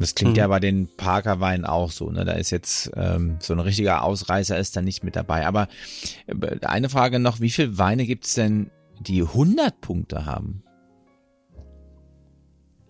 Das 0.00 0.14
klingt 0.14 0.34
mhm. 0.34 0.38
ja 0.38 0.46
bei 0.46 0.60
den 0.60 0.88
Parker-Weinen 0.96 1.64
auch 1.64 1.90
so. 1.90 2.10
Ne? 2.10 2.24
Da 2.24 2.32
ist 2.32 2.50
jetzt 2.50 2.92
ähm, 2.94 3.38
so 3.40 3.52
ein 3.52 3.58
richtiger 3.58 4.04
Ausreißer 4.04 4.56
ist 4.56 4.76
da 4.76 4.82
nicht 4.82 5.02
mit 5.02 5.16
dabei. 5.16 5.46
Aber 5.46 5.68
äh, 6.26 6.64
eine 6.64 6.88
Frage 6.88 7.18
noch, 7.18 7.40
wie 7.40 7.50
viel 7.50 7.78
Weine 7.78 8.06
gibt's 8.06 8.34
denn 8.34 8.70
die 9.00 9.22
100 9.22 9.80
Punkte 9.80 10.26
haben. 10.26 10.62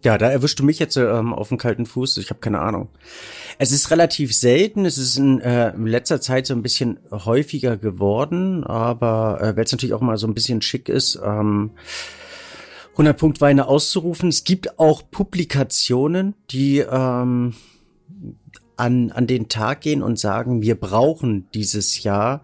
Ja, 0.04 0.16
da 0.16 0.30
erwischst 0.30 0.58
du 0.60 0.64
mich 0.64 0.78
jetzt 0.78 0.96
ähm, 0.96 1.34
auf 1.34 1.48
dem 1.48 1.58
kalten 1.58 1.84
Fuß. 1.84 2.18
Ich 2.18 2.30
habe 2.30 2.38
keine 2.38 2.60
Ahnung. 2.60 2.88
Es 3.58 3.72
ist 3.72 3.90
relativ 3.90 4.32
selten. 4.32 4.86
Es 4.86 4.96
ist 4.96 5.18
in, 5.18 5.40
äh, 5.40 5.74
in 5.74 5.86
letzter 5.86 6.20
Zeit 6.20 6.46
so 6.46 6.54
ein 6.54 6.62
bisschen 6.62 7.00
häufiger 7.10 7.76
geworden, 7.76 8.62
aber 8.62 9.40
äh, 9.42 9.56
weil 9.56 9.64
es 9.64 9.72
natürlich 9.72 9.94
auch 9.94 10.00
mal 10.00 10.16
so 10.16 10.28
ein 10.28 10.34
bisschen 10.34 10.62
schick 10.62 10.88
ist, 10.88 11.18
ähm, 11.22 11.72
100 12.92 13.16
Punkt 13.16 13.40
Weine 13.40 13.66
auszurufen. 13.66 14.28
Es 14.28 14.44
gibt 14.44 14.78
auch 14.78 15.02
Publikationen, 15.10 16.34
die 16.50 16.78
ähm, 16.78 17.54
an 18.76 19.10
an 19.10 19.26
den 19.26 19.48
Tag 19.48 19.80
gehen 19.80 20.02
und 20.02 20.18
sagen, 20.18 20.62
wir 20.62 20.76
brauchen 20.76 21.48
dieses 21.54 22.04
Jahr 22.04 22.42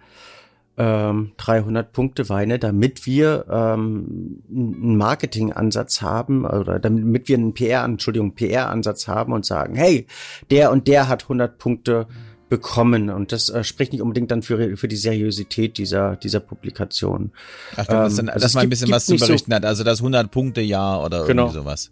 ähm, 0.77 1.33
300 1.37 1.93
Punkte 1.93 2.29
Weine, 2.29 2.59
damit 2.59 3.07
wir 3.07 3.47
ähm, 3.49 4.43
einen 4.51 4.97
Marketingansatz 4.97 6.03
haben 6.03 6.45
oder 6.45 6.79
damit 6.79 7.29
wir 7.29 7.37
einen 7.37 7.55
PR, 7.55 7.85
Entschuldigung, 7.85 8.35
PR-Ansatz 8.35 9.07
haben 9.07 9.33
und 9.33 9.47
sagen, 9.47 9.75
hey, 9.77 10.07
der 10.51 10.73
und 10.73 10.89
der 10.89 11.09
hat 11.09 11.25
100 11.25 11.59
Punkte 11.59 12.07
bekommen 12.49 13.11
und 13.11 13.33
das 13.33 13.49
äh, 13.49 13.65
spricht 13.65 13.93
nicht 13.93 14.03
unbedingt 14.03 14.31
dann 14.31 14.43
für, 14.43 14.77
für 14.77 14.89
die 14.89 14.97
Seriosität 14.97 15.79
dieser, 15.79 16.17
dieser 16.17 16.41
Publikation. 16.41 17.33
Ach, 17.77 17.87
dass, 17.87 18.13
ähm, 18.13 18.27
dann, 18.27 18.29
also 18.35 18.45
dass 18.45 18.55
man 18.55 18.65
ein 18.65 18.71
bisschen 18.71 18.91
was 18.91 19.07
zu 19.07 19.17
berichten 19.17 19.51
so, 19.51 19.57
hat, 19.57 19.65
also 19.65 19.83
das 19.83 20.01
100 20.01 20.31
Punkte 20.31 20.61
Jahr 20.61 21.05
oder 21.05 21.25
genau. 21.25 21.45
irgendwie 21.45 21.61
sowas. 21.61 21.91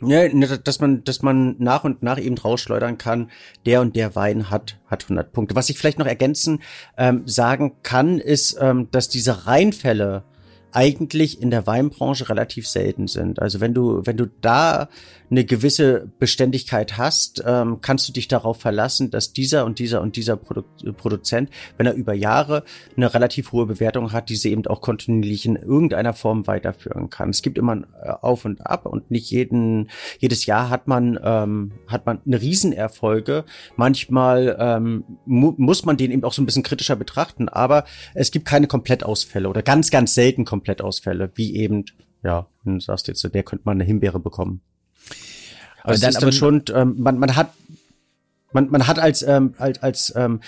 Ja, 0.00 0.28
ne, 0.28 0.58
dass 0.62 0.80
man, 0.80 1.02
dass 1.02 1.22
man 1.22 1.56
nach 1.58 1.82
und 1.82 2.02
nach 2.02 2.18
eben 2.18 2.38
rausschleudern 2.38 2.98
kann, 2.98 3.30
der 3.66 3.80
und 3.80 3.96
der 3.96 4.14
Wein 4.14 4.50
hat, 4.50 4.78
hat 4.86 5.04
100 5.04 5.32
Punkte. 5.32 5.56
Was 5.56 5.70
ich 5.70 5.78
vielleicht 5.78 5.98
noch 5.98 6.06
ergänzen 6.06 6.60
ähm, 6.96 7.22
sagen 7.26 7.76
kann, 7.82 8.18
ist, 8.18 8.56
ähm, 8.60 8.88
dass 8.92 9.08
diese 9.08 9.46
Reinfälle 9.46 10.22
eigentlich 10.70 11.42
in 11.42 11.50
der 11.50 11.66
Weinbranche 11.66 12.28
relativ 12.28 12.68
selten 12.68 13.08
sind. 13.08 13.40
Also 13.40 13.60
wenn 13.60 13.74
du, 13.74 14.02
wenn 14.04 14.16
du 14.16 14.26
da 14.40 14.88
eine 15.30 15.44
gewisse 15.44 16.10
Beständigkeit 16.18 16.96
hast, 16.96 17.42
ähm, 17.46 17.78
kannst 17.80 18.08
du 18.08 18.12
dich 18.12 18.28
darauf 18.28 18.60
verlassen, 18.60 19.10
dass 19.10 19.32
dieser 19.32 19.64
und 19.64 19.78
dieser 19.78 20.00
und 20.00 20.16
dieser 20.16 20.36
Produ 20.36 20.64
Produzent, 20.96 21.50
wenn 21.76 21.86
er 21.86 21.94
über 21.94 22.14
Jahre 22.14 22.64
eine 22.96 23.12
relativ 23.12 23.52
hohe 23.52 23.66
Bewertung 23.66 24.12
hat, 24.12 24.28
diese 24.28 24.48
eben 24.48 24.66
auch 24.66 24.80
kontinuierlich 24.80 25.46
in 25.46 25.56
irgendeiner 25.56 26.14
Form 26.14 26.46
weiterführen 26.46 27.10
kann. 27.10 27.30
Es 27.30 27.42
gibt 27.42 27.58
immer 27.58 27.76
ein 27.76 27.86
äh, 28.02 28.10
Auf 28.20 28.44
und 28.44 28.66
Ab 28.66 28.86
und 28.86 29.10
nicht 29.10 29.30
jeden, 29.30 29.90
jedes 30.18 30.46
Jahr 30.46 30.70
hat 30.70 30.88
man, 30.88 31.18
ähm, 31.22 31.72
hat 31.86 32.06
man 32.06 32.20
eine 32.26 32.40
Riesenerfolge. 32.40 33.44
Manchmal 33.76 34.56
ähm, 34.58 35.04
mu 35.26 35.54
muss 35.56 35.84
man 35.84 35.96
den 35.96 36.10
eben 36.10 36.24
auch 36.24 36.32
so 36.32 36.42
ein 36.42 36.46
bisschen 36.46 36.62
kritischer 36.62 36.96
betrachten, 36.96 37.48
aber 37.48 37.84
es 38.14 38.30
gibt 38.30 38.46
keine 38.46 38.66
Komplettausfälle 38.66 39.48
oder 39.48 39.62
ganz, 39.62 39.90
ganz 39.90 40.14
selten 40.14 40.44
Komplettausfälle, 40.44 41.30
wie 41.34 41.56
eben 41.56 41.84
ja, 42.22 42.46
du 42.64 42.80
sagst 42.80 43.08
jetzt, 43.08 43.22
der 43.32 43.42
könnte 43.42 43.64
mal 43.64 43.72
eine 43.72 43.84
Himbeere 43.84 44.18
bekommen. 44.18 44.60
Also 45.88 46.06
es 46.06 46.14
ist 46.14 46.22
dann 46.22 46.32
schon, 46.32 46.62
ähm, 46.74 46.96
man, 46.98 47.18
man 47.18 47.36
hat, 47.36 47.52
man, 48.52 48.70
man 48.70 48.86
hat 48.86 48.98
als, 48.98 49.22
ähm, 49.22 49.54
als, 49.58 49.82
als 49.82 50.12
ähm, 50.16 50.40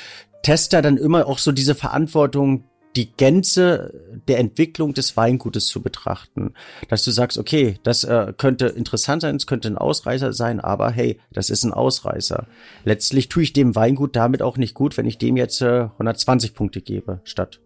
Tester 0.43 0.83
dann 0.83 0.97
immer 0.97 1.27
auch 1.27 1.39
so 1.39 1.53
diese 1.53 1.75
Verantwortung, 1.75 2.65
die 2.97 3.13
Gänze 3.13 3.95
der 4.27 4.39
Entwicklung 4.39 4.95
des 4.95 5.17
Weingutes 5.17 5.69
zu 5.69 5.81
betrachten. 5.81 6.55
Dass 6.89 7.05
du 7.05 7.11
sagst, 7.13 7.39
okay, 7.39 7.79
das 7.83 8.05
äh, 8.05 8.33
könnte 8.37 8.67
interessant 8.67 9.23
sein, 9.23 9.37
es 9.37 9.47
könnte 9.47 9.69
ein 9.69 9.79
Ausreißer 9.79 10.33
sein, 10.33 10.61
aber 10.61 10.91
hey, 10.91 11.21
das 11.33 11.51
ist 11.51 11.65
ein 11.65 11.73
Ausreißer. 11.73 12.47
Letztlich 12.85 13.29
tue 13.29 13.45
ich 13.45 13.53
dem 13.53 13.77
Weingut 13.77 14.17
damit 14.17 14.43
auch 14.43 14.57
nicht 14.57 14.75
gut, 14.75 14.97
wenn 14.97 15.07
ich 15.07 15.19
dem 15.19 15.37
jetzt 15.37 15.61
äh, 15.63 15.89
120 15.93 16.55
Punkte 16.55 16.81
gebe, 16.81 17.21
statt 17.25 17.61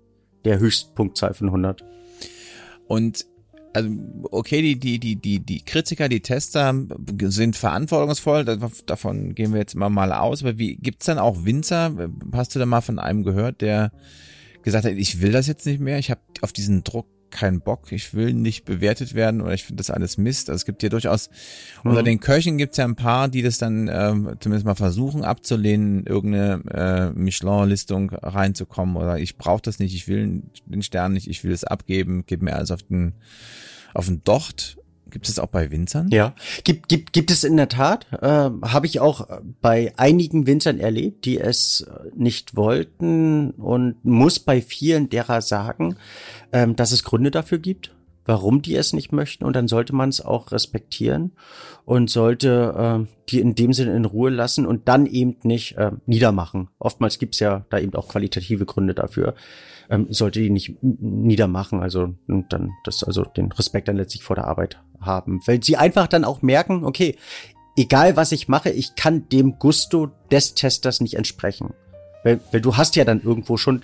der 0.45 0.59
Höchstpunktzahl 0.59 1.33
von 1.33 1.49
100. 1.49 1.85
Und 2.87 3.25
also 3.75 3.91
okay, 4.31 4.63
die, 4.63 4.79
die, 4.79 4.99
die, 4.99 5.17
die, 5.17 5.41
die 5.41 5.65
Kritiker, 5.65 6.09
die 6.09 6.21
Tester 6.21 6.75
sind 7.25 7.57
verantwortungsvoll, 7.57 8.45
davon 8.87 9.35
gehen 9.35 9.53
wir 9.53 9.61
jetzt 9.61 9.75
immer 9.75 9.91
mal 9.91 10.13
aus, 10.13 10.43
aber 10.43 10.59
wie 10.59 10.77
gibt's 10.77 11.07
dann 11.07 11.19
auch 11.19 11.45
Winzer? 11.45 12.11
Hast 12.33 12.55
du 12.55 12.59
da 12.61 12.67
mal 12.67 12.81
von 12.81 12.99
einem 12.99 13.25
gehört, 13.25 13.61
der 13.61 13.91
gesagt 14.63 14.85
hat, 14.85 14.93
ich 14.93 15.21
will 15.21 15.33
das 15.33 15.49
jetzt 15.49 15.67
nicht 15.67 15.81
mehr, 15.81 15.99
ich 15.99 16.11
habe 16.11 16.21
auf 16.41 16.53
diesen 16.53 16.85
Druck 16.85 17.07
keinen 17.35 17.61
Bock, 17.61 17.91
ich 17.91 18.15
will 18.15 18.33
nicht 18.33 18.65
bewertet 18.65 19.15
werden 19.15 19.43
oder 19.43 19.53
ich 19.53 19.65
finde 19.65 19.81
das 19.81 19.91
alles 19.91 20.17
Mist. 20.17 20.49
Also 20.49 20.57
es 20.57 20.65
gibt 20.65 20.83
ja 20.83 20.89
durchaus, 20.89 21.29
mhm. 21.83 21.91
unter 21.91 22.03
den 22.03 22.21
Köchen 22.21 22.57
gibt 22.57 22.73
es 22.73 22.79
ja 22.79 22.85
ein 22.85 22.95
paar, 22.95 23.29
die 23.29 23.43
das 23.43 23.59
dann 23.59 23.89
äh, 23.89 24.15
zumindest 24.39 24.65
mal 24.65 24.77
versuchen 24.77 25.25
abzulehnen, 25.25 26.07
irgendeine 26.07 26.63
äh, 26.73 27.19
Michelin-Listung 27.19 28.11
reinzukommen 28.11 28.97
oder 28.97 29.19
ich 29.19 29.37
brauche 29.37 29.63
das 29.63 29.81
nicht, 29.81 29.95
ich 29.95 30.09
will 30.09 30.43
den 30.67 30.83
Stern 30.83 31.13
nicht, 31.13 31.29
ich 31.29 31.43
will 31.45 31.53
es 31.53 31.65
abgeben, 31.65 32.25
gib 32.27 32.41
mir 32.41 32.55
alles 32.55 32.71
auf 32.71 32.85
den, 32.85 33.15
auf 33.93 34.07
den 34.07 34.23
Docht. 34.23 34.79
Gibt 35.15 35.29
es 35.29 35.39
auch 35.39 35.47
bei 35.47 35.71
Winzern? 35.71 36.09
Ja, 36.09 36.35
gibt, 36.65 36.89
gibt, 36.89 37.13
gibt 37.13 37.31
es 37.31 37.45
in 37.45 37.57
der 37.57 37.69
Tat. 37.69 38.09
Äh, 38.21 38.27
Habe 38.27 38.87
ich 38.87 38.99
auch 38.99 39.29
bei 39.61 39.93
einigen 39.97 40.49
Winzern 40.49 40.81
erlebt, 40.81 41.25
die 41.25 41.39
es 41.39 41.87
nicht 42.17 42.57
wollten 42.57 43.53
und 43.53 44.05
muss 44.05 44.41
bei 44.41 44.61
vielen 44.61 45.11
derer 45.11 45.41
sagen, 45.41 45.95
ähm, 46.53 46.75
dass 46.75 46.91
es 46.91 47.05
Gründe 47.05 47.31
dafür 47.31 47.59
gibt, 47.59 47.95
warum 48.25 48.61
die 48.61 48.75
es 48.75 48.93
nicht 48.93 49.13
möchten 49.13 49.45
und 49.45 49.55
dann 49.55 49.69
sollte 49.69 49.95
man 49.95 50.09
es 50.09 50.21
auch 50.21 50.51
respektieren 50.51 51.31
und 51.85 52.11
sollte 52.11 53.07
äh, 53.07 53.07
die 53.29 53.39
in 53.39 53.55
dem 53.55 53.73
Sinne 53.73 53.95
in 53.95 54.07
Ruhe 54.07 54.31
lassen 54.31 54.67
und 54.67 54.89
dann 54.89 55.07
eben 55.07 55.37
nicht 55.45 55.77
äh, 55.77 55.93
niedermachen. 56.07 56.71
Oftmals 56.81 57.21
gibt 57.21 57.35
es 57.35 57.39
ja 57.39 57.65
da 57.71 57.79
eben 57.79 57.95
auch 57.95 58.09
qualitative 58.09 58.67
Gründe 58.67 58.95
dafür 58.95 59.37
ähm, 59.91 60.07
sollte 60.11 60.41
die 60.41 60.51
nicht 60.51 60.83
niedermachen. 60.83 61.81
Also 61.81 62.15
und 62.27 62.53
dann 62.53 62.73
das 62.85 63.05
also 63.05 63.25
den 63.25 63.53
Respekt 63.53 63.89
dann 63.89 63.97
letztlich 63.97 64.23
vor 64.23 64.37
der 64.37 64.47
Arbeit 64.47 64.81
haben, 65.01 65.41
weil 65.47 65.63
sie 65.63 65.77
einfach 65.77 66.07
dann 66.07 66.25
auch 66.25 66.43
merken, 66.43 66.85
okay, 66.85 67.17
egal 67.77 68.17
was 68.17 68.33
ich 68.33 68.49
mache, 68.49 68.71
ich 68.71 68.95
kann 68.95 69.29
dem 69.29 69.59
Gusto 69.59 70.11
des 70.31 70.55
Testers 70.55 71.01
nicht 71.01 71.15
entsprechen, 71.15 71.75
weil, 72.23 72.41
weil 72.53 72.61
du 72.61 72.77
hast 72.77 72.97
ja 72.97 73.05
dann 73.05 73.23
irgendwo 73.23 73.57
schon 73.57 73.83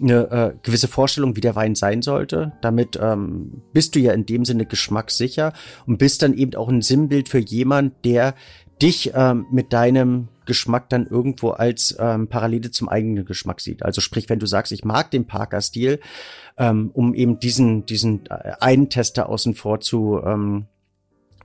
eine 0.00 0.30
äh, 0.30 0.52
gewisse 0.62 0.88
Vorstellung, 0.88 1.36
wie 1.36 1.40
der 1.40 1.56
Wein 1.56 1.74
sein 1.74 2.02
sollte. 2.02 2.52
Damit 2.60 2.98
ähm, 3.00 3.62
bist 3.72 3.94
du 3.94 3.98
ja 3.98 4.12
in 4.12 4.26
dem 4.26 4.44
Sinne 4.44 4.66
geschmackssicher 4.66 5.52
und 5.86 5.98
bist 5.98 6.22
dann 6.22 6.34
eben 6.34 6.54
auch 6.54 6.68
ein 6.68 6.82
Sinnbild 6.82 7.28
für 7.28 7.38
jemand, 7.38 8.04
der 8.04 8.34
dich 8.82 9.12
ähm, 9.14 9.46
mit 9.50 9.72
deinem 9.72 10.28
Geschmack 10.46 10.88
dann 10.88 11.06
irgendwo 11.06 11.50
als 11.50 11.96
ähm, 11.98 12.28
Parallele 12.28 12.70
zum 12.70 12.88
eigenen 12.88 13.24
Geschmack 13.24 13.60
sieht. 13.60 13.82
Also 13.82 14.00
sprich, 14.00 14.28
wenn 14.28 14.38
du 14.38 14.46
sagst, 14.46 14.72
ich 14.72 14.84
mag 14.84 15.10
den 15.10 15.26
Parker-Stil, 15.26 16.00
ähm, 16.56 16.90
um 16.94 17.14
eben 17.14 17.38
diesen, 17.38 17.84
diesen 17.86 18.26
äh, 18.26 18.52
einen 18.60 18.88
Tester 18.88 19.28
außen 19.28 19.54
vor 19.54 19.80
zu, 19.80 20.20
ähm, 20.24 20.66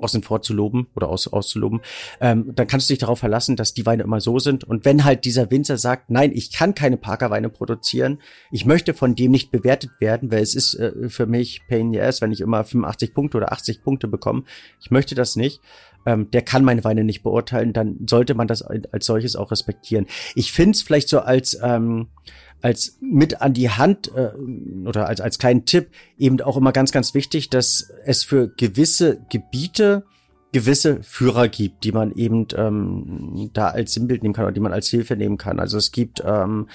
außen 0.01 0.23
vor 0.23 0.41
zu 0.41 0.53
loben 0.53 0.87
oder 0.95 1.09
aus, 1.09 1.27
auszuloben, 1.27 1.81
ähm, 2.19 2.53
dann 2.55 2.67
kannst 2.67 2.89
du 2.89 2.93
dich 2.93 2.99
darauf 2.99 3.19
verlassen, 3.19 3.55
dass 3.55 3.73
die 3.73 3.85
Weine 3.85 4.03
immer 4.03 4.21
so 4.21 4.39
sind. 4.39 4.63
Und 4.63 4.85
wenn 4.85 5.03
halt 5.03 5.25
dieser 5.25 5.51
Winzer 5.51 5.77
sagt, 5.77 6.09
nein, 6.09 6.31
ich 6.33 6.51
kann 6.51 6.75
keine 6.75 6.97
Parker-Weine 6.97 7.49
produzieren, 7.49 8.19
ich 8.51 8.65
möchte 8.65 8.93
von 8.93 9.15
dem 9.15 9.31
nicht 9.31 9.51
bewertet 9.51 9.91
werden, 9.99 10.31
weil 10.31 10.41
es 10.41 10.55
ist 10.55 10.75
äh, 10.75 11.09
für 11.09 11.25
mich 11.25 11.61
Pain 11.67 11.93
yes, 11.93 12.21
wenn 12.21 12.31
ich 12.31 12.41
immer 12.41 12.63
85 12.63 13.13
Punkte 13.13 13.37
oder 13.37 13.51
80 13.51 13.83
Punkte 13.83 14.07
bekomme. 14.07 14.43
Ich 14.79 14.91
möchte 14.91 15.15
das 15.15 15.35
nicht 15.35 15.61
ähm, 16.05 16.29
der 16.31 16.41
kann 16.41 16.63
meine 16.63 16.83
Weine 16.83 17.03
nicht 17.03 17.23
beurteilen, 17.23 17.73
dann 17.73 17.97
sollte 18.09 18.33
man 18.33 18.47
das 18.47 18.61
als 18.61 19.05
solches 19.05 19.35
auch 19.35 19.51
respektieren. 19.51 20.07
Ich 20.35 20.51
finde 20.51 20.71
es 20.71 20.81
vielleicht 20.81 21.09
so 21.09 21.19
als 21.19 21.57
ähm, 21.61 22.07
als 22.61 22.97
mit 23.01 23.41
an 23.41 23.53
die 23.53 23.69
Hand 23.69 24.11
äh, 24.15 24.31
oder 24.85 25.07
als 25.07 25.21
als 25.21 25.39
kleinen 25.39 25.65
Tipp 25.65 25.89
eben 26.17 26.39
auch 26.41 26.57
immer 26.57 26.71
ganz 26.71 26.91
ganz 26.91 27.13
wichtig, 27.13 27.49
dass 27.49 27.91
es 28.05 28.23
für 28.23 28.49
gewisse 28.49 29.21
Gebiete 29.29 30.03
gewisse 30.51 31.01
Führer 31.01 31.47
gibt, 31.47 31.83
die 31.83 31.91
man 31.91 32.11
eben 32.13 32.47
ähm, 32.55 33.49
da 33.53 33.69
als 33.69 33.93
Sinnbild 33.93 34.21
nehmen 34.21 34.33
kann 34.33 34.45
oder 34.45 34.53
die 34.53 34.59
man 34.59 34.73
als 34.73 34.89
Hilfe 34.89 35.15
nehmen 35.15 35.37
kann. 35.37 35.59
Also 35.59 35.77
es 35.77 35.91
gibt 35.91 36.21
ähm, 36.25 36.67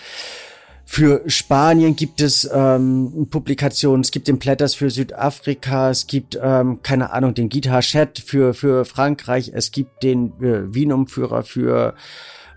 für 0.88 1.22
Spanien 1.26 1.96
gibt 1.96 2.20
es 2.20 2.48
ähm, 2.50 3.26
Publikationen, 3.28 4.02
es 4.02 4.12
gibt 4.12 4.28
den 4.28 4.38
Platters 4.38 4.76
für 4.76 4.88
Südafrika, 4.88 5.90
es 5.90 6.06
gibt, 6.06 6.38
ähm, 6.40 6.80
keine 6.82 7.12
Ahnung, 7.12 7.34
den 7.34 7.48
Guitar 7.48 7.80
Chat 7.80 8.20
für, 8.20 8.54
für 8.54 8.84
Frankreich, 8.84 9.50
es 9.52 9.72
gibt 9.72 10.04
den 10.04 10.32
äh, 10.40 10.72
Wienumführer 10.72 11.42
für 11.42 11.94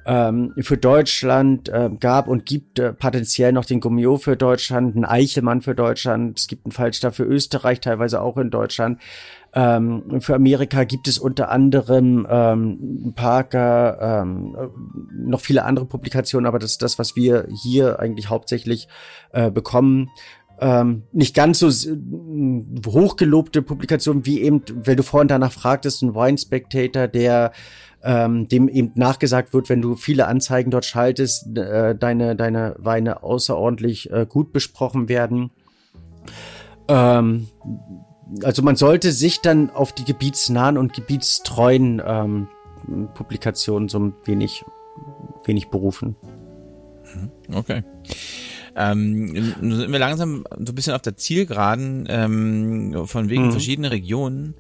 ähm, 0.06 0.54
für 0.60 0.78
Deutschland 0.78 1.70
äh, 1.70 1.90
gab 2.00 2.28
und 2.28 2.46
gibt 2.46 2.80
äh, 2.80 2.94
potenziell 2.94 3.52
noch 3.52 3.66
den 3.66 3.80
Gummio 3.80 4.18
für 4.18 4.38
Deutschland, 4.38 4.96
einen 4.96 5.06
Eichelmann 5.06 5.62
für 5.62 5.76
Deutschland, 5.76 6.40
es 6.40 6.48
gibt 6.48 6.66
einen 6.66 6.72
Falstaff 6.72 7.16
für 7.16 7.26
Österreich, 7.26 7.80
teilweise 7.82 8.22
auch 8.22 8.38
in 8.38 8.50
Deutschland. 8.50 9.00
Ähm, 9.54 10.22
für 10.22 10.36
Amerika 10.36 10.84
gibt 10.84 11.08
es 11.08 11.18
unter 11.18 11.50
anderem 11.50 12.28
ähm, 12.30 13.14
Parker, 13.16 14.22
ähm, 14.22 14.56
noch 15.12 15.42
viele 15.42 15.66
andere 15.66 15.86
Publikationen, 15.86 16.46
aber 16.46 16.60
das 16.60 16.72
ist 16.72 16.82
das, 16.82 17.00
was 17.00 17.16
wir 17.16 17.48
hier 17.64 18.00
eigentlich 18.00 18.30
hauptsächlich 18.30 18.88
äh, 19.32 19.50
bekommen. 19.50 20.10
Ähm, 20.62 21.04
nicht 21.14 21.36
ganz 21.36 21.60
so 21.60 21.70
hochgelobte 22.86 23.62
Publikationen 23.62 24.26
wie 24.26 24.42
eben, 24.42 24.62
weil 24.86 24.96
du 24.96 25.04
vorhin 25.04 25.30
danach 25.30 25.54
fragtest, 25.54 26.04
ein 26.04 26.14
Wine 26.14 26.38
Spectator, 26.38 27.08
der 27.08 27.54
ähm, 28.04 28.48
dem 28.48 28.68
eben 28.68 28.92
nachgesagt 28.96 29.54
wird, 29.54 29.70
wenn 29.70 29.82
du 29.82 29.96
viele 29.96 30.28
Anzeigen 30.28 30.72
dort 30.72 30.86
schaltest, 30.86 31.58
äh, 31.58 31.96
deine, 31.96 32.36
deine 32.36 32.76
Weine 32.78 33.24
außerordentlich 33.24 34.12
äh, 34.12 34.26
gut 34.28 34.54
besprochen 34.54 35.10
werden. 35.10 35.52
Ähm, 36.88 37.48
also 38.44 38.62
man 38.62 38.76
sollte 38.76 39.12
sich 39.12 39.42
dann 39.42 39.70
auf 39.70 39.94
die 39.94 40.06
gebietsnahen 40.06 40.78
und 40.78 40.94
gebietstreuen 40.94 42.02
ähm, 42.06 42.48
Publikationen 43.14 43.90
so 43.90 44.00
ein 44.00 44.14
wenig, 44.26 44.64
wenig 45.46 45.70
berufen. 45.70 46.16
Mhm. 47.14 47.56
Okay. 47.56 47.84
Ähm, 48.76 49.54
nun 49.60 49.76
sind 49.76 49.92
wir 49.92 50.00
langsam 50.00 50.46
so 50.52 50.72
ein 50.72 50.76
bisschen 50.76 50.94
auf 50.94 51.02
der 51.02 51.18
Zielgeraden 51.18 52.06
ähm, 52.08 53.08
von 53.08 53.30
wegen 53.30 53.48
mhm. 53.48 53.52
verschiedene 53.52 53.92
Regionen. 53.92 54.56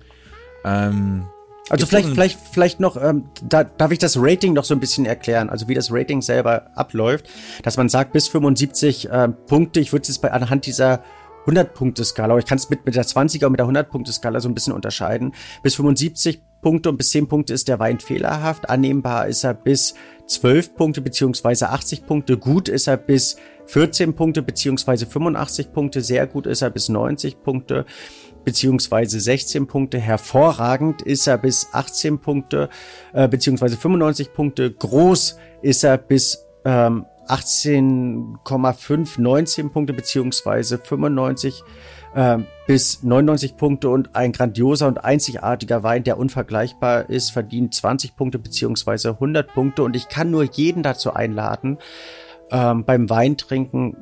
Ähm, 0.65 1.25
also 1.69 1.85
vielleicht, 1.85 2.09
vielleicht, 2.09 2.39
vielleicht 2.51 2.79
noch, 2.79 3.01
ähm, 3.01 3.25
da 3.47 3.63
darf 3.63 3.91
ich 3.91 3.99
das 3.99 4.17
Rating 4.19 4.53
noch 4.53 4.63
so 4.63 4.73
ein 4.73 4.79
bisschen 4.79 5.05
erklären, 5.05 5.49
also 5.49 5.67
wie 5.67 5.75
das 5.75 5.91
Rating 5.91 6.21
selber 6.21 6.75
abläuft, 6.75 7.29
dass 7.63 7.77
man 7.77 7.89
sagt 7.89 8.11
bis 8.11 8.27
75 8.27 9.09
äh, 9.09 9.27
Punkte. 9.29 9.79
Ich 9.79 9.93
würde 9.93 10.01
es 10.01 10.07
jetzt 10.07 10.21
bei 10.21 10.31
anhand 10.31 10.65
dieser 10.65 11.03
100-Punkte-Skala, 11.45 12.33
aber 12.33 12.39
ich 12.39 12.45
kann 12.45 12.57
es 12.57 12.69
mit, 12.69 12.85
mit 12.85 12.95
der 12.95 13.05
20er 13.05 13.45
und 13.45 13.51
mit 13.53 13.59
der 13.59 13.67
100-Punkte-Skala 13.67 14.39
so 14.39 14.49
ein 14.49 14.53
bisschen 14.53 14.73
unterscheiden. 14.73 15.33
Bis 15.63 15.75
75 15.75 16.41
Punkte 16.61 16.89
und 16.89 16.97
bis 16.97 17.11
10 17.11 17.27
Punkte 17.27 17.53
ist 17.53 17.67
der 17.67 17.79
Wein 17.79 17.99
fehlerhaft. 17.99 18.69
Annehmbar 18.69 19.27
ist 19.27 19.43
er 19.43 19.53
bis 19.53 19.95
12 20.27 20.75
Punkte 20.75 21.01
beziehungsweise 21.01 21.69
80 21.69 22.05
Punkte. 22.05 22.37
Gut 22.37 22.69
ist 22.69 22.87
er 22.87 22.97
bis 22.97 23.37
14 23.67 24.13
Punkte 24.13 24.41
beziehungsweise 24.41 25.05
85 25.05 25.71
Punkte. 25.71 26.01
Sehr 26.01 26.27
gut 26.27 26.47
ist 26.47 26.61
er 26.61 26.69
bis 26.69 26.89
90 26.89 27.41
Punkte 27.41 27.85
beziehungsweise 28.43 29.19
16 29.19 29.67
Punkte. 29.67 29.99
Hervorragend 29.99 31.01
ist 31.01 31.27
er 31.27 31.37
bis 31.37 31.67
18 31.71 32.19
Punkte 32.19 32.69
äh, 33.13 33.27
beziehungsweise 33.27 33.77
95 33.77 34.33
Punkte. 34.33 34.71
Groß 34.71 35.37
ist 35.61 35.83
er 35.83 35.97
bis 35.97 36.45
ähm, 36.65 37.05
18,5, 37.29 39.21
19 39.21 39.71
Punkte 39.71 39.93
beziehungsweise 39.93 40.79
95 40.79 41.63
äh, 42.15 42.39
bis 42.67 43.03
99 43.03 43.55
Punkte 43.55 43.89
und 43.89 44.15
ein 44.15 44.31
grandioser 44.31 44.87
und 44.87 45.03
einzigartiger 45.03 45.83
Wein, 45.83 46.03
der 46.03 46.17
unvergleichbar 46.17 47.09
ist, 47.09 47.31
verdient 47.31 47.73
20 47.73 48.15
Punkte 48.15 48.39
beziehungsweise 48.39 49.09
100 49.11 49.53
Punkte. 49.53 49.83
Und 49.83 49.95
ich 49.95 50.09
kann 50.09 50.31
nur 50.31 50.43
jeden 50.43 50.83
dazu 50.83 51.13
einladen, 51.13 51.77
ähm, 52.51 52.83
beim 52.83 53.09
Weintrinken 53.09 53.97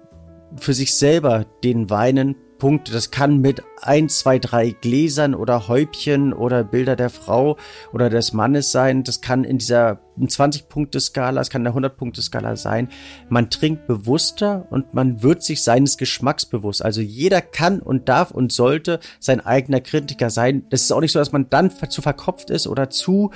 für 0.55 0.73
sich 0.73 0.95
selber 0.95 1.45
den 1.63 1.89
Weinen 1.89 2.35
Punkte. 2.57 2.91
Das 2.91 3.11
kann 3.11 3.39
mit 3.39 3.63
ein, 3.81 4.09
zwei, 4.09 4.39
drei 4.39 4.71
Gläsern 4.71 5.35
oder 5.35 5.67
Häubchen 5.67 6.33
oder 6.33 6.63
Bilder 6.63 6.95
der 6.95 7.09
Frau 7.09 7.57
oder 7.93 8.09
des 8.09 8.33
Mannes 8.33 8.71
sein. 8.71 9.03
Das 9.03 9.21
kann 9.21 9.43
in 9.43 9.57
dieser 9.57 9.99
20-Punkte-Skala, 10.19 11.39
es 11.41 11.49
kann 11.49 11.65
eine 11.65 11.75
100-Punkte-Skala 11.77 12.55
sein. 12.55 12.89
Man 13.29 13.49
trinkt 13.49 13.87
bewusster 13.87 14.65
und 14.69 14.93
man 14.93 15.21
wird 15.21 15.43
sich 15.43 15.63
seines 15.63 15.97
Geschmacks 15.97 16.45
bewusst. 16.45 16.83
Also 16.83 17.01
jeder 17.01 17.41
kann 17.41 17.79
und 17.79 18.09
darf 18.09 18.31
und 18.31 18.51
sollte 18.51 18.99
sein 19.19 19.45
eigener 19.45 19.81
Kritiker 19.81 20.29
sein. 20.29 20.65
Das 20.69 20.81
ist 20.81 20.91
auch 20.91 21.01
nicht 21.01 21.11
so, 21.11 21.19
dass 21.19 21.31
man 21.31 21.49
dann 21.49 21.71
zu 21.89 22.01
verkopft 22.01 22.49
ist 22.49 22.67
oder 22.67 22.89
zu 22.89 23.31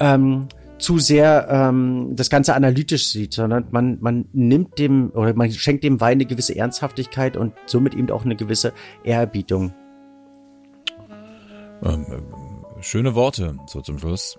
ähm, 0.00 0.48
zu 0.78 0.98
sehr 0.98 1.48
ähm, 1.50 2.12
das 2.14 2.30
Ganze 2.30 2.54
analytisch 2.54 3.08
sieht, 3.08 3.34
sondern 3.34 3.66
man, 3.70 3.98
man 4.00 4.26
nimmt 4.32 4.78
dem 4.78 5.10
oder 5.10 5.34
man 5.34 5.50
schenkt 5.50 5.84
dem 5.84 6.00
Wein 6.00 6.12
eine 6.12 6.26
gewisse 6.26 6.56
Ernsthaftigkeit 6.56 7.36
und 7.36 7.54
somit 7.66 7.94
eben 7.94 8.10
auch 8.10 8.24
eine 8.24 8.36
gewisse 8.36 8.72
Ehrerbietung. 9.04 9.72
Ähm, 11.82 12.06
äh, 12.10 12.82
schöne 12.82 13.14
Worte 13.14 13.56
so 13.66 13.80
zum 13.80 13.98
Schluss. 13.98 14.38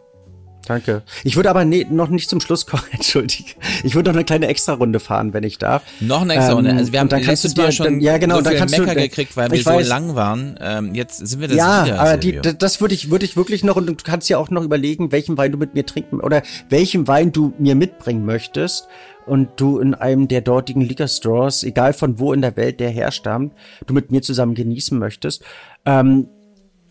Danke. 0.66 1.04
Ich 1.24 1.36
würde 1.36 1.50
aber 1.50 1.66
nee, 1.66 1.86
noch 1.90 2.10
nicht 2.10 2.30
zum 2.30 2.42
Schluss 2.42 2.66
kommen, 2.66 2.84
entschuldige. 2.92 3.52
Ich 3.84 3.96
würde 3.96 4.10
noch 4.10 4.16
eine 4.16 4.26
kleine 4.26 4.48
Extra-Runde 4.48 5.00
fahren, 5.00 5.34
wenn 5.34 5.44
ich 5.44 5.58
darf. 5.58 5.84
Noch 6.00 6.22
eine 6.22 6.34
Extra-Runde. 6.34 6.72
Ähm, 6.72 6.78
also 6.78 6.92
wir 6.92 7.00
haben 7.00 7.10
dann 7.10 7.22
kannst 7.22 7.44
letztes 7.44 7.54
du 7.54 7.62
dir, 7.62 7.68
Mal 7.68 7.72
schon 7.72 7.86
dann, 7.86 8.00
ja, 8.00 8.18
genau, 8.18 8.38
so 8.38 8.42
dann 8.42 8.52
viel 8.52 8.60
kannst 8.60 8.78
Mecker 8.78 8.96
du, 8.96 9.02
gekriegt, 9.02 9.38
weil 9.38 9.52
wir 9.52 9.58
ich 9.58 9.64
so 9.64 9.72
weiß, 9.72 9.88
lang 9.88 10.16
waren. 10.16 10.58
Ähm, 10.60 10.96
jetzt 10.96 11.26
sind 11.26 11.40
wir 11.40 11.48
das 11.48 11.58
ja, 11.58 11.86
wieder, 11.86 12.00
aber 12.00 12.18
die, 12.18 12.32
Silvio. 12.32 12.54
das 12.54 12.82
würde 12.82 12.94
ich, 12.94 13.12
würde 13.12 13.26
ich 13.26 13.38
wirklich 13.38 13.64
noch 13.64 13.76
und 13.76 13.88
du 13.88 13.96
kannst 14.04 14.30
ja 14.30 14.38
auch 14.38 14.50
noch 14.50 14.64
überlegen, 14.64 15.12
welchen 15.12 15.38
Wein 15.38 15.52
du 15.52 15.58
mit 15.58 15.74
mir 15.74 15.86
trinken 15.86 16.20
oder 16.20 16.42
welchen 16.70 17.08
Wein 17.08 17.32
du 17.32 17.54
mir 17.60 17.76
mitbringen 17.76 18.26
möchtest 18.26 18.88
und 19.26 19.50
du 19.58 19.80
in 19.80 19.94
einem 19.94 20.28
der 20.28 20.42
dortigen 20.42 20.82
Liquor 20.82 21.08
Stores, 21.08 21.64
egal 21.64 21.94
von 21.94 22.20
wo 22.20 22.34
in 22.34 22.42
der 22.42 22.56
Welt 22.58 22.80
der 22.80 22.90
herstammt, 22.90 23.54
du 23.86 23.94
mit 23.94 24.12
mir 24.12 24.22
zusammen 24.22 24.56
genießen 24.56 24.98
möchtest. 24.98 25.44
Ähm, 25.86 26.28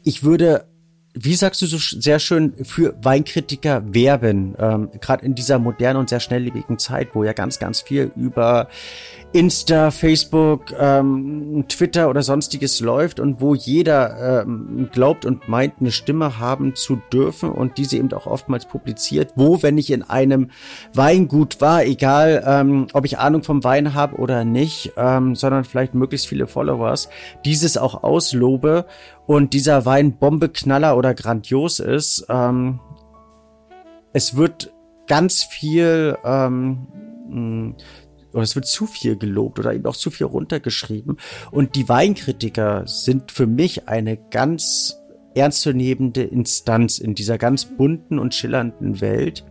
ich 0.02 0.22
würde 0.22 0.66
wie 1.14 1.34
sagst 1.34 1.62
du 1.62 1.66
so 1.66 1.78
sehr 1.78 2.18
schön, 2.18 2.54
für 2.64 2.94
Weinkritiker 3.02 3.82
werben, 3.94 4.56
ähm, 4.58 4.90
gerade 5.00 5.24
in 5.24 5.36
dieser 5.36 5.60
modernen 5.60 6.00
und 6.00 6.08
sehr 6.08 6.18
schnelllebigen 6.18 6.78
Zeit, 6.78 7.14
wo 7.14 7.22
ja 7.22 7.32
ganz, 7.32 7.60
ganz 7.60 7.80
viel 7.80 8.10
über 8.16 8.68
Insta, 9.34 9.90
Facebook, 9.90 10.72
ähm, 10.78 11.64
Twitter 11.68 12.08
oder 12.08 12.22
sonstiges 12.22 12.78
läuft 12.78 13.18
und 13.18 13.40
wo 13.40 13.56
jeder 13.56 14.42
ähm, 14.42 14.88
glaubt 14.92 15.24
und 15.24 15.48
meint, 15.48 15.74
eine 15.80 15.90
Stimme 15.90 16.38
haben 16.38 16.76
zu 16.76 17.02
dürfen 17.12 17.50
und 17.50 17.76
diese 17.76 17.96
eben 17.96 18.12
auch 18.12 18.28
oftmals 18.28 18.64
publiziert, 18.66 19.32
wo, 19.34 19.60
wenn 19.60 19.76
ich 19.76 19.90
in 19.90 20.04
einem 20.04 20.52
Weingut 20.92 21.60
war, 21.60 21.84
egal 21.84 22.44
ähm, 22.46 22.86
ob 22.92 23.06
ich 23.06 23.18
Ahnung 23.18 23.42
vom 23.42 23.64
Wein 23.64 23.92
habe 23.92 24.18
oder 24.18 24.44
nicht, 24.44 24.92
ähm, 24.96 25.34
sondern 25.34 25.64
vielleicht 25.64 25.94
möglichst 25.94 26.28
viele 26.28 26.46
Followers, 26.46 27.08
dieses 27.44 27.76
auch 27.76 28.04
auslobe 28.04 28.86
und 29.26 29.52
dieser 29.52 29.84
Wein 29.84 30.16
Bombeknaller 30.16 30.96
oder 30.96 31.12
grandios 31.12 31.80
ist, 31.80 32.24
ähm, 32.28 32.78
es 34.12 34.36
wird 34.36 34.72
ganz 35.08 35.42
viel 35.42 36.16
ähm, 36.24 37.74
oder 38.34 38.42
es 38.42 38.54
wird 38.54 38.66
zu 38.66 38.86
viel 38.86 39.16
gelobt 39.16 39.58
oder 39.58 39.72
eben 39.72 39.86
auch 39.86 39.96
zu 39.96 40.10
viel 40.10 40.26
runtergeschrieben. 40.26 41.18
Und 41.50 41.76
die 41.76 41.88
Weinkritiker 41.88 42.86
sind 42.86 43.32
für 43.32 43.46
mich 43.46 43.88
eine 43.88 44.16
ganz 44.16 44.98
ernstzunehmende 45.34 46.22
Instanz 46.22 46.98
in 46.98 47.14
dieser 47.14 47.38
ganz 47.38 47.64
bunten 47.64 48.18
und 48.18 48.34
schillernden 48.34 49.00
Welt 49.00 49.44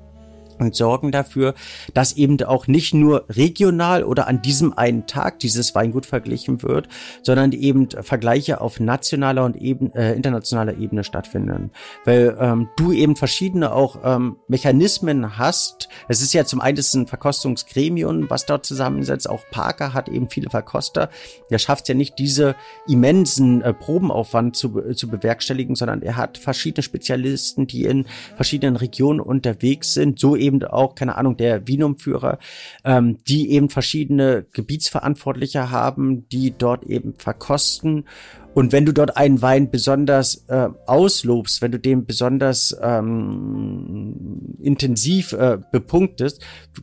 und 0.64 0.76
sorgen 0.76 1.12
dafür, 1.12 1.54
dass 1.94 2.14
eben 2.14 2.42
auch 2.44 2.68
nicht 2.68 2.94
nur 2.94 3.26
regional 3.30 4.04
oder 4.04 4.28
an 4.28 4.42
diesem 4.42 4.78
einen 4.78 5.08
Tag 5.08 5.40
dieses 5.40 5.76
Weingut 5.76 6.06
verglichen 6.06 6.64
wird, 6.64 6.88
sondern 7.22 7.52
eben 7.52 7.90
Vergleiche 7.90 8.62
auf 8.62 8.80
nationaler 8.80 9.46
und 9.46 9.58
eben, 9.58 9.92
äh, 9.94 10.14
internationaler 10.14 10.78
Ebene 10.78 11.04
stattfinden. 11.04 11.72
Weil 12.06 12.36
ähm, 12.40 12.70
du 12.78 12.92
eben 12.92 13.16
verschiedene 13.16 13.74
auch 13.74 14.00
ähm, 14.04 14.38
Mechanismen 14.48 15.38
hast. 15.38 15.90
Es 16.08 16.22
ist 16.22 16.34
ja 16.34 16.46
zum 16.46 16.62
einen 16.62 16.74
ein 16.94 17.08
Verkostungsgremium, 17.08 18.30
was 18.30 18.46
dort 18.46 18.66
zusammensetzt. 18.66 19.30
Auch 19.30 19.44
Parker 19.52 19.94
hat 19.94 20.10
eben 20.10 20.30
viele 20.30 20.50
Verkoster. 20.50 21.10
Der 21.50 21.60
schafft 21.60 21.88
ja 21.90 21.96
nicht 21.96 22.18
diese 22.20 22.56
immensen 22.88 23.62
äh, 23.62 23.74
Probenaufwand 23.74 24.56
zu, 24.56 24.94
zu 24.94 25.08
bewerkstelligen, 25.08 25.76
sondern 25.76 26.02
er 26.02 26.18
hat 26.18 26.38
verschiedene 26.38 26.84
Spezialisten, 26.84 27.68
die 27.68 27.86
in 27.86 28.06
verschiedenen 28.36 28.76
Regionen 28.76 29.20
unterwegs 29.20 29.94
sind. 29.94 30.20
So 30.20 30.36
eben 30.36 30.53
auch, 30.62 30.96
keine 30.96 31.16
Ahnung, 31.16 31.38
der 31.38 31.68
Vinum-Führer, 31.68 32.40
ähm, 32.84 33.18
die 33.28 33.52
eben 33.52 33.70
verschiedene 33.70 34.46
Gebietsverantwortliche 34.54 35.72
haben, 35.72 36.28
die 36.30 36.54
dort 36.58 36.84
eben 36.84 37.16
verkosten. 37.16 38.06
Und 38.54 38.72
wenn 38.72 38.86
du 38.86 38.94
dort 38.94 39.18
einen 39.18 39.42
Wein 39.42 39.72
besonders 39.72 40.46
äh, 40.48 40.70
auslobst, 40.86 41.62
wenn 41.62 41.72
du 41.72 41.80
den 41.80 42.06
besonders 42.06 42.76
ähm, 42.82 44.56
intensiv 44.62 45.34
äh, 45.34 45.58
bepunktest, 45.72 46.42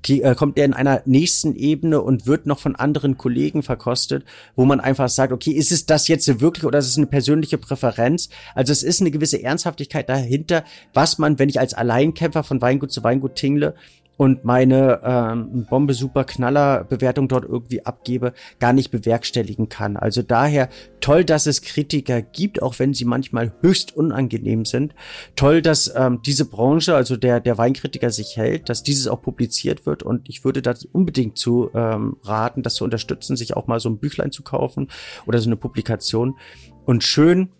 äh, 0.09 0.35
kommt 0.35 0.59
er 0.59 0.65
in 0.65 0.75
einer 0.75 1.03
nächsten 1.05 1.55
Ebene 1.55 2.01
und 2.01 2.27
wird 2.27 2.47
noch 2.47 2.59
von 2.59 2.77
anderen 2.77 3.17
Kollegen 3.17 3.63
verkostet, 3.63 4.25
wo 4.57 4.65
man 4.65 4.81
einfach 4.81 5.09
sagt, 5.09 5.33
okay, 5.33 5.53
ist 5.53 5.73
es 5.73 5.87
das 5.87 6.09
jetzt 6.09 6.41
wirklich 6.41 6.65
oder 6.65 6.79
ist 6.79 6.89
es 6.89 6.97
eine 6.97 7.07
persönliche 7.07 7.59
Präferenz? 7.59 8.31
Also 8.55 8.73
es 8.73 8.83
ist 8.83 9.01
eine 9.01 9.11
gewisse 9.11 9.43
Ernsthaftigkeit 9.43 10.09
dahinter, 10.09 10.65
was 10.93 11.19
man, 11.19 11.39
wenn 11.39 11.49
ich 11.49 11.61
als 11.61 11.75
Alleinkämpfer 11.75 12.43
von 12.43 12.61
Weingut 12.61 12.93
zu 12.93 13.05
Weingut 13.05 13.37
tingle, 13.37 13.75
und 14.21 14.45
meine 14.45 15.01
ähm, 15.03 15.65
Bombe 15.71 15.95
super 15.95 16.25
Knaller 16.25 16.85
Bewertung 16.85 17.27
dort 17.27 17.47
irgendwie 17.47 17.87
abgebe, 17.87 18.35
gar 18.59 18.75
nicht 18.75 18.91
bewerkstelligen 18.91 19.71
kann. 19.71 19.97
Also 19.97 20.21
daher 20.21 20.69
toll, 21.01 21.25
dass 21.25 21.47
es 21.47 21.63
Kritiker 21.63 22.21
gibt, 22.21 22.61
auch 22.61 22.79
wenn 22.79 22.93
sie 22.93 23.07
manchmal 23.07 23.55
höchst 23.63 23.97
unangenehm 23.97 24.67
sind. 24.67 24.95
Toll, 25.37 25.63
dass 25.63 25.91
ähm, 25.97 26.21
diese 26.21 26.45
Branche, 26.45 26.95
also 26.95 27.17
der 27.17 27.41
der 27.41 27.57
Weinkritiker 27.57 28.11
sich 28.11 28.37
hält, 28.37 28.69
dass 28.69 28.83
dieses 28.83 29.09
auch 29.09 29.23
publiziert 29.23 29.87
wird 29.87 30.03
und 30.03 30.29
ich 30.29 30.45
würde 30.45 30.61
das 30.61 30.85
unbedingt 30.85 31.39
zu 31.39 31.71
ähm, 31.73 32.19
raten, 32.23 32.63
das 32.63 32.75
zu 32.75 32.85
unterstützen, 32.85 33.37
sich 33.37 33.57
auch 33.57 33.69
mal 33.69 33.81
so 33.81 33.89
ein 33.89 34.01
Büchlein 34.01 34.33
zu 34.33 34.43
kaufen 34.43 34.89
oder 35.25 35.39
so 35.39 35.49
eine 35.49 35.57
Publikation. 35.57 36.37
Und 36.85 37.05
schön, 37.05 37.53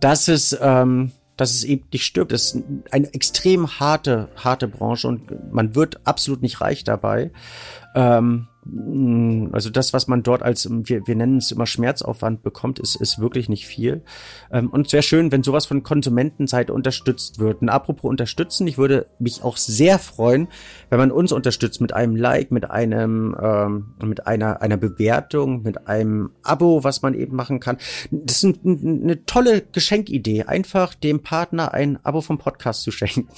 dass 0.00 0.26
es 0.26 0.58
ähm, 0.60 1.12
dass 1.36 1.54
es 1.54 1.64
eben 1.64 1.84
nicht 1.92 2.04
stirbt. 2.04 2.32
Es 2.32 2.54
ist 2.54 2.62
eine 2.90 3.12
extrem 3.12 3.80
harte, 3.80 4.28
harte 4.36 4.68
Branche 4.68 5.08
und 5.08 5.52
man 5.52 5.74
wird 5.74 6.06
absolut 6.06 6.42
nicht 6.42 6.60
reich 6.60 6.84
dabei. 6.84 7.32
Ähm, 7.94 8.48
also 9.52 9.70
das, 9.70 9.92
was 9.92 10.08
man 10.08 10.22
dort 10.22 10.42
als, 10.42 10.68
wir, 10.70 11.06
wir 11.06 11.14
nennen 11.14 11.38
es 11.38 11.50
immer 11.50 11.66
Schmerzaufwand 11.66 12.42
bekommt, 12.42 12.78
ist, 12.78 12.96
ist 12.96 13.18
wirklich 13.18 13.48
nicht 13.48 13.66
viel. 13.66 14.02
Ähm, 14.50 14.70
und 14.70 14.86
es 14.86 14.92
wäre 14.92 15.02
schön, 15.02 15.32
wenn 15.32 15.42
sowas 15.42 15.66
von 15.66 15.82
Konsumentenseite 15.82 16.72
unterstützt 16.72 17.38
wird. 17.38 17.60
Und 17.60 17.68
apropos 17.68 18.08
unterstützen, 18.08 18.66
ich 18.66 18.78
würde 18.78 19.06
mich 19.18 19.42
auch 19.42 19.56
sehr 19.56 19.98
freuen, 19.98 20.48
wenn 20.88 20.98
man 20.98 21.10
uns 21.10 21.32
unterstützt 21.32 21.80
mit 21.80 21.92
einem 21.92 22.16
Like, 22.16 22.50
mit 22.50 22.70
einem, 22.70 23.36
ähm, 23.40 23.94
mit 24.02 24.26
einer, 24.26 24.62
einer 24.62 24.78
Bewertung, 24.78 25.62
mit 25.62 25.86
einem 25.86 26.30
Abo, 26.42 26.84
was 26.84 27.02
man 27.02 27.14
eben 27.14 27.36
machen 27.36 27.60
kann. 27.60 27.76
Das 28.10 28.36
ist 28.36 28.44
ein, 28.44 28.58
ein, 28.64 29.02
eine 29.02 29.24
tolle 29.26 29.60
Geschenkidee, 29.60 30.44
einfach 30.44 30.94
dem 30.94 31.22
Partner 31.22 31.74
ein 31.74 31.98
Abo 32.04 32.22
vom 32.22 32.38
Podcast 32.38 32.82
zu 32.82 32.90
schenken. 32.90 33.28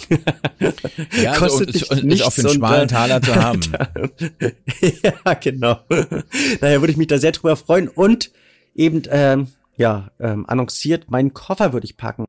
Ja, 1.21 1.33
also, 1.33 1.47
Kostet 1.47 1.69
ist, 1.71 1.91
dich 1.91 1.91
ist 1.91 2.05
nichts 2.05 2.27
auch 2.27 2.33
für 2.33 2.43
einen 2.43 2.51
und, 2.51 2.55
schmalen 2.57 2.83
äh, 2.83 2.87
Taler 2.87 3.23
zu 3.23 3.35
haben. 3.35 3.61
ja, 5.03 5.13
genau. 5.41 5.81
Daher 6.61 6.81
würde 6.81 6.91
ich 6.93 6.97
mich 6.97 7.07
da 7.07 7.19
sehr 7.19 7.33
drüber 7.33 7.57
freuen 7.57 7.89
und 7.89 8.31
eben, 8.75 9.03
ähm, 9.11 9.49
ja, 9.77 10.11
ähm, 10.21 10.45
annonciert, 10.49 11.11
meinen 11.11 11.35
Koffer 11.35 11.73
würde 11.73 11.87
ich 11.87 11.97
packen. 11.97 12.25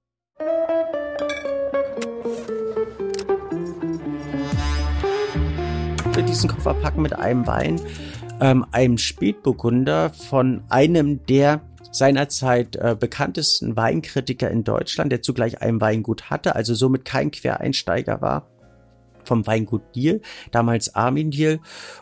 Für 6.14 6.24
diesen 6.24 6.50
Koffer 6.50 6.74
packen 6.74 7.02
mit 7.02 7.14
einem 7.14 7.46
Wein, 7.48 7.80
ähm, 8.42 8.66
einem 8.72 8.98
Spätburgunder 8.98 10.10
von 10.10 10.64
einem 10.70 11.26
der 11.26 11.62
seinerzeit 11.92 12.76
äh, 12.76 12.96
bekanntesten 13.00 13.76
Weinkritiker 13.76 14.52
in 14.52 14.64
Deutschland, 14.64 15.12
der 15.12 15.22
zugleich 15.22 15.62
ein 15.62 15.80
Weingut 15.80 16.30
hatte, 16.30 16.56
also 16.56 16.74
somit 16.74 17.06
kein 17.06 17.32
Quereinsteiger 17.32 18.22
war 18.22 18.48
vom 19.28 19.46
Weingut 19.46 19.84
Diel, 19.96 20.22
damals 20.52 20.96
Armin 20.96 21.32
Diel. 21.32 21.60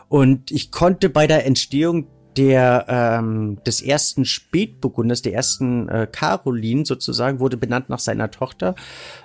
Und 0.08 0.50
ich 0.50 0.70
konnte 0.70 1.08
bei 1.08 1.26
der 1.26 1.46
Entstehung 1.46 2.06
der 2.36 2.86
ähm, 2.88 3.58
des 3.64 3.80
ersten 3.80 4.24
Spätburgunders, 4.24 5.22
der 5.22 5.32
ersten 5.32 5.88
äh, 5.88 6.06
Caroline 6.10 6.84
sozusagen, 6.84 7.40
wurde 7.40 7.56
benannt 7.56 7.88
nach 7.88 7.98
seiner 7.98 8.30
Tochter, 8.30 8.74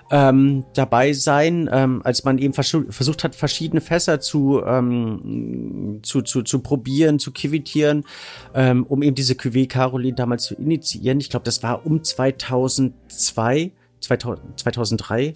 ähm, 0.10 0.66
dabei 0.74 1.14
sein, 1.14 1.70
ähm, 1.72 2.02
als 2.04 2.24
man 2.24 2.38
eben 2.38 2.54
vers 2.54 2.76
versucht 2.90 3.24
hat, 3.24 3.36
verschiedene 3.36 3.82
Fässer 3.82 4.20
zu, 4.20 4.62
ähm, 4.66 6.00
zu, 6.04 6.22
zu, 6.22 6.42
zu 6.44 6.60
probieren, 6.60 7.20
zu 7.20 7.32
kivitieren, 7.32 8.06
ähm, 8.54 8.86
um 8.88 9.04
eben 9.04 9.16
diese 9.16 9.34
Cuvée 9.34 9.68
Caroline 9.68 10.16
damals 10.16 10.44
zu 10.44 10.56
initiieren. 10.56 11.20
Ich 11.20 11.30
glaube, 11.30 11.46
das 11.46 11.64
war 11.64 11.86
um 11.86 12.04
2002. 12.04 13.72
2000, 14.02 14.60
2003. 14.60 15.36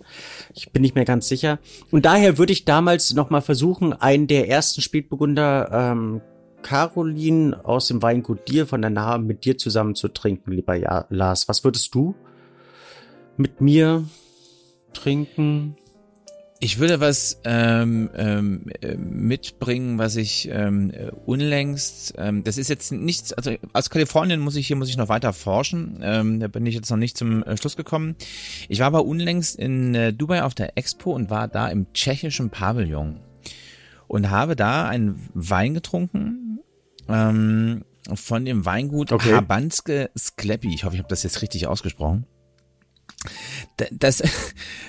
Ich 0.53 0.71
bin 0.71 0.81
nicht 0.81 0.95
mehr 0.95 1.05
ganz 1.05 1.27
sicher. 1.27 1.59
Und 1.91 2.05
daher 2.05 2.37
würde 2.37 2.53
ich 2.53 2.65
damals 2.65 3.13
noch 3.13 3.29
mal 3.29 3.41
versuchen, 3.41 3.93
einen 3.93 4.27
der 4.27 4.49
ersten 4.49 4.81
Spätburgunder 4.81 5.69
ähm, 5.71 6.21
Caroline 6.61 7.63
aus 7.63 7.87
dem 7.87 8.01
Weingut 8.01 8.47
Dir 8.47 8.65
von 8.65 8.81
der 8.81 8.89
Nahe 8.89 9.19
mit 9.19 9.45
dir 9.45 9.57
zusammen 9.57 9.93
zu 9.93 10.07
trinken, 10.07 10.51
lieber 10.51 10.75
ja, 10.75 11.05
Lars. 11.09 11.47
Was 11.47 11.63
würdest 11.63 11.93
du 11.93 12.15
mit 13.37 13.61
mir 13.61 14.03
trinken? 14.93 15.75
Ich 16.59 16.79
würde 16.79 17.01
was 17.01 17.41
ähm, 17.43 18.09
ähm, 18.15 18.69
äh, 18.81 18.95
mitbringen, 18.95 19.97
was 19.97 20.15
ich 20.15 20.49
ähm, 20.49 20.89
äh, 20.91 21.11
unlängst, 21.25 22.13
ähm, 22.17 22.45
das 22.45 22.57
ist 22.57 22.69
jetzt 22.69 22.93
nichts, 22.93 23.33
also 23.33 23.51
aus 23.73 23.89
Kalifornien 23.89 24.39
muss 24.39 24.55
ich 24.55 24.67
hier 24.67 24.77
muss 24.77 24.87
ich 24.87 24.95
noch 24.95 25.09
weiter 25.09 25.33
forschen, 25.33 25.99
ähm, 26.01 26.39
da 26.39 26.47
bin 26.47 26.65
ich 26.65 26.73
jetzt 26.73 26.89
noch 26.89 26.97
nicht 26.97 27.17
zum 27.17 27.43
äh, 27.43 27.57
Schluss 27.57 27.75
gekommen. 27.75 28.15
Ich 28.69 28.79
war 28.79 28.87
aber 28.87 29.05
unlängst 29.05 29.57
in 29.57 29.93
äh, 29.95 30.13
Dubai 30.13 30.43
auf 30.43 30.55
der 30.55 30.77
Expo 30.77 31.11
und 31.11 31.29
war 31.29 31.49
da 31.49 31.67
im 31.67 31.91
tschechischen 31.91 32.49
Pavillon 32.49 33.19
und 34.07 34.29
habe 34.29 34.55
da 34.55 34.87
einen 34.87 35.29
Wein 35.33 35.73
getrunken 35.73 36.59
ähm, 37.09 37.83
von 38.13 38.45
dem 38.45 38.65
Weingut 38.65 39.11
Okay. 39.11 39.33
Habanske 39.33 40.09
Sklepi. 40.17 40.73
Ich 40.73 40.85
hoffe, 40.85 40.95
ich 40.95 40.99
habe 40.99 41.09
das 41.09 41.23
jetzt 41.23 41.41
richtig 41.41 41.67
ausgesprochen. 41.67 42.25
Das, 43.91 44.23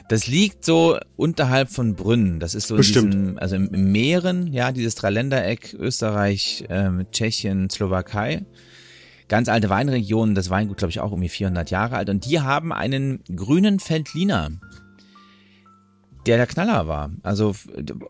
das 0.08 0.26
liegt 0.26 0.64
so 0.64 0.98
unterhalb 1.16 1.70
von 1.70 1.94
Brünn. 1.94 2.40
Das 2.40 2.54
ist 2.54 2.68
so 2.68 2.76
Bestimmt. 2.76 3.14
in 3.14 3.20
diesem, 3.20 3.38
also 3.38 3.56
im, 3.56 3.92
Meeren, 3.92 4.52
ja, 4.52 4.72
dieses 4.72 4.94
Dreiländereck, 4.94 5.74
Österreich, 5.78 6.64
ähm, 6.68 7.06
Tschechien, 7.10 7.70
Slowakei. 7.70 8.44
Ganz 9.28 9.48
alte 9.48 9.68
Weinregionen, 9.70 10.36
das 10.36 10.50
Weingut, 10.50 10.76
glaube 10.76 10.90
ich, 10.90 11.00
auch 11.00 11.10
irgendwie 11.10 11.28
400 11.28 11.70
Jahre 11.70 11.96
alt. 11.96 12.08
Und 12.10 12.24
die 12.26 12.40
haben 12.40 12.72
einen 12.72 13.24
grünen 13.34 13.80
Feldliner, 13.80 14.50
der 16.26 16.36
der 16.36 16.46
Knaller 16.46 16.86
war. 16.86 17.10
Also 17.22 17.54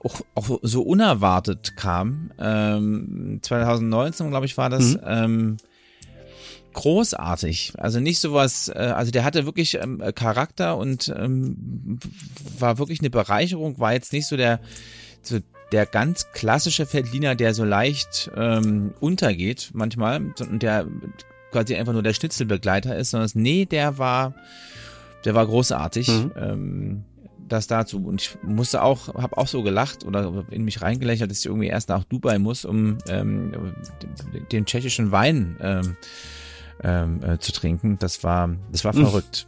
auch, 0.03 0.21
auch 0.35 0.59
so 0.63 0.83
unerwartet 0.83 1.77
kam. 1.77 2.33
Ähm, 2.39 3.39
2019, 3.41 4.29
glaube 4.29 4.47
ich, 4.47 4.59
war 4.59 4.69
das. 4.69 4.95
Mhm. 4.95 5.01
Ähm, 5.07 5.57
großartig. 6.77 7.73
Also 7.79 7.99
nicht 8.01 8.21
sowas, 8.21 8.69
äh, 8.69 8.79
also 8.79 9.11
der 9.11 9.25
hatte 9.25 9.47
wirklich 9.47 9.75
ähm, 9.75 10.01
Charakter 10.15 10.77
und 10.77 11.13
ähm, 11.17 11.99
war 12.59 12.79
wirklich 12.79 13.01
eine 13.01 13.11
Bereicherung, 13.11 13.81
war 13.81 13.95
jetzt 13.95 14.13
nicht 14.13 14.27
so 14.27 14.37
der, 14.37 14.61
so 15.23 15.39
der 15.73 15.87
ganz 15.87 16.31
klassische 16.33 16.87
Feldliner, 16.87 17.35
der 17.35 17.55
so 17.55 17.65
leicht 17.65 18.31
ähm, 18.37 18.95
untergeht 19.01 19.71
manchmal, 19.73 20.33
und 20.39 20.63
der 20.63 20.87
quasi 21.51 21.75
einfach 21.75 21.95
nur 21.95 22.03
der 22.03 22.15
Schnitzelbegleiter 22.15 22.95
ist, 22.95 23.11
sondern 23.11 23.31
nee, 23.35 23.65
der 23.65 23.99
war, 23.99 24.35
der 25.25 25.35
war 25.35 25.47
großartig. 25.47 26.09
Mhm. 26.09 26.33
Ähm, 26.37 27.05
das 27.49 27.69
dazu. 27.69 28.05
Und 28.05 28.23
ich 28.23 28.37
musste 28.43 28.83
auch, 28.83 29.15
habe 29.15 29.39
auch 29.39 29.47
so 29.47 29.63
gelacht 29.63 30.05
oder 30.05 30.45
in 30.51 30.65
mich 30.65 30.83
reingelächelt, 30.83 31.31
dass 31.31 31.39
ich 31.39 31.47
irgendwie 31.47 31.69
erst 31.69 31.89
nach 31.89 32.03
Dubai 32.03 32.41
muss, 32.41 32.65
um 32.65 32.99
ähm, 33.09 33.53
den 34.51 34.67
tschechischen 34.67 35.13
Wein 35.13 35.57
ähm, 35.61 35.97
ähm, 36.83 37.21
äh, 37.23 37.39
zu 37.39 37.53
trinken. 37.53 37.99
Das 37.99 38.25
war, 38.25 38.51
das 38.73 38.85
war 38.85 38.95
mhm. 38.95 39.05
verrückt. 39.05 39.47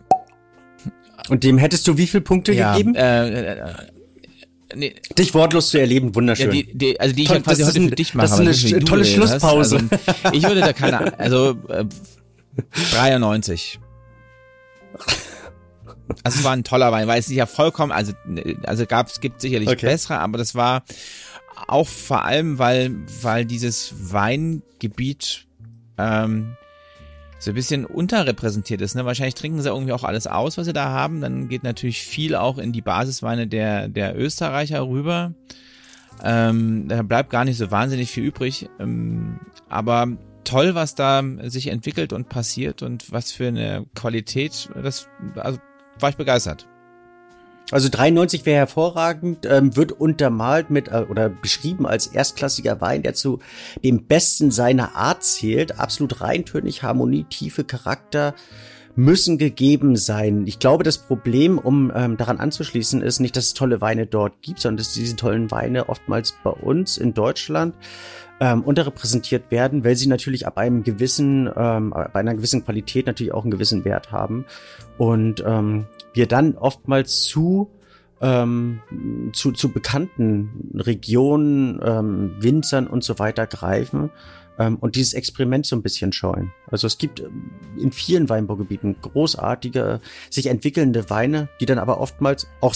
Und 1.28 1.44
dem 1.44 1.58
hättest 1.58 1.86
du 1.86 1.96
wie 1.96 2.06
viele 2.06 2.22
Punkte 2.22 2.52
ja, 2.52 2.72
gegeben? 2.72 2.94
Äh, 2.94 3.28
äh, 3.28 3.58
äh, 3.58 3.74
nee. 4.74 4.94
Dich 5.18 5.34
wortlos 5.34 5.70
zu 5.70 5.78
erleben, 5.78 6.14
wunderschön. 6.14 6.46
Ja, 6.46 6.52
die, 6.52 6.76
die, 6.76 7.00
also 7.00 7.14
die 7.14 7.24
Toll, 7.24 7.38
ich 7.38 7.44
quasi 7.44 7.62
heute 7.64 7.80
ein, 7.80 7.88
für 7.90 7.94
dich 7.94 8.14
mache. 8.14 8.44
Das 8.44 8.64
ist 8.64 8.72
eine 8.72 8.84
tolle 8.84 9.04
Schlusspause. 9.04 9.88
Also, 10.22 10.36
ich 10.36 10.42
würde 10.44 10.60
da 10.60 10.72
keine, 10.72 11.18
also 11.18 11.58
äh, 11.68 11.84
93. 12.92 13.80
Also 16.24 16.38
es 16.38 16.44
war 16.44 16.52
ein 16.52 16.64
toller 16.64 16.90
Wein, 16.90 17.06
weil 17.06 17.20
es 17.20 17.28
nicht 17.28 17.36
ja 17.36 17.46
vollkommen, 17.46 17.92
also 17.92 18.12
also 18.64 18.86
gab 18.86 19.08
es 19.08 19.20
gibt 19.20 19.40
sicherlich 19.40 19.68
okay. 19.68 19.86
bessere, 19.86 20.18
aber 20.18 20.38
das 20.38 20.54
war 20.54 20.82
auch 21.66 21.86
vor 21.86 22.24
allem, 22.24 22.58
weil 22.58 22.96
weil 23.20 23.44
dieses 23.44 23.92
Weingebiet 24.12 25.46
ähm, 25.98 26.56
so 27.38 27.50
ein 27.52 27.54
bisschen 27.54 27.84
unterrepräsentiert 27.84 28.80
ist. 28.80 28.94
Ne? 28.94 29.04
Wahrscheinlich 29.04 29.34
trinken 29.34 29.62
sie 29.62 29.68
irgendwie 29.68 29.92
auch 29.92 30.04
alles 30.04 30.26
aus, 30.26 30.58
was 30.58 30.66
sie 30.66 30.72
da 30.72 30.86
haben. 30.90 31.20
Dann 31.20 31.48
geht 31.48 31.62
natürlich 31.62 32.02
viel 32.02 32.34
auch 32.34 32.58
in 32.58 32.72
die 32.72 32.82
Basisweine 32.82 33.46
der, 33.46 33.88
der 33.88 34.18
Österreicher 34.18 34.86
rüber. 34.88 35.34
Ähm, 36.22 36.88
da 36.88 37.02
bleibt 37.02 37.30
gar 37.30 37.44
nicht 37.44 37.56
so 37.56 37.70
wahnsinnig 37.70 38.10
viel 38.10 38.24
übrig. 38.24 38.68
Ähm, 38.80 39.38
aber 39.68 40.08
toll, 40.44 40.74
was 40.74 40.94
da 40.94 41.22
sich 41.44 41.68
entwickelt 41.68 42.12
und 42.12 42.28
passiert 42.28 42.82
und 42.82 43.12
was 43.12 43.30
für 43.30 43.48
eine 43.48 43.86
Qualität. 43.94 44.68
Das, 44.74 45.08
also 45.36 45.58
war 46.00 46.10
ich 46.10 46.16
begeistert. 46.16 46.66
Also 47.70 47.90
93 47.90 48.46
wäre 48.46 48.56
hervorragend, 48.56 49.44
ähm, 49.44 49.76
wird 49.76 49.92
untermalt 49.92 50.70
mit 50.70 50.88
äh, 50.88 51.04
oder 51.08 51.28
beschrieben 51.28 51.86
als 51.86 52.06
erstklassiger 52.06 52.80
Wein, 52.80 53.02
der 53.02 53.12
zu 53.12 53.40
dem 53.84 54.06
Besten 54.06 54.50
seiner 54.50 54.96
Art 54.96 55.22
zählt. 55.22 55.78
Absolut 55.78 56.22
reintönig, 56.22 56.82
Harmonie, 56.82 57.24
Tiefe, 57.24 57.64
Charakter 57.64 58.34
müssen 58.98 59.38
gegeben 59.38 59.94
sein. 59.94 60.44
Ich 60.48 60.58
glaube, 60.58 60.82
das 60.82 60.98
Problem, 60.98 61.56
um 61.56 61.92
ähm, 61.94 62.16
daran 62.16 62.40
anzuschließen, 62.40 63.00
ist 63.00 63.20
nicht, 63.20 63.36
dass 63.36 63.46
es 63.46 63.54
tolle 63.54 63.80
Weine 63.80 64.06
dort 64.06 64.42
gibt, 64.42 64.58
sondern 64.58 64.78
dass 64.78 64.92
diese 64.92 65.14
tollen 65.14 65.52
Weine 65.52 65.88
oftmals 65.88 66.34
bei 66.42 66.50
uns 66.50 66.98
in 66.98 67.14
Deutschland 67.14 67.76
ähm, 68.40 68.62
unterrepräsentiert 68.62 69.52
werden, 69.52 69.84
weil 69.84 69.94
sie 69.94 70.08
natürlich 70.08 70.48
ab 70.48 70.58
einem 70.58 70.82
gewissen, 70.82 71.48
ähm, 71.56 71.90
bei 71.90 72.18
einer 72.18 72.34
gewissen 72.34 72.64
Qualität 72.64 73.06
natürlich 73.06 73.32
auch 73.32 73.44
einen 73.44 73.52
gewissen 73.52 73.84
Wert 73.84 74.10
haben. 74.10 74.44
Und 74.98 75.44
ähm, 75.46 75.86
wir 76.12 76.26
dann 76.26 76.56
oftmals 76.56 77.22
zu 77.22 77.70
ähm, 78.20 78.80
zu, 79.32 79.52
zu 79.52 79.68
bekannten 79.68 80.72
Regionen, 80.74 81.80
ähm, 81.84 82.34
Winzern 82.40 82.88
und 82.88 83.04
so 83.04 83.20
weiter 83.20 83.46
greifen 83.46 84.10
und 84.58 84.96
dieses 84.96 85.14
Experiment 85.14 85.66
so 85.66 85.76
ein 85.76 85.82
bisschen 85.82 86.12
scheuen. 86.12 86.52
Also 86.70 86.86
es 86.86 86.98
gibt 86.98 87.20
ähm, 87.20 87.50
in 87.78 87.92
vielen 87.92 88.28
Weinbaugebieten 88.28 88.96
großartige, 89.00 90.00
sich 90.30 90.46
entwickelnde 90.46 91.10
Weine, 91.10 91.48
die 91.60 91.66
dann 91.66 91.78
aber 91.78 92.00
oftmals 92.00 92.48
auch 92.60 92.74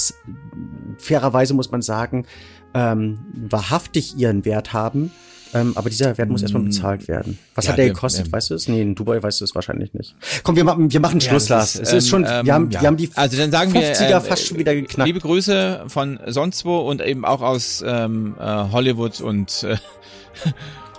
fairerweise 0.98 1.54
muss 1.54 1.70
man 1.70 1.82
sagen, 1.82 2.26
ähm, 2.74 3.18
wahrhaftig 3.34 4.16
ihren 4.16 4.44
Wert 4.44 4.72
haben, 4.72 5.10
ähm, 5.54 5.72
aber 5.76 5.90
dieser 5.90 6.16
Wert 6.16 6.30
muss 6.30 6.40
erstmal 6.40 6.62
mm. 6.62 6.66
bezahlt 6.66 7.08
werden. 7.08 7.38
Was 7.54 7.66
ja, 7.66 7.72
hat 7.72 7.78
der 7.78 7.88
gekostet? 7.88 8.26
Ähm, 8.26 8.32
weißt 8.32 8.50
du 8.50 8.54
es? 8.54 8.68
Nee, 8.68 8.80
in 8.80 8.94
Dubai 8.94 9.22
weißt 9.22 9.40
du 9.40 9.44
es 9.44 9.54
wahrscheinlich 9.54 9.92
nicht. 9.92 10.14
Komm, 10.42 10.56
wir 10.56 10.64
machen, 10.64 10.90
wir 10.90 11.00
machen 11.00 11.20
Schluss, 11.20 11.48
ja, 11.48 11.56
Lars. 11.56 11.78
Es 11.78 11.92
ist 11.92 12.08
schon, 12.08 12.24
ähm, 12.26 12.46
wir 12.46 12.54
haben, 12.54 12.70
ja. 12.70 12.80
wir 12.80 12.86
haben 12.88 12.96
die 12.96 13.10
also 13.14 13.36
dann 13.36 13.50
sagen 13.50 13.72
50er 13.72 14.08
wir, 14.08 14.16
äh, 14.16 14.20
fast 14.20 14.46
schon 14.46 14.58
wieder 14.58 14.74
geknackt. 14.74 15.06
Liebe 15.06 15.20
Grüße 15.20 15.84
von 15.88 16.18
sonst 16.26 16.64
wo 16.64 16.78
und 16.78 17.02
eben 17.02 17.24
auch 17.24 17.42
aus 17.42 17.84
ähm, 17.86 18.34
äh, 18.40 18.44
Hollywood 18.44 19.20
und, 19.20 19.64
äh, 19.64 19.76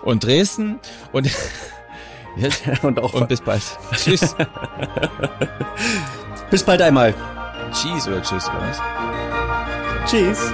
und 0.03 0.23
Dresden 0.23 0.79
und, 1.11 1.29
und, 2.83 2.99
auch 2.99 3.13
und 3.13 3.27
bis 3.27 3.41
bald. 3.41 3.63
Tschüss. 3.95 4.35
bis 6.49 6.63
bald 6.63 6.81
einmal. 6.81 7.13
Tschüss 7.71 8.07
oder 8.07 8.21
tschüss, 8.21 8.47
oder 8.49 8.61
was? 8.61 8.81
Tschüss. 10.09 10.53